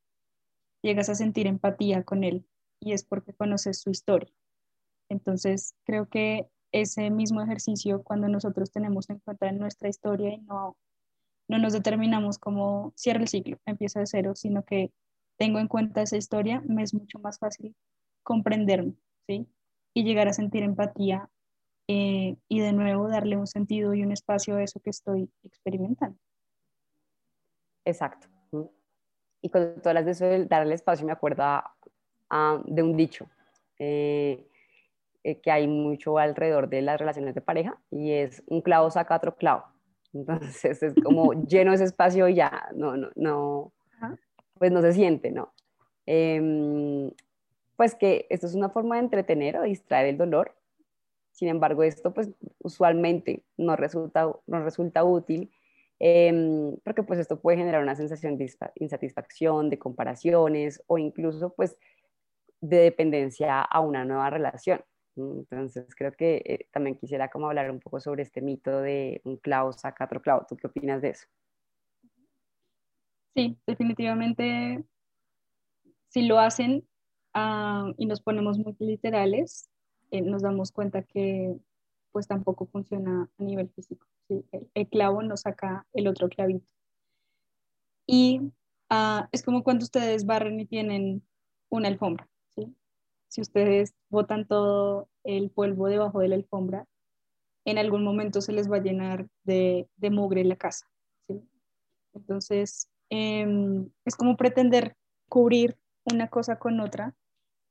llegas 0.82 1.08
a 1.08 1.14
sentir 1.14 1.46
empatía 1.46 2.02
con 2.02 2.24
él 2.24 2.46
y 2.80 2.92
es 2.92 3.04
porque 3.04 3.32
conoces 3.32 3.80
su 3.80 3.90
historia. 3.90 4.32
Entonces 5.08 5.74
creo 5.84 6.08
que 6.08 6.48
ese 6.72 7.10
mismo 7.10 7.42
ejercicio 7.42 8.02
cuando 8.02 8.28
nosotros 8.28 8.70
tenemos 8.70 9.08
en 9.10 9.18
cuenta 9.20 9.50
nuestra 9.52 9.88
historia 9.88 10.30
y 10.30 10.38
no, 10.38 10.76
no 11.48 11.58
nos 11.58 11.72
determinamos 11.72 12.38
como 12.38 12.92
cierra 12.96 13.20
el 13.20 13.28
ciclo, 13.28 13.58
empieza 13.66 14.00
de 14.00 14.06
cero, 14.06 14.34
sino 14.34 14.64
que 14.64 14.92
tengo 15.38 15.58
en 15.58 15.68
cuenta 15.68 16.02
esa 16.02 16.16
historia, 16.16 16.62
me 16.66 16.82
es 16.82 16.94
mucho 16.94 17.18
más 17.18 17.38
fácil 17.38 17.74
comprenderme, 18.22 18.94
¿sí? 19.26 19.46
Y 19.94 20.04
llegar 20.04 20.28
a 20.28 20.32
sentir 20.32 20.62
empatía 20.62 21.30
eh, 21.88 22.36
y 22.48 22.60
de 22.60 22.72
nuevo 22.72 23.08
darle 23.08 23.36
un 23.36 23.46
sentido 23.46 23.94
y 23.94 24.02
un 24.02 24.12
espacio 24.12 24.56
a 24.56 24.62
eso 24.62 24.80
que 24.80 24.90
estoy 24.90 25.30
experimentando. 25.44 26.18
Exacto. 27.84 28.28
Y 29.40 29.48
cuando 29.48 29.80
tú 29.80 29.88
hablas 29.88 30.04
de 30.04 30.10
eso, 30.10 30.44
darle 30.48 30.74
espacio, 30.74 31.06
me 31.06 31.12
acuerdo 31.12 31.44
de 32.64 32.82
un 32.82 32.96
dicho 32.96 33.28
eh, 33.78 34.48
eh, 35.26 35.40
que 35.40 35.50
hay 35.50 35.66
mucho 35.66 36.18
alrededor 36.18 36.68
de 36.68 36.82
las 36.82 37.00
relaciones 37.00 37.34
de 37.34 37.40
pareja 37.40 37.76
y 37.90 38.12
es 38.12 38.44
un 38.46 38.60
clavo 38.60 38.92
saca 38.92 39.16
otro 39.16 39.34
clavo. 39.34 39.64
Entonces 40.12 40.80
es 40.84 40.94
como 41.02 41.32
lleno 41.48 41.72
ese 41.72 41.82
espacio 41.82 42.28
y 42.28 42.36
ya, 42.36 42.68
no, 42.76 42.96
no, 42.96 43.08
no, 43.16 43.72
pues 44.56 44.70
no 44.70 44.80
se 44.82 44.92
siente, 44.92 45.32
¿no? 45.32 45.52
Em, 46.06 47.10
pues 47.74 47.96
que 47.96 48.28
esto 48.30 48.46
es 48.46 48.54
una 48.54 48.68
forma 48.68 48.94
de 48.94 49.00
entretener 49.00 49.56
o 49.56 49.64
distraer 49.64 50.06
el 50.06 50.16
dolor. 50.16 50.54
Sin 51.32 51.48
embargo, 51.48 51.82
esto 51.82 52.14
pues 52.14 52.30
usualmente 52.62 53.42
no 53.56 53.74
resulta, 53.74 54.32
no 54.46 54.62
resulta 54.62 55.02
útil 55.02 55.50
em, 55.98 56.76
porque 56.84 57.02
pues 57.02 57.18
esto 57.18 57.40
puede 57.40 57.58
generar 57.58 57.82
una 57.82 57.96
sensación 57.96 58.38
de 58.38 58.48
insatisfacción, 58.76 59.70
de 59.70 59.78
comparaciones 59.80 60.84
o 60.86 60.98
incluso 60.98 61.52
pues 61.52 61.76
de 62.60 62.76
dependencia 62.76 63.60
a 63.60 63.80
una 63.80 64.04
nueva 64.04 64.30
relación. 64.30 64.84
Entonces 65.16 65.86
creo 65.96 66.12
que 66.12 66.42
eh, 66.44 66.68
también 66.72 66.96
quisiera 66.96 67.30
como 67.30 67.48
hablar 67.48 67.70
un 67.70 67.80
poco 67.80 68.00
sobre 68.00 68.22
este 68.22 68.42
mito 68.42 68.80
de 68.80 69.22
un 69.24 69.36
clavo 69.36 69.72
saca 69.72 70.04
otro 70.04 70.20
clavo. 70.20 70.46
¿Tú 70.48 70.56
qué 70.56 70.66
opinas 70.66 71.00
de 71.00 71.10
eso? 71.10 71.26
Sí, 73.34 73.58
definitivamente, 73.66 74.84
si 76.08 76.22
lo 76.22 76.38
hacen 76.38 76.86
ah, 77.34 77.92
y 77.96 78.06
nos 78.06 78.20
ponemos 78.20 78.58
muy 78.58 78.74
literales, 78.78 79.70
eh, 80.10 80.22
nos 80.22 80.42
damos 80.42 80.72
cuenta 80.72 81.02
que 81.02 81.56
pues 82.12 82.26
tampoco 82.26 82.66
funciona 82.66 83.28
a 83.38 83.42
nivel 83.42 83.68
físico. 83.70 84.06
El, 84.74 84.88
clavo 84.88 85.22
no 85.22 85.36
saca 85.36 85.86
el 85.92 86.08
otro 86.08 86.28
clavito. 86.28 86.72
Y 88.06 88.40
ah, 88.88 89.28
es 89.32 89.42
como 89.42 89.62
cuando 89.62 89.84
ustedes 89.84 90.24
barren 90.24 90.58
y 90.60 90.66
tienen 90.66 91.22
una 91.68 91.88
alfombra. 91.88 92.28
Si 93.36 93.40
ustedes 93.42 93.94
botan 94.08 94.46
todo 94.48 95.08
el 95.22 95.50
polvo 95.50 95.86
debajo 95.86 96.18
de 96.18 96.28
la 96.28 96.36
alfombra, 96.36 96.86
en 97.64 97.78
algún 97.78 98.02
momento 98.02 98.40
se 98.40 98.52
les 98.52 98.70
va 98.70 98.76
a 98.76 98.82
llenar 98.82 99.28
de, 99.44 99.88
de 99.96 100.10
mugre 100.10 100.44
la 100.44 100.56
casa. 100.56 100.90
Entonces, 102.14 102.88
Em, 103.10 103.88
es 104.04 104.16
como 104.16 104.36
pretender 104.36 104.96
cubrir 105.28 105.76
una 106.04 106.28
cosa 106.28 106.58
con 106.58 106.80
otra 106.80 107.14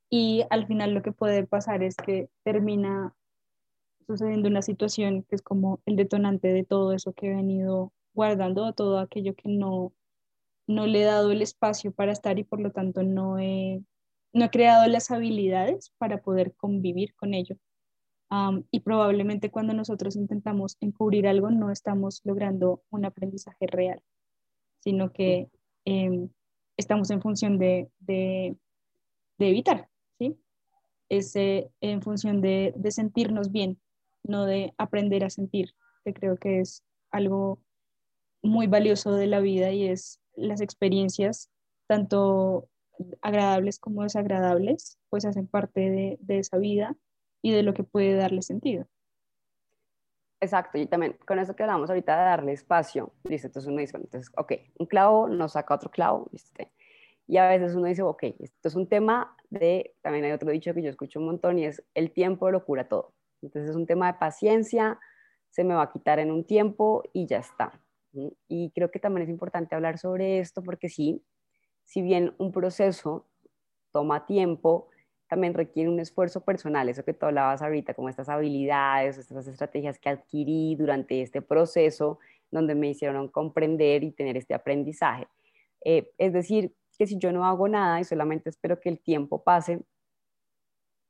y 0.09 0.45
al 0.49 0.65
final 0.67 0.93
lo 0.93 1.01
que 1.01 1.11
puede 1.11 1.45
pasar 1.45 1.83
es 1.83 1.95
que 1.97 2.29
termina 2.43 3.13
sucediendo 4.07 4.47
una 4.47 4.61
situación 4.61 5.23
que 5.23 5.35
es 5.35 5.41
como 5.41 5.81
el 5.85 5.95
detonante 5.95 6.49
de 6.49 6.63
todo 6.63 6.93
eso 6.93 7.13
que 7.13 7.27
he 7.27 7.35
venido 7.35 7.91
guardando, 8.13 8.71
todo 8.73 8.99
aquello 8.99 9.35
que 9.35 9.49
no, 9.49 9.93
no 10.67 10.87
le 10.87 11.01
he 11.01 11.05
dado 11.05 11.31
el 11.31 11.41
espacio 11.41 11.91
para 11.91 12.13
estar 12.13 12.39
y 12.39 12.43
por 12.43 12.61
lo 12.61 12.71
tanto 12.71 13.03
no 13.03 13.39
he, 13.39 13.81
no 14.35 14.45
he 14.45 14.49
creado 14.49 14.85
las 14.87 15.09
habilidades 15.11 15.93
para 15.97 16.21
poder 16.21 16.53
convivir 16.55 17.15
con 17.15 17.33
ello. 17.33 17.57
y 18.71 18.81
probablemente 18.81 19.49
cuando 19.49 19.73
nosotros 19.73 20.15
intentamos 20.15 20.77
encubrir 20.81 21.27
algo 21.27 21.51
no 21.51 21.71
estamos 21.71 22.21
logrando 22.25 22.83
un 22.89 23.05
aprendizaje 23.05 23.65
real 23.67 24.01
sino 24.85 25.11
que 25.11 25.49
em, 25.85 26.29
estamos 26.77 27.09
en 27.09 27.21
función 27.21 27.57
de, 27.57 27.89
de, 27.99 28.55
evitar, 29.39 29.89
¿sí? 30.19 30.37
Es 31.09 31.33
en 31.35 32.01
función 32.01 32.41
de, 32.41 32.73
de, 32.75 32.91
sentirnos 32.91 33.51
bien, 33.51 33.79
no 34.23 34.45
de 34.45 34.73
aprender 34.77 35.23
a 35.23 35.29
sentir, 35.29 35.73
que 36.03 36.13
creo 36.13 36.37
que 36.37 36.59
es 36.59 36.83
algo 37.09 37.59
muy 38.43 38.67
valioso 38.67 39.13
de 39.13 39.27
la 39.27 39.39
vida 39.39 39.71
y 39.71 39.87
es 39.87 40.19
las 40.35 40.61
experiencias, 40.61 41.49
tanto 41.87 42.69
agradables 43.21 43.79
como 43.79 44.03
desagradables, 44.03 44.97
pues 45.09 45.25
hacen 45.25 45.47
parte 45.47 45.89
de, 45.89 46.17
de 46.21 46.39
esa 46.39 46.57
vida 46.57 46.95
y 47.41 47.51
de 47.51 47.63
lo 47.63 47.73
que 47.73 47.83
puede 47.83 48.15
darle 48.15 48.41
sentido. 48.41 48.87
Exacto, 50.41 50.77
y 50.77 50.85
también 50.85 51.17
con 51.25 51.39
eso 51.39 51.55
que 51.55 51.63
hablamos 51.63 51.89
ahorita 51.89 52.17
de 52.17 52.23
darle 52.23 52.51
espacio, 52.51 53.13
dice, 53.23 53.47
entonces 53.47 53.71
uno 53.71 53.79
dice, 53.79 53.97
entonces, 53.97 54.31
ok, 54.37 54.53
un 54.79 54.85
clavo 54.85 55.27
nos 55.27 55.53
saca 55.53 55.73
otro 55.73 55.89
clavo, 55.89 56.27
¿viste? 56.31 56.71
Y 57.27 57.37
a 57.37 57.47
veces 57.47 57.73
uno 57.73 57.87
dice, 57.87 58.03
ok, 58.03 58.23
esto 58.39 58.67
es 58.67 58.75
un 58.75 58.87
tema 58.87 59.35
de, 59.49 59.95
también 60.01 60.25
hay 60.25 60.31
otro 60.31 60.51
dicho 60.51 60.73
que 60.73 60.83
yo 60.83 60.89
escucho 60.89 61.19
un 61.19 61.25
montón 61.25 61.57
y 61.57 61.65
es, 61.65 61.83
el 61.93 62.11
tiempo 62.11 62.51
lo 62.51 62.63
cura 62.63 62.87
todo. 62.87 63.13
Entonces 63.41 63.71
es 63.71 63.75
un 63.75 63.87
tema 63.87 64.11
de 64.11 64.19
paciencia, 64.19 64.99
se 65.49 65.63
me 65.63 65.73
va 65.73 65.83
a 65.83 65.91
quitar 65.91 66.19
en 66.19 66.31
un 66.31 66.45
tiempo 66.45 67.03
y 67.13 67.25
ya 67.25 67.39
está. 67.39 67.81
Y 68.47 68.71
creo 68.71 68.91
que 68.91 68.99
también 68.99 69.23
es 69.23 69.29
importante 69.29 69.75
hablar 69.75 69.97
sobre 69.97 70.39
esto 70.39 70.61
porque 70.63 70.89
sí, 70.89 71.23
si 71.85 72.01
bien 72.01 72.33
un 72.37 72.51
proceso 72.51 73.25
toma 73.91 74.25
tiempo, 74.25 74.89
también 75.27 75.53
requiere 75.53 75.89
un 75.89 75.99
esfuerzo 75.99 76.41
personal, 76.41 76.89
eso 76.89 77.03
que 77.03 77.13
tú 77.13 77.25
hablabas 77.25 77.61
ahorita, 77.61 77.93
como 77.93 78.09
estas 78.09 78.29
habilidades, 78.29 79.17
estas 79.17 79.47
estrategias 79.47 79.97
que 79.97 80.09
adquirí 80.09 80.75
durante 80.75 81.21
este 81.21 81.41
proceso, 81.41 82.19
donde 82.51 82.75
me 82.75 82.89
hicieron 82.89 83.29
comprender 83.29 84.03
y 84.03 84.11
tener 84.11 84.37
este 84.37 84.53
aprendizaje. 84.53 85.27
Eh, 85.83 86.11
es 86.17 86.33
decir, 86.33 86.75
que 86.97 87.07
si 87.07 87.17
yo 87.17 87.31
no 87.31 87.45
hago 87.45 87.67
nada 87.67 87.99
y 87.99 88.03
solamente 88.03 88.49
espero 88.49 88.79
que 88.79 88.89
el 88.89 88.99
tiempo 88.99 89.43
pase, 89.43 89.83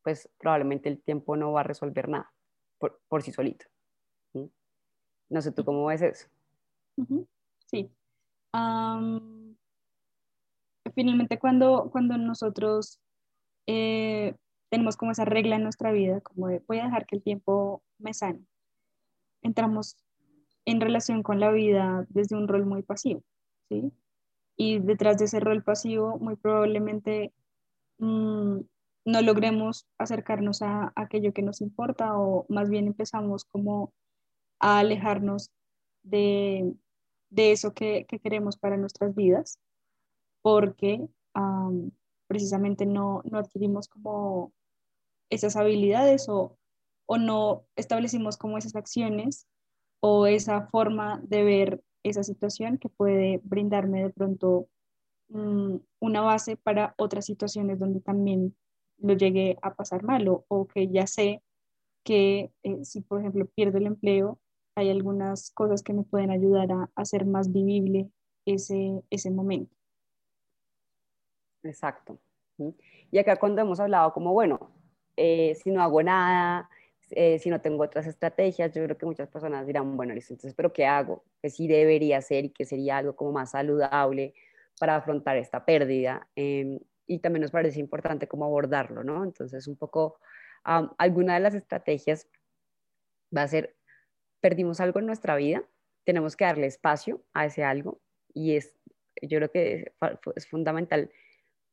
pues 0.04 0.30
probablemente 0.38 0.90
el 0.90 1.02
tiempo 1.02 1.36
no 1.36 1.52
va 1.52 1.62
a 1.62 1.64
resolver 1.64 2.08
nada 2.08 2.32
por, 2.78 3.02
por 3.08 3.24
sí 3.24 3.32
solito. 3.32 3.66
No 5.30 5.42
sé, 5.42 5.52
¿tú 5.52 5.66
cómo 5.66 5.86
ves 5.86 6.02
eso? 6.02 6.28
Sí. 7.66 7.92
Finalmente, 10.96 11.38
cuando, 11.38 11.90
cuando 11.92 12.18
nosotros 12.18 13.00
eh, 13.68 14.36
tenemos 14.70 14.98
como 14.98 15.12
esa 15.12 15.26
regla 15.26 15.56
en 15.58 15.64
nuestra 15.64 15.92
vida, 15.92 16.22
como 16.22 16.48
de 16.48 16.62
voy 16.68 16.80
a 16.80 16.86
dejar 16.86 17.06
que 17.06 17.16
el 17.16 17.24
tiempo 17.24 17.84
me 18.00 18.14
sane. 18.14 18.46
Entramos 19.42 19.98
en 20.66 20.82
relación 20.82 21.24
con 21.24 21.40
la 21.40 21.52
vida 21.52 22.06
desde 22.10 22.36
un 22.36 22.48
rol 22.48 22.66
muy 22.66 22.82
pasivo, 22.82 23.22
¿sí? 23.70 23.92
Y 24.58 24.80
detrás 24.80 25.18
de 25.18 25.26
ese 25.26 25.40
rol 25.40 25.64
pasivo, 25.64 26.18
muy 26.18 26.36
probablemente 26.36 27.34
mm, 28.00 28.60
no 29.06 29.22
logremos 29.22 29.88
acercarnos 29.98 30.62
a, 30.62 30.92
aquello 30.96 31.34
que 31.34 31.44
nos 31.44 31.62
importa 31.62 32.18
o 32.18 32.46
más 32.50 32.70
bien 32.70 32.88
empezamos 32.88 33.46
como 33.46 33.94
a 34.60 34.80
alejarnos 34.80 35.52
de, 36.04 36.74
de 37.30 37.52
eso 37.52 37.74
que, 37.74 38.06
que, 38.08 38.20
queremos 38.20 38.58
para 38.58 38.78
nuestras 38.78 39.14
vidas, 39.14 39.60
porque 40.46 41.04
precisamente 42.28 42.86
no, 42.86 43.24
no 43.26 43.40
adquirimos 43.40 43.88
como 43.88 44.54
esas 45.32 45.56
habilidades 45.56 46.30
o, 46.30 46.56
o 47.08 47.18
no 47.18 47.66
establecimos 47.76 48.38
como 48.38 48.60
esas 48.60 48.76
acciones 48.76 49.48
o 50.02 50.28
esa 50.28 50.68
forma 50.68 51.20
de 51.24 51.44
ver 51.44 51.84
esa 52.04 52.22
situación 52.22 52.78
que 52.78 52.90
puede 52.90 53.42
brindarme 53.44 54.04
de 54.04 54.12
pronto 54.12 54.68
mm, 55.30 55.78
una 56.00 56.22
base 56.22 56.58
para 56.58 56.94
otras 57.00 57.26
situaciones 57.26 57.80
donde 57.80 58.02
también 58.02 58.56
lo 59.00 59.16
llegue 59.16 59.58
a 59.64 59.74
pasar 59.74 60.04
mal 60.04 60.28
o, 60.28 60.68
que 60.68 60.90
ya 60.90 61.08
sé 61.08 61.42
que 62.04 62.52
eh, 62.62 62.86
si 62.86 63.02
por 63.02 63.20
ejemplo 63.20 63.48
pierdo 63.48 63.80
el 63.80 63.88
empleo 63.88 64.40
hay 64.76 64.92
algunas 64.92 65.50
cosas 65.50 65.82
que 65.82 65.94
me 65.94 66.04
pueden 66.04 66.30
ayudar 66.30 66.72
a 66.72 66.92
hacer 66.96 67.26
más 67.26 67.52
vivible 67.52 68.12
ese, 68.46 69.02
ese 69.10 69.32
momento. 69.32 69.76
Exacto. 71.66 72.20
Y 73.12 73.18
acá 73.18 73.36
cuando 73.38 73.62
hemos 73.62 73.80
hablado 73.80 74.14
como, 74.14 74.34
bueno, 74.34 74.72
eh, 75.18 75.56
si 75.56 75.72
no 75.72 75.82
hago 75.82 76.02
nada, 76.04 76.70
eh, 77.12 77.40
si 77.40 77.50
no 77.50 77.62
tengo 77.62 77.84
otras 77.84 78.08
estrategias, 78.08 78.74
yo 78.74 78.84
creo 78.84 78.98
que 78.98 79.06
muchas 79.06 79.30
personas 79.30 79.68
dirán, 79.68 79.98
bueno, 79.98 80.14
entonces, 80.14 80.54
¿pero 80.54 80.72
qué 80.74 80.86
hago? 80.86 81.24
¿Qué 81.42 81.50
sí 81.50 81.68
debería 81.68 82.18
hacer 82.20 82.46
y 82.46 82.50
qué 82.52 82.66
sería 82.66 82.98
algo 82.98 83.16
como 83.16 83.32
más 83.34 83.52
saludable 83.52 84.34
para 84.80 84.96
afrontar 84.98 85.38
esta 85.38 85.66
pérdida? 85.66 86.30
Em, 86.36 86.80
y 87.08 87.20
también 87.20 87.42
nos 87.42 87.52
parece 87.52 87.80
importante 87.80 88.28
cómo 88.28 88.46
abordarlo, 88.46 89.04
¿no? 89.04 89.24
Entonces, 89.24 89.68
un 89.68 89.76
poco, 89.78 90.20
alguna 90.64 91.36
de 91.36 91.40
las 91.42 91.54
estrategias 91.56 92.28
va 93.36 93.44
a 93.44 93.48
ser, 93.48 93.76
perdimos 94.42 94.80
algo 94.80 95.00
en 95.00 95.06
nuestra 95.08 95.36
vida, 95.36 95.64
tenemos 96.06 96.36
que 96.36 96.46
darle 96.46 96.68
espacio 96.68 97.24
a 97.34 97.46
ese 97.46 97.64
algo 97.64 98.02
y 98.34 98.56
es, 98.56 98.76
yo 99.22 99.40
creo 99.40 99.52
que 99.52 99.94
es 100.36 100.48
fundamental 100.48 101.12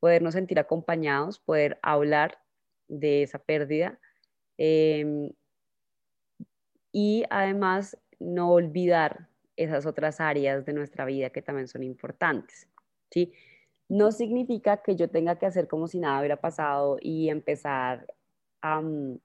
podernos 0.03 0.35
sentir 0.35 0.59
acompañados, 0.59 1.39
poder 1.39 1.79
hablar 1.81 2.37
de 2.89 3.23
esa 3.23 3.39
pérdida 3.39 4.01
em, 4.59 5.31
y 6.91 7.23
además 7.31 7.97
no 8.19 8.51
olvidar 8.51 9.29
esas 9.55 9.87
otras 9.87 10.21
áreas 10.21 10.67
de 10.67 10.73
nuestra 10.73 11.05
vida 11.05 11.31
que 11.31 11.41
también 11.41 11.69
son 11.69 11.85
importantes. 11.85 12.67
¿sí? 13.13 13.33
No 13.89 14.11
significa 14.11 14.83
que 14.83 14.97
yo 14.97 15.09
tenga 15.09 15.39
que 15.39 15.47
hacer 15.47 15.69
como 15.69 15.87
si 15.87 16.01
nada 16.01 16.19
hubiera 16.19 16.41
pasado 16.41 16.97
y 17.01 17.29
empezar 17.29 18.13
a 18.61 18.81
mm, 18.81 19.21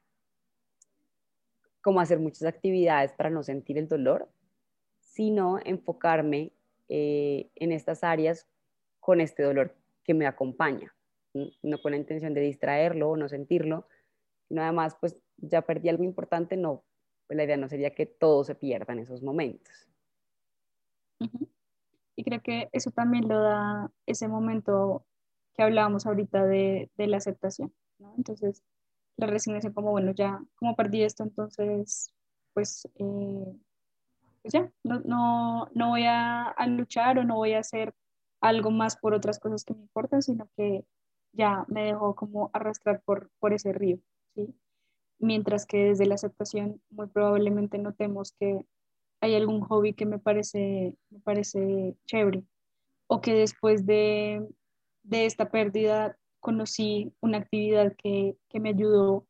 como 1.81 2.01
hacer 2.01 2.19
muchas 2.19 2.43
actividades 2.43 3.13
para 3.13 3.31
no 3.31 3.41
sentir 3.41 3.79
el 3.79 3.87
dolor, 3.87 4.29
sino 4.99 5.57
enfocarme 5.65 6.51
eh, 6.87 7.49
en 7.55 7.71
estas 7.71 8.03
áreas 8.03 8.45
con 8.99 9.21
este 9.21 9.41
dolor 9.41 9.73
que 10.07 10.13
me 10.13 10.25
acompaña, 10.25 10.95
no 11.61 11.81
con 11.81 11.91
la 11.91 11.97
intención 11.97 12.33
de 12.33 12.41
distraerlo 12.41 13.11
o 13.11 13.17
no 13.17 13.27
sentirlo, 13.27 13.87
sino 14.47 14.63
además, 14.63 14.95
pues 14.99 15.17
ya 15.35 15.61
perdí 15.61 15.89
algo 15.89 16.03
importante, 16.03 16.55
no, 16.57 16.83
pues 17.27 17.37
la 17.37 17.43
idea 17.43 17.57
no 17.57 17.67
sería 17.67 17.93
que 17.93 18.05
todo 18.05 18.43
se 18.45 18.55
pierda 18.55 18.93
en 18.93 18.99
esos 18.99 19.21
momentos. 19.21 19.87
Y 22.15 22.23
creo 22.23 22.41
que 22.41 22.69
eso 22.71 22.89
también 22.91 23.27
lo 23.27 23.41
da 23.41 23.91
ese 24.05 24.27
momento 24.27 25.05
que 25.53 25.63
hablábamos 25.63 26.05
ahorita 26.05 26.45
de, 26.45 26.89
de 26.95 27.07
la 27.07 27.17
aceptación. 27.17 27.73
Entonces, 28.17 28.63
la 29.17 29.27
resignación 29.27 29.73
como, 29.73 29.91
bueno, 29.91 30.11
ya, 30.11 30.39
como 30.55 30.75
perdí 30.75 31.03
esto, 31.03 31.23
entonces, 31.23 32.13
pues, 32.53 32.87
eh, 32.95 33.53
pues 34.41 34.53
ya, 34.53 34.71
no, 34.83 34.99
no, 35.01 35.69
no 35.73 35.89
voy 35.89 36.05
a, 36.05 36.49
a, 36.49 36.67
luchar 36.67 37.19
o 37.19 37.23
no 37.23 37.35
voy 37.35 37.53
a 37.53 37.59
hacer 37.59 37.93
algo 38.41 38.71
más 38.71 38.97
por 38.97 39.13
otras 39.13 39.39
cosas 39.39 39.63
que 39.63 39.73
me 39.73 39.81
importan, 39.81 40.21
sino 40.21 40.47
que 40.55 40.85
ya 41.33 41.65
me 41.67 41.85
dejo 41.85 42.15
como 42.15 42.49
arrastrar 42.53 43.01
por, 43.01 43.29
por 43.39 43.53
ese 43.53 43.73
río, 43.73 43.99
¿sí? 44.35 44.53
Mientras 45.19 45.65
que 45.65 45.85
desde 45.85 46.05
la 46.05 46.15
aceptación 46.15 46.81
muy 46.89 47.07
probablemente 47.07 47.77
notemos 47.77 48.33
que 48.39 48.65
hay 49.19 49.35
algún 49.35 49.61
hobby 49.61 49.93
que 49.93 50.05
me 50.05 50.19
parece, 50.19 50.95
me 51.09 51.19
parece 51.19 51.95
chévere 52.05 52.43
o 53.07 53.21
que 53.21 53.33
después 53.33 53.85
de, 53.85 54.47
de 55.03 55.25
esta 55.25 55.49
pérdida 55.49 56.17
conocí 56.39 57.13
una 57.19 57.39
actividad 57.39 57.95
que, 57.97 58.37
que, 58.49 58.59
me 58.59 58.69
ayudó 58.69 59.25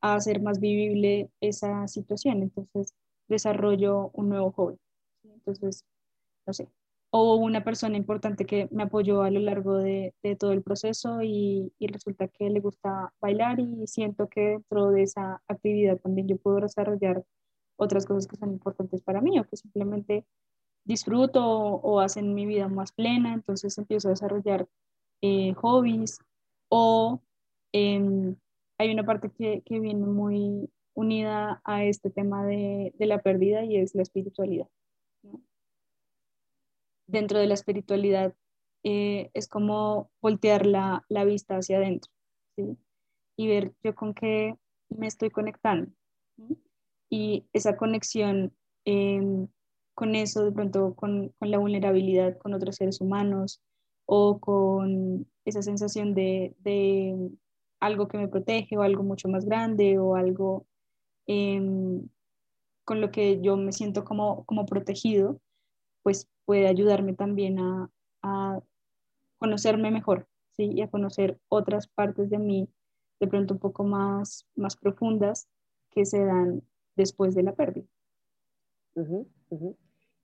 a 0.00 0.14
hacer 0.14 0.40
más 0.40 0.60
vivible 0.60 1.30
esa 1.40 1.88
situación. 1.88 2.42
Entonces 2.42 2.94
desarrollo 3.28 4.10
un 4.12 4.28
nuevo 4.28 4.52
hobby. 4.52 4.78
Entonces, 5.24 5.84
no 6.46 6.52
sé. 6.52 6.68
O 7.16 7.36
una 7.36 7.62
persona 7.62 7.96
importante 7.96 8.44
que 8.44 8.66
me 8.72 8.82
apoyó 8.82 9.22
a 9.22 9.30
lo 9.30 9.38
largo 9.38 9.76
de, 9.76 10.12
todo 10.36 10.50
el 10.50 10.62
proceso 10.62 11.22
y, 11.22 11.72
resulta 11.78 12.26
que 12.26 12.50
le 12.50 12.58
gusta 12.58 13.12
bailar 13.20 13.60
y 13.60 13.86
siento 13.86 14.28
que 14.28 14.40
dentro 14.40 14.90
de 14.90 15.04
esa 15.04 15.40
actividad 15.46 16.00
también 16.00 16.26
yo 16.26 16.36
puedo 16.38 16.58
desarrollar 16.58 17.24
otras 17.76 18.04
cosas 18.04 18.26
que 18.26 18.34
son 18.34 18.50
importantes 18.50 19.00
para 19.00 19.20
mí 19.20 19.38
o 19.38 19.44
que 19.44 19.56
simplemente 19.56 20.26
disfruto 20.84 21.40
o, 21.46 22.00
hacen 22.00 22.34
mi 22.34 22.46
vida 22.46 22.66
más 22.66 22.90
plena, 22.90 23.32
entonces 23.32 23.78
empiezo 23.78 24.08
a 24.08 24.10
desarrollar 24.10 24.66
eh, 25.22 25.54
hobbies 25.54 26.18
o 26.68 27.20
em, 27.72 28.34
hay 28.76 28.92
una 28.92 29.04
parte 29.04 29.30
que, 29.30 29.62
que, 29.64 29.78
viene 29.78 30.04
muy 30.04 30.68
unida 30.94 31.60
a 31.64 31.84
este 31.84 32.10
tema 32.10 32.44
de, 32.44 32.92
de 32.98 33.06
la 33.06 33.22
pérdida 33.22 33.64
y 33.64 33.76
es 33.76 33.94
la 33.94 34.02
espiritualidad. 34.02 34.66
Dentro 37.14 37.38
de 37.38 37.46
la 37.46 37.54
espiritualidad 37.54 38.34
eh, 38.82 39.30
es 39.34 39.46
como 39.46 40.10
voltear 40.20 40.66
la, 40.66 41.04
la 41.08 41.24
vista 41.24 41.56
hacia 41.56 41.76
adentro 41.76 42.10
¿sí? 42.56 42.76
y 43.36 43.46
ver 43.46 43.72
yo 43.84 43.94
con 43.94 44.14
qué 44.14 44.56
me 44.88 45.06
estoy 45.06 45.30
conectando 45.30 45.92
y 47.08 47.46
esa 47.52 47.76
conexión 47.76 48.52
em, 48.84 49.46
con 49.94 50.16
eso, 50.16 50.44
de 50.44 50.50
pronto 50.50 50.94
con, 50.96 51.28
con, 51.38 51.50
la 51.52 51.58
vulnerabilidad 51.58 52.36
con 52.38 52.52
otros 52.52 52.74
seres 52.74 53.00
humanos 53.00 53.62
o 54.06 54.40
con 54.40 55.24
esa 55.44 55.62
sensación 55.62 56.14
de, 56.14 56.56
de 56.58 57.30
algo 57.78 58.08
que 58.08 58.18
me 58.18 58.26
protege 58.26 58.76
o 58.76 58.82
algo 58.82 59.04
mucho 59.04 59.28
más 59.28 59.44
grande 59.44 60.00
o 60.00 60.16
algo 60.16 60.66
em, 61.28 62.08
con 62.84 63.00
lo 63.00 63.12
que 63.12 63.40
yo 63.40 63.56
me 63.56 63.70
siento 63.70 64.04
como, 64.04 64.44
como 64.44 64.66
protegido, 64.66 65.40
pues 66.02 66.28
puede 66.44 66.68
ayudarme 66.68 67.14
también 67.14 67.58
a, 67.58 67.90
a 68.22 68.60
conocerme 69.38 69.90
mejor 69.90 70.26
¿sí? 70.52 70.70
y 70.72 70.82
a 70.82 70.90
conocer 70.90 71.38
otras 71.48 71.86
partes 71.86 72.30
de 72.30 72.38
mí 72.38 72.68
de 73.20 73.26
pronto 73.26 73.54
un 73.54 73.60
poco 73.60 73.84
más, 73.84 74.46
más 74.54 74.76
profundas 74.76 75.48
que 75.90 76.04
se 76.04 76.24
dan 76.24 76.62
después 76.96 77.34
de 77.34 77.42
la 77.42 77.54
pérdida. 77.54 77.86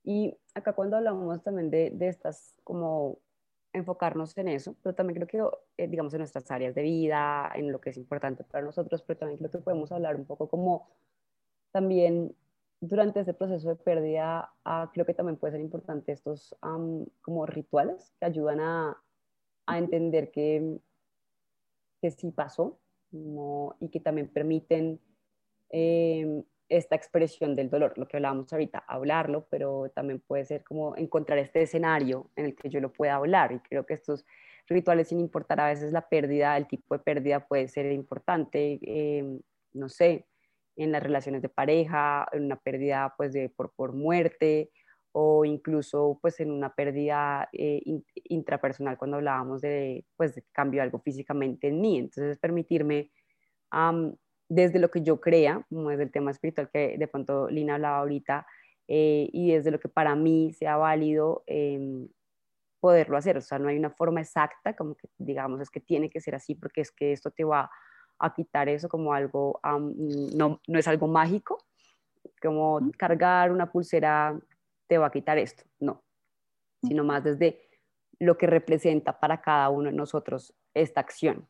Y 0.05 0.37
acá 0.55 0.73
cuando 0.73 0.97
hablamos 0.97 1.43
también 1.43 1.71
de, 1.71 1.91
de, 1.91 2.09
estas, 2.09 2.55
como 2.65 3.19
enfocarnos 3.73 4.37
en 4.39 4.49
eso, 4.49 4.77
pero 4.83 4.95
también 4.95 5.21
creo 5.21 5.51
que, 5.77 5.83
eh, 5.83 5.89
digamos, 5.89 6.13
en 6.15 6.19
nuestras 6.19 6.51
áreas 6.51 6.75
de 6.75 6.83
vida, 6.83 7.51
en 7.55 7.71
lo 7.71 7.81
que 7.81 7.91
es 7.91 7.97
importante 7.97 8.45
para 8.45 8.65
nosotros, 8.65 9.03
pero 9.03 9.19
también 9.19 9.39
creo 9.39 9.51
que 9.51 9.59
podemos 9.59 9.93
hablar 9.93 10.17
un 10.17 10.25
poco 10.25 10.49
como 10.49 10.89
también 11.71 12.35
durante 12.81 13.21
ese 13.21 13.35
proceso 13.35 13.69
de 13.69 13.77
pérdida, 13.77 14.53
ah, 14.65 14.91
creo 14.93 15.05
que 15.05 15.15
también 15.15 15.37
puede 15.37 15.53
ser 15.53 15.61
importante 15.61 16.13
estos 16.13 16.57
como 17.21 17.47
rituales 17.47 18.15
que 18.19 18.27
ayudan 18.27 18.61
a, 18.61 19.03
a 19.67 19.79
entender 19.79 20.31
que, 20.31 20.79
que 22.01 22.11
sí 22.11 22.31
pasó 22.31 22.79
y 23.13 23.89
que 23.91 24.01
también 24.01 24.29
permiten 24.29 25.01
eh, 25.71 26.43
esta 26.69 26.95
expresión 26.95 27.57
del 27.57 27.69
dolor, 27.69 27.99
lo 27.99 28.07
que 28.07 28.17
hablábamos 28.17 28.53
ahorita, 28.53 28.79
hablarlo, 28.87 29.47
pero 29.51 29.91
también 29.95 30.21
puede 30.21 30.45
ser 30.45 30.63
como 30.63 30.97
encontrar 30.97 31.39
este 31.39 31.63
escenario 31.63 32.31
en 32.37 32.47
el 32.47 32.55
que 32.55 32.71
yo 32.71 32.81
lo 32.81 32.93
pueda 32.93 33.17
hablar. 33.17 33.53
Y 33.53 33.59
creo 33.59 33.85
que 33.85 33.95
estos 33.95 34.25
rituales, 34.69 35.09
sin 35.09 35.19
importar 35.19 35.61
a 35.61 35.69
veces 35.69 35.93
la 35.93 36.09
pérdida, 36.09 36.57
el 36.57 36.69
tipo 36.69 36.95
de 36.95 37.01
pérdida 37.01 37.47
puede 37.47 37.67
ser 37.67 37.91
importante, 37.93 38.79
eh, 38.83 39.41
no 39.73 39.89
sé, 39.89 40.27
en 40.83 40.93
las 40.93 41.03
relaciones 41.03 41.43
de 41.43 41.49
pareja, 41.49 42.27
en 42.33 42.45
una 42.45 42.57
pérdida 42.57 43.15
pues 43.17 43.33
de, 43.33 43.49
por, 43.49 43.73
por 43.75 43.93
muerte 43.93 44.71
o 45.13 45.45
incluso 45.45 46.19
pues 46.23 46.41
en 46.41 46.51
una 46.51 46.75
pérdida 46.75 47.49
eh, 47.53 47.83
intrapersonal 48.25 48.97
cuando 48.97 49.17
hablábamos 49.17 49.61
de 49.61 50.05
pues 50.17 50.35
de 50.37 50.45
cambio 50.53 50.83
algo 50.83 51.01
físicamente 51.01 51.69
en 51.69 51.81
mí. 51.81 51.99
Entonces 51.99 52.39
permitirme 52.39 53.11
desde 54.49 54.79
lo 54.79 54.91
que 54.91 55.03
yo 55.03 55.21
crea, 55.21 55.65
como 55.69 55.91
desde 55.91 56.05
el 56.05 56.13
tema 56.13 56.31
espiritual 56.31 56.71
que 56.73 56.97
de 56.99 57.09
pronto 57.09 57.49
Lina 57.49 57.75
hablaba 57.75 57.99
ahorita, 57.99 58.47
eh, 58.89 59.29
y 59.33 59.53
desde 59.53 59.71
lo 59.71 59.79
que 59.79 59.89
para 59.89 60.17
mí 60.17 60.53
sea 60.53 60.77
válido 60.77 61.45
em, 61.47 62.09
poderlo 62.81 63.17
hacer. 63.17 63.37
O 63.37 63.41
sea, 63.41 63.59
no 63.59 63.69
hay 63.69 63.79
una 63.79 63.91
forma 63.91 64.21
exacta, 64.21 64.75
como 64.75 64.97
que 64.97 65.09
digamos, 65.19 65.61
es 65.61 65.71
que 65.71 65.81
tiene 65.81 66.11
que 66.11 66.21
ser 66.21 66.35
así 66.35 66.55
porque 66.55 66.81
es 66.81 66.91
que 66.91 67.13
esto 67.13 67.31
te 67.31 67.45
va 67.45 67.71
a 68.21 68.35
quitar 68.35 68.69
eso 68.69 68.89
como 68.89 69.13
algo, 69.15 69.61
no, 70.37 70.61
no 70.67 70.79
es 70.79 70.89
algo 70.89 71.09
mágico, 71.09 71.59
como 72.41 72.81
cargar 72.97 73.51
una 73.51 73.71
pulsera 73.71 74.39
te 74.87 74.99
va 74.99 75.07
a 75.07 75.11
quitar 75.11 75.39
esto, 75.39 75.65
no, 75.79 76.05
sino 76.83 77.05
más 77.05 77.25
desde 77.25 77.61
lo 78.19 78.37
que 78.37 78.47
representa 78.47 79.19
para 79.19 79.41
cada 79.41 79.71
uno 79.71 79.91
de 79.91 79.97
nosotros 79.97 80.55
esta 80.75 81.01
acción. 81.01 81.49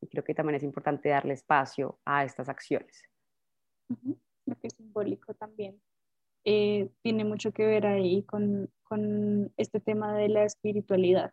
Y 0.00 0.06
creo 0.08 0.24
que 0.24 0.34
también 0.34 0.56
es 0.56 0.62
importante 0.62 1.10
darle 1.10 1.34
espacio 1.34 1.98
a 2.04 2.24
estas 2.24 2.48
acciones. 2.48 3.02
Lo 4.46 4.56
que 4.56 4.68
es 4.68 4.74
simbólico 4.74 5.34
también. 5.34 5.80
Eh, 6.44 6.90
tiene 7.02 7.24
mucho 7.24 7.52
que 7.52 7.66
ver 7.66 7.86
ahí 7.86 8.22
con, 8.22 8.70
con, 8.84 9.52
este 9.56 9.80
tema 9.80 10.16
de 10.16 10.28
la 10.28 10.44
espiritualidad. 10.44 11.32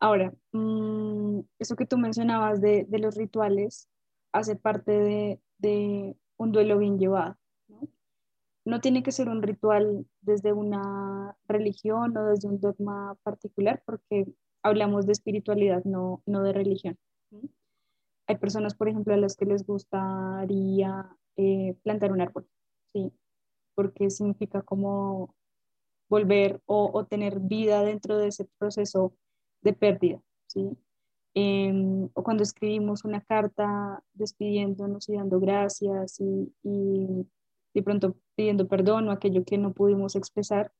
Ahora, 0.00 0.32
mm, 0.52 1.40
eso 1.58 1.76
que 1.76 1.86
tú 1.86 1.98
mencionabas 1.98 2.60
de, 2.60 2.84
de, 2.88 2.98
los 2.98 3.16
rituales 3.16 3.88
hace 4.32 4.56
parte 4.56 4.92
de, 4.92 5.40
de 5.58 6.16
un 6.38 6.52
duelo 6.52 6.78
bien 6.78 6.98
llevado. 6.98 7.36
¿no? 7.68 7.88
¿no? 8.64 8.80
tiene 8.80 9.02
que 9.02 9.12
ser 9.12 9.28
un 9.28 9.42
ritual 9.42 10.06
desde 10.22 10.52
una 10.52 11.36
religión 11.46 12.16
o 12.16 12.24
desde 12.26 12.48
un 12.48 12.60
dogma 12.60 13.16
particular, 13.22 13.82
porque 13.84 14.26
hablamos 14.62 15.06
de 15.06 15.12
espiritualidad, 15.12 15.84
no, 15.84 16.22
no 16.26 16.42
de 16.42 16.52
religión. 16.52 16.98
Hay 18.26 18.38
personas, 18.38 18.74
por 18.74 18.88
ejemplo, 18.88 19.12
a 19.12 19.16
las 19.16 19.36
que 19.36 19.44
les 19.44 19.66
gustaría 19.66 21.08
eh, 21.36 21.76
plantar 21.82 22.12
un 22.12 22.20
árbol, 22.20 22.46
¿sí? 22.92 23.12
Porque 23.74 24.10
significa 24.10 24.62
como 24.62 25.34
volver 26.08 26.60
o, 26.66 27.06
tener 27.06 27.38
vida 27.40 27.82
dentro 27.82 28.18
de 28.18 28.28
ese 28.28 28.44
proceso 28.58 29.14
de 29.62 29.72
pérdida, 29.72 30.20
¿sí? 30.46 30.76
em, 31.34 32.08
o 32.14 32.22
cuando 32.22 32.42
escribimos 32.42 33.04
una 33.04 33.20
carta 33.20 34.02
despidiéndonos 34.14 35.08
y 35.08 35.14
dando 35.14 35.40
gracias 35.40 36.20
y, 36.20 36.52
y 36.62 37.26
de 37.74 37.82
pronto 37.82 38.16
pidiendo 38.34 38.66
perdón 38.68 39.08
o 39.08 39.12
aquello 39.12 39.44
que 39.44 39.58
no 39.58 39.72
pudimos 39.72 40.16
expresar, 40.16 40.72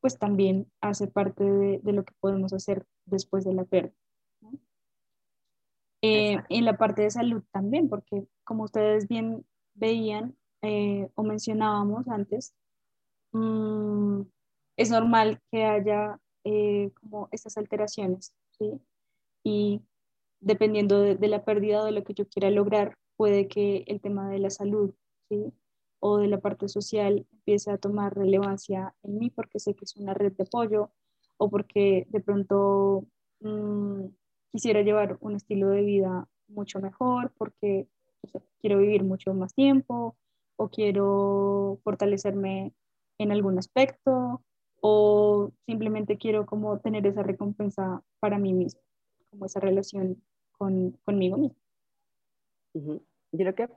pues 0.00 0.18
también 0.18 0.70
hace 0.80 1.06
parte 1.06 1.44
de, 1.44 1.80
de 1.82 1.92
lo 1.92 2.04
que 2.04 2.12
podemos 2.20 2.52
hacer 2.52 2.84
después 3.06 3.44
de 3.44 3.54
la 3.54 3.64
pérdida. 3.64 3.94
Eh, 6.06 6.36
en 6.50 6.64
la 6.66 6.76
parte 6.76 7.00
de 7.00 7.10
salud 7.10 7.42
también, 7.50 7.88
porque 7.88 8.26
como 8.44 8.64
ustedes 8.64 9.08
bien 9.08 9.46
veían 9.72 10.36
eh, 10.60 11.08
o 11.14 11.22
mencionábamos 11.22 12.06
antes, 12.08 12.54
mm, 13.32 14.20
es 14.76 14.90
normal 14.90 15.40
que 15.50 15.64
haya 15.64 16.20
eh, 16.44 16.90
como 17.00 17.28
estas 17.32 17.56
alteraciones. 17.56 18.34
Y 19.42 19.80
dependiendo 20.40 21.00
de, 21.00 21.28
la 21.28 21.44
pérdida 21.44 21.82
o 21.82 21.84
de 21.86 21.92
lo 21.92 22.04
que 22.04 22.14
yo 22.14 22.28
quiera 22.28 22.50
lograr, 22.50 22.96
puede 23.16 23.48
que 23.48 23.84
el 23.86 24.00
tema 24.00 24.28
de 24.28 24.38
la 24.38 24.50
salud, 24.50 24.94
¿sí? 25.28 25.52
O 26.00 26.18
de 26.18 26.28
la 26.28 26.40
parte 26.40 26.68
social 26.68 27.26
empiece 27.32 27.70
a 27.70 27.78
tomar 27.78 28.14
relevancia 28.14 28.94
en 29.02 29.18
mí 29.18 29.30
porque 29.30 29.58
sé 29.58 29.74
que 29.74 29.84
es 29.84 29.96
una 29.96 30.12
red 30.12 30.32
de 30.32 30.44
apoyo 30.44 30.90
o 31.38 31.48
porque 31.48 32.06
de 32.10 32.20
pronto 32.20 33.06
mmm, 33.40 34.06
quisiera 34.52 34.82
llevar 34.82 35.16
un 35.20 35.34
estilo 35.34 35.70
de 35.70 35.82
vida 35.82 36.28
mucho 36.48 36.78
mejor 36.80 37.32
porque 37.38 37.88
quiero 38.60 38.78
vivir 38.78 39.02
mucho 39.02 39.32
más 39.34 39.54
tiempo 39.54 40.16
o 40.56 40.68
quiero 40.68 41.80
fortalecerme 41.84 42.74
en 43.18 43.32
algún 43.32 43.58
aspecto 43.58 44.42
o 44.86 45.50
simplemente 45.64 46.18
quiero 46.18 46.44
como 46.44 46.78
tener 46.78 47.06
esa 47.06 47.22
recompensa 47.22 48.02
para 48.20 48.36
mí 48.36 48.52
mismo, 48.52 48.82
como 49.30 49.46
esa 49.46 49.58
relación 49.58 50.22
con, 50.58 50.98
conmigo 51.06 51.38
mismo. 51.38 51.56
Yo 52.74 53.00
creo 53.32 53.54
que 53.54 53.70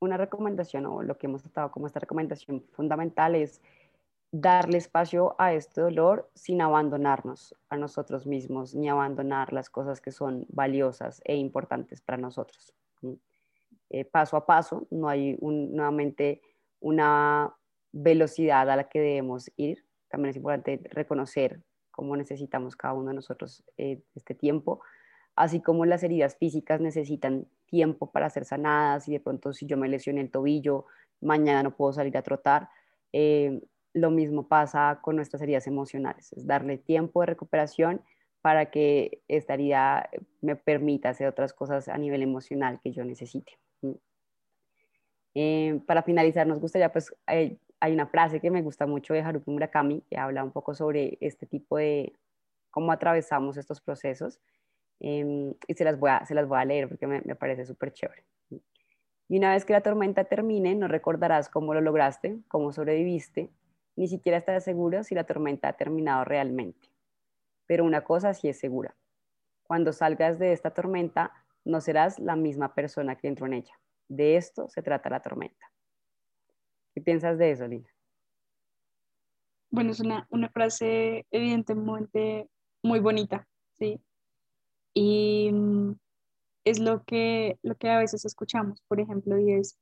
una 0.00 0.16
recomendación 0.16 0.86
o 0.86 1.02
lo 1.02 1.18
que 1.18 1.26
hemos 1.26 1.44
estado 1.44 1.70
como 1.70 1.86
esta 1.86 2.00
recomendación 2.00 2.64
fundamental 2.72 3.34
es 3.34 3.60
darle 4.32 4.78
espacio 4.78 5.34
a 5.36 5.52
este 5.52 5.82
dolor 5.82 6.30
sin 6.34 6.62
abandonarnos 6.62 7.54
a 7.68 7.76
nosotros 7.76 8.26
mismos 8.26 8.74
ni 8.74 8.88
abandonar 8.88 9.52
las 9.52 9.68
cosas 9.68 10.00
que 10.00 10.12
son 10.12 10.46
valiosas 10.48 11.20
e 11.26 11.36
importantes 11.36 12.00
para 12.00 12.16
nosotros. 12.16 12.72
Eh, 13.90 14.06
paso 14.06 14.38
a 14.38 14.46
paso, 14.46 14.86
no 14.90 15.10
hay 15.10 15.36
nuevamente 15.42 16.40
una 16.80 17.54
velocidad 17.92 18.70
a 18.70 18.76
la 18.76 18.88
que 18.88 19.00
debemos 19.00 19.50
ir. 19.56 19.87
También 20.08 20.30
es 20.30 20.36
importante 20.36 20.80
reconocer 20.90 21.60
cómo 21.90 22.16
necesitamos 22.16 22.76
cada 22.76 22.94
uno 22.94 23.08
de 23.08 23.14
nosotros 23.14 23.64
eh, 23.76 24.00
este 24.14 24.34
tiempo, 24.34 24.80
así 25.34 25.60
como 25.60 25.84
las 25.84 26.02
heridas 26.02 26.36
físicas 26.36 26.80
necesitan 26.80 27.46
tiempo 27.66 28.10
para 28.10 28.30
ser 28.30 28.44
sanadas 28.44 29.08
y 29.08 29.12
de 29.12 29.20
pronto 29.20 29.52
si 29.52 29.66
yo 29.66 29.76
me 29.76 29.88
lesioné 29.88 30.20
el 30.20 30.30
tobillo, 30.30 30.86
mañana 31.20 31.62
no 31.62 31.76
puedo 31.76 31.92
salir 31.92 32.16
a 32.16 32.22
trotar. 32.22 32.68
Eh, 33.12 33.60
lo 33.94 34.10
mismo 34.10 34.48
pasa 34.48 35.00
con 35.02 35.16
nuestras 35.16 35.42
heridas 35.42 35.66
emocionales, 35.66 36.32
es 36.32 36.46
darle 36.46 36.78
tiempo 36.78 37.20
de 37.20 37.26
recuperación 37.26 38.02
para 38.40 38.70
que 38.70 39.22
esta 39.28 39.54
herida 39.54 40.08
me 40.40 40.56
permita 40.56 41.10
hacer 41.10 41.26
otras 41.26 41.52
cosas 41.52 41.88
a 41.88 41.98
nivel 41.98 42.22
emocional 42.22 42.80
que 42.80 42.92
yo 42.92 43.04
necesite. 43.04 43.58
Eh, 45.34 45.80
para 45.86 46.02
finalizar, 46.02 46.46
nos 46.46 46.60
gustaría, 46.60 46.92
pues, 46.92 47.14
hay, 47.26 47.58
hay, 47.80 47.92
una 47.92 48.06
frase 48.06 48.40
que 48.40 48.50
me 48.50 48.62
gusta 48.62 48.86
mucho 48.86 49.14
de 49.14 49.20
Haruki 49.20 49.50
Murakami, 49.50 50.02
que 50.02 50.16
habla 50.16 50.44
un 50.44 50.52
poco 50.52 50.74
sobre 50.74 51.18
este 51.20 51.46
tipo 51.46 51.76
de 51.76 52.12
cómo 52.70 52.92
atravesamos 52.92 53.56
estos 53.56 53.80
procesos, 53.80 54.40
eh, 55.00 55.54
y 55.66 55.74
se 55.74 55.84
las, 55.84 55.98
voy 55.98 56.10
a, 56.10 56.26
se 56.26 56.34
las 56.34 56.46
voy 56.46 56.58
a 56.58 56.64
leer 56.64 56.88
porque 56.88 57.06
me, 57.06 57.20
me 57.22 57.34
parece 57.34 57.64
súper 57.64 57.92
chévere. 57.92 58.24
Y 59.28 59.36
una 59.36 59.52
vez 59.52 59.64
que 59.64 59.74
la 59.74 59.82
tormenta 59.82 60.24
termine, 60.24 60.74
no 60.74 60.88
recordarás 60.88 61.50
cómo 61.50 61.74
lo 61.74 61.80
lograste, 61.80 62.40
cómo 62.48 62.72
sobreviviste, 62.72 63.50
ni 63.94 64.08
siquiera 64.08 64.38
estarás 64.38 64.64
seguro 64.64 65.02
si 65.02 65.14
la 65.14 65.24
tormenta 65.24 65.68
ha 65.68 65.72
terminado 65.74 66.24
realmente. 66.24 66.88
Pero 67.66 67.84
una 67.84 68.04
cosa 68.04 68.32
sí 68.32 68.48
es 68.48 68.58
segura. 68.58 68.96
Cuando 69.64 69.92
salgas 69.92 70.38
de 70.38 70.52
esta 70.52 70.70
tormenta, 70.72 71.32
no 71.64 71.82
serás 71.82 72.18
la 72.18 72.36
misma 72.36 72.74
persona 72.74 73.16
que 73.16 73.28
entró 73.28 73.46
en 73.46 73.54
ella. 73.54 73.78
De 74.08 74.36
esto 74.36 74.68
se 74.70 74.82
trata 74.82 75.10
la 75.10 75.20
tormenta. 75.20 75.67
¿Qué 76.98 77.04
piensas 77.04 77.38
de 77.38 77.52
eso, 77.52 77.64
Lina? 77.68 77.88
Bueno, 79.70 79.92
es 79.92 80.00
una, 80.00 80.26
una 80.30 80.48
frase 80.48 81.28
evidentemente 81.30 82.48
muy 82.82 82.98
bonita, 82.98 83.46
¿sí? 83.74 84.00
Y 84.94 85.48
mm, 85.52 85.92
es 86.64 86.80
lo 86.80 87.04
que, 87.04 87.56
lo 87.62 87.76
que 87.76 87.88
a 87.88 88.00
veces 88.00 88.24
escuchamos, 88.24 88.82
por 88.88 88.98
ejemplo, 88.98 89.38
y 89.38 89.52
es, 89.52 89.78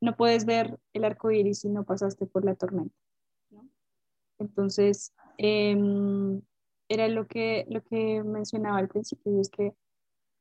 no 0.00 0.16
puedes 0.16 0.44
ver 0.44 0.78
el 0.92 1.02
arco 1.02 1.32
iris 1.32 1.62
si 1.62 1.68
no 1.68 1.82
pasaste 1.82 2.26
por 2.26 2.44
la 2.44 2.54
tormenta. 2.54 2.94
Entonces, 4.38 5.12
em, 5.38 6.42
era 6.88 7.08
lo 7.08 7.26
que, 7.26 7.66
lo 7.70 7.82
que 7.82 8.22
mencionaba 8.22 8.78
al 8.78 8.86
principio, 8.86 9.40
es 9.40 9.50
que 9.50 9.74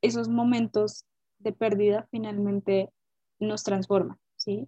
esos 0.04 0.30
momentos 0.30 1.04
de 1.40 1.52
pérdida 1.52 2.08
finalmente 2.12 2.94
nos 3.40 3.64
transforman, 3.64 4.20
¿sí? 4.36 4.68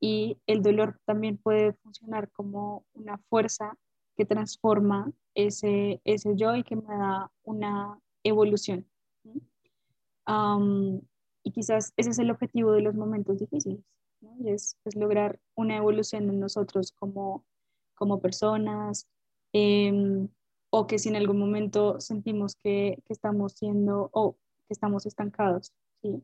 Y 0.00 0.38
el 0.46 0.62
dolor 0.62 0.98
también 1.04 1.36
puede 1.36 1.74
funcionar 1.74 2.30
como 2.30 2.84
una 2.94 3.18
fuerza 3.28 3.76
que 4.16 4.24
transforma 4.24 5.12
ese, 5.34 6.00
ese 6.04 6.36
yo 6.36 6.56
y 6.56 6.62
que 6.62 6.76
me 6.76 6.94
da 6.94 7.30
una 7.44 7.98
evolución. 8.24 8.86
y 11.42 11.50
quizás 11.52 11.92
ese 11.96 12.10
es 12.10 12.18
el 12.18 12.30
objetivo 12.30 12.72
de 12.72 12.82
los 12.82 12.94
momentos 12.94 13.38
difíciles, 13.38 13.80
¿no? 14.20 14.36
es, 14.44 14.76
es, 14.84 14.94
lograr 14.94 15.40
una 15.54 15.76
evolución 15.76 16.28
en 16.28 16.38
nosotros 16.38 16.92
como, 16.92 17.44
como 17.94 18.20
personas, 18.20 19.08
em, 19.52 20.28
o 20.70 20.86
que 20.86 20.98
si 20.98 21.08
en 21.08 21.16
algún 21.16 21.38
momento 21.38 22.00
sentimos 22.00 22.56
que, 22.56 23.02
que, 23.06 23.12
estamos 23.12 23.54
siendo 23.54 24.10
o 24.12 24.36
que 24.68 24.74
estamos 24.74 25.06
estancados, 25.06 25.72
¿sí? 26.02 26.22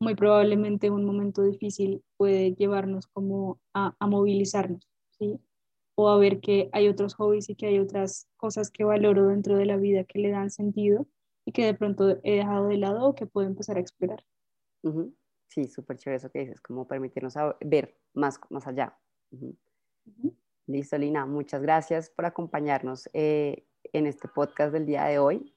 Muy 0.00 0.14
probablemente 0.14 0.90
un 0.90 1.04
momento 1.04 1.42
difícil 1.42 2.02
puede 2.16 2.54
llevarnos 2.54 3.06
como 3.06 3.60
a, 3.74 3.94
a 3.98 4.06
movilizarnos, 4.06 4.88
¿sí? 5.18 5.40
o 5.96 6.08
a 6.10 6.18
ver 6.18 6.40
que 6.40 6.68
hay 6.72 6.88
otros 6.88 7.14
hobbies 7.14 7.48
y 7.48 7.56
que 7.56 7.66
hay 7.66 7.78
otras 7.78 8.28
cosas 8.36 8.70
que 8.70 8.84
valoro 8.84 9.28
dentro 9.28 9.56
de 9.56 9.64
la 9.64 9.76
vida 9.76 10.04
que 10.04 10.18
le 10.18 10.30
dan 10.30 10.50
sentido 10.50 11.06
y 11.44 11.52
que 11.52 11.64
de 11.64 11.74
pronto 11.74 12.18
he 12.22 12.36
dejado 12.36 12.68
de 12.68 12.76
lado 12.76 13.08
o 13.08 13.14
que 13.14 13.26
puedo 13.26 13.46
empezar 13.46 13.78
a 13.78 13.80
explorar. 13.80 14.22
Sí, 15.48 15.66
súper 15.68 15.96
chévere 15.96 16.18
eso 16.18 16.30
que 16.30 16.40
dices, 16.40 16.60
como 16.60 16.86
permitirnos 16.86 17.34
ver 17.64 17.96
más, 18.12 18.38
más 18.50 18.66
allá. 18.66 18.98
Listo, 20.66 20.98
Lina, 20.98 21.24
muchas 21.24 21.62
gracias 21.62 22.10
por 22.10 22.26
acompañarnos 22.26 23.08
eh, 23.14 23.64
en 23.92 24.06
este 24.06 24.28
podcast 24.28 24.72
del 24.72 24.84
día 24.84 25.04
de 25.04 25.18
hoy. 25.18 25.55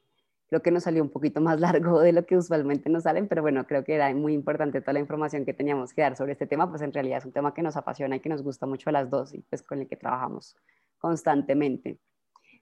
Creo 0.49 0.61
que 0.61 0.71
nos 0.71 0.83
salió 0.83 1.01
un 1.03 1.09
poquito 1.09 1.41
más 1.41 1.59
largo 1.59 1.99
de 2.01 2.11
lo 2.11 2.25
que 2.25 2.37
usualmente 2.37 2.89
nos 2.89 3.03
salen, 3.03 3.27
pero 3.27 3.41
bueno, 3.41 3.65
creo 3.65 3.83
que 3.83 3.95
era 3.95 4.13
muy 4.13 4.33
importante 4.33 4.81
toda 4.81 4.93
la 4.93 4.99
información 4.99 5.45
que 5.45 5.53
teníamos 5.53 5.93
que 5.93 6.01
dar 6.01 6.15
sobre 6.15 6.33
este 6.33 6.47
tema, 6.47 6.69
pues 6.69 6.81
en 6.81 6.93
realidad 6.93 7.19
es 7.19 7.25
un 7.25 7.31
tema 7.31 7.53
que 7.53 7.61
nos 7.61 7.77
apasiona 7.77 8.15
y 8.15 8.19
que 8.19 8.29
nos 8.29 8.41
gusta 8.43 8.65
mucho 8.65 8.89
a 8.89 8.93
las 8.93 9.09
dos 9.09 9.33
y 9.33 9.41
pues 9.41 9.61
con 9.63 9.79
el 9.79 9.87
que 9.87 9.95
trabajamos 9.95 10.55
constantemente. 10.97 11.99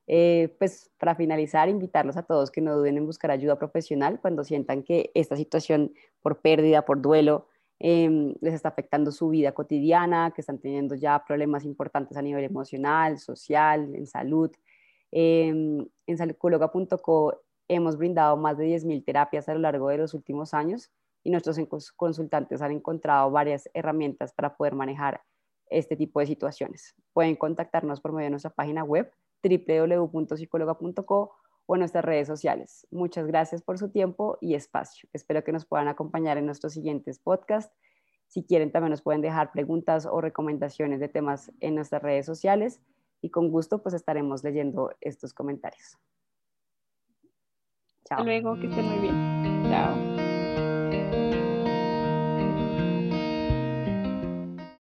Eh, 0.09 0.55
pues 0.57 0.89
para 0.97 1.15
finalizar, 1.15 1.67
invitarlos 1.67 2.15
a 2.15 2.23
todos 2.23 2.49
que 2.49 2.61
no 2.61 2.77
duden 2.77 2.97
en 2.97 3.05
buscar 3.05 3.29
ayuda 3.29 3.59
profesional 3.59 4.19
cuando 4.21 4.43
sientan 4.45 4.83
que 4.83 5.11
esta 5.15 5.35
situación 5.35 5.91
por 6.21 6.39
pérdida, 6.39 6.85
por 6.85 7.01
duelo, 7.01 7.47
Em, 7.79 8.33
les 8.41 8.55
está 8.55 8.69
afectando 8.69 9.11
su 9.11 9.29
vida 9.29 9.51
cotidiana, 9.51 10.31
que 10.33 10.41
están 10.41 10.57
teniendo 10.59 10.95
ya 10.95 11.23
problemas 11.23 11.63
importantes 11.63 12.17
a 12.17 12.23
nivel 12.23 12.43
emocional, 12.43 13.19
social, 13.19 13.93
en 13.93 14.07
salud. 14.07 14.51
Eh, 15.11 15.47
en 16.07 16.17
saludcologa.co 16.17 17.41
hemos 17.67 17.97
brindado 17.97 18.37
más 18.37 18.57
de 18.57 18.67
10.000 18.67 19.03
terapias 19.05 19.49
a 19.49 19.53
lo 19.53 19.59
largo 19.59 19.89
de 19.89 19.97
los 19.97 20.13
últimos 20.13 20.53
años 20.53 20.91
y 21.23 21.31
nuestros 21.31 21.59
consultantes 21.95 22.61
han 22.61 22.71
encontrado 22.71 23.29
varias 23.31 23.69
herramientas 23.73 24.33
para 24.33 24.55
poder 24.55 24.75
manejar 24.75 25.21
este 25.69 25.95
tipo 25.95 26.19
de 26.19 26.25
situaciones. 26.25 26.95
Pueden 27.13 27.35
contactarnos 27.35 27.99
por 27.99 28.13
medio 28.13 28.27
de 28.27 28.31
nuestra 28.31 28.51
página 28.51 28.83
web 28.83 29.11
www.psicologa.co 29.43 31.35
o 31.65 31.75
en 31.75 31.79
nuestras 31.79 32.05
redes 32.05 32.27
sociales. 32.27 32.87
Muchas 32.91 33.27
gracias 33.27 33.61
por 33.61 33.77
su 33.77 33.89
tiempo 33.89 34.37
y 34.39 34.55
espacio. 34.55 35.09
Espero 35.13 35.43
que 35.43 35.51
nos 35.51 35.65
puedan 35.65 35.89
acompañar 35.89 36.37
en 36.37 36.45
nuestros 36.45 36.73
siguientes 36.73 37.19
podcasts. 37.19 37.75
Si 38.27 38.43
quieren, 38.43 38.71
también 38.71 38.91
nos 38.91 39.01
pueden 39.01 39.21
dejar 39.21 39.51
preguntas 39.51 40.05
o 40.05 40.21
recomendaciones 40.21 40.99
de 40.99 41.09
temas 41.09 41.51
en 41.59 41.75
nuestras 41.75 42.01
redes 42.01 42.25
sociales 42.25 42.81
y 43.21 43.29
con 43.31 43.51
gusto 43.51 43.83
pues 43.83 43.93
estaremos 43.95 44.43
leyendo 44.43 44.91
estos 45.01 45.33
comentarios. 45.33 45.97
Hasta 48.09 48.23
luego, 48.23 48.57
que 48.59 48.67
estén 48.67 48.85
muy 48.85 48.99
bien. 48.99 49.63
Chao. 49.69 50.16